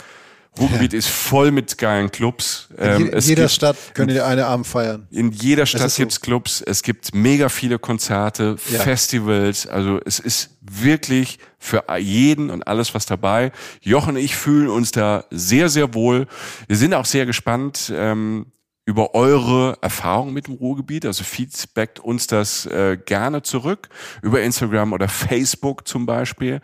[0.60, 2.68] Ruhrgebiet ist voll mit geilen Clubs.
[2.78, 5.06] Ähm, in jeder gibt- Stadt könnt ihr eine Abend feiern.
[5.10, 6.02] in jeder Stadt so.
[6.02, 8.80] gibt's Clubs, es gibt mega viele Konzerte, Ja.
[8.80, 13.52] Festivals, also es ist wirklich für jeden und alles was dabei.
[13.80, 16.26] Jochen und ich fühlen uns da sehr, sehr wohl.
[16.66, 18.46] Wir sind auch sehr gespannt ähm,
[18.84, 21.04] über eure Erfahrungen mit dem Ruhrgebiet.
[21.04, 23.88] Also feedbackt uns das äh, gerne zurück
[24.22, 26.60] über Instagram oder Facebook zum Beispiel.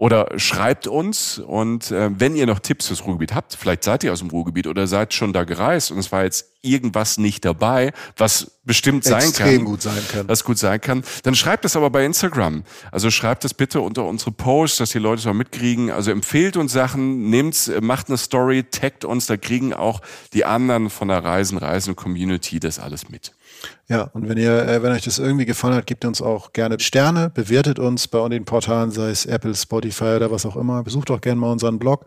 [0.00, 4.14] Oder schreibt uns und äh, wenn ihr noch Tipps fürs Ruhrgebiet habt, vielleicht seid ihr
[4.14, 7.92] aus dem Ruhrgebiet oder seid schon da gereist und es war jetzt irgendwas nicht dabei,
[8.16, 9.64] was bestimmt sein Extrem kann.
[9.66, 10.26] gut sein kann.
[10.26, 11.04] Was gut sein kann.
[11.24, 12.64] Dann schreibt es aber bei Instagram.
[12.90, 15.90] Also schreibt es bitte unter unsere Posts, dass die Leute es mal mitkriegen.
[15.90, 20.00] Also empfehlt uns Sachen, nehmt's, macht eine Story, taggt uns, da kriegen auch
[20.32, 23.32] die anderen von der Reisen, Reisen Community das alles mit.
[23.90, 26.78] Ja, und wenn ihr, äh, wenn euch das irgendwie gefallen hat, gebt uns auch gerne
[26.78, 30.84] Sterne, bewertet uns bei den Portalen, sei es Apple, Spotify oder was auch immer.
[30.84, 32.06] Besucht auch gerne mal unseren Blog.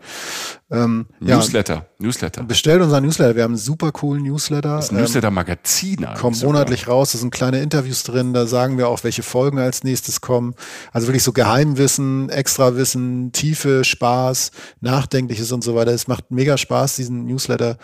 [0.71, 2.43] Ähm, Newsletter, ja, Newsletter.
[2.43, 3.35] Bestellt unseren Newsletter.
[3.35, 4.77] Wir haben einen super coolen Newsletter.
[4.77, 6.03] Das Newsletter-Magazin.
[6.03, 7.11] Ähm, kommt monatlich raus.
[7.11, 8.33] Da sind kleine Interviews drin.
[8.33, 10.55] Da sagen wir auch, welche Folgen als nächstes kommen.
[10.93, 15.91] Also wirklich so Geheimwissen, Extrawissen, Tiefe, Spaß, Nachdenkliches und so weiter.
[15.91, 17.77] Es macht mega Spaß, diesen Newsletter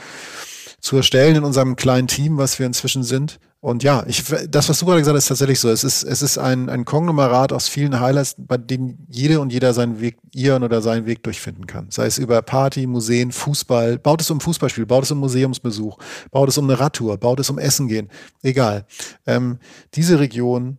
[0.82, 3.40] zu erstellen in unserem kleinen Team, was wir inzwischen sind.
[3.62, 5.70] Und ja, ich, das, was du gerade gesagt hast, ist tatsächlich so.
[5.70, 9.74] Es ist, es ist ein, ein Konglomerat aus vielen Highlights, bei dem jede und jeder
[9.74, 11.92] seinen Weg, ihren oder seinen Weg durchfinden kann.
[11.92, 15.98] Sei es über Party, Museen, Fußball, baut es um Fußballspiel, baut es um Museumsbesuch,
[16.32, 18.10] baut es um eine Radtour, baut es um Essen gehen.
[18.44, 18.86] Egal.
[19.28, 19.60] Ähm,
[19.94, 20.78] diese Region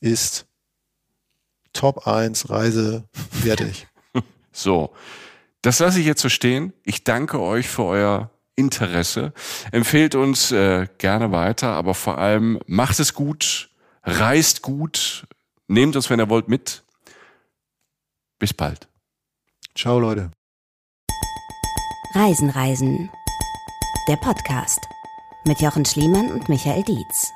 [0.00, 0.46] ist
[1.72, 3.04] Top 1 Reise
[3.44, 3.86] wertig.
[4.52, 4.90] so.
[5.62, 6.72] Das lasse ich jetzt so stehen.
[6.84, 8.30] Ich danke euch für euer
[8.60, 9.32] Interesse.
[9.72, 13.70] Empfehlt uns äh, gerne weiter, aber vor allem macht es gut,
[14.04, 15.26] reist gut,
[15.66, 16.84] nehmt uns, wenn ihr wollt, mit.
[18.38, 18.88] Bis bald.
[19.74, 20.30] Ciao, Leute.
[22.14, 23.10] Reisen, Reisen.
[24.08, 24.80] Der Podcast
[25.44, 27.30] mit Jochen Schliemann und Michael Dietz.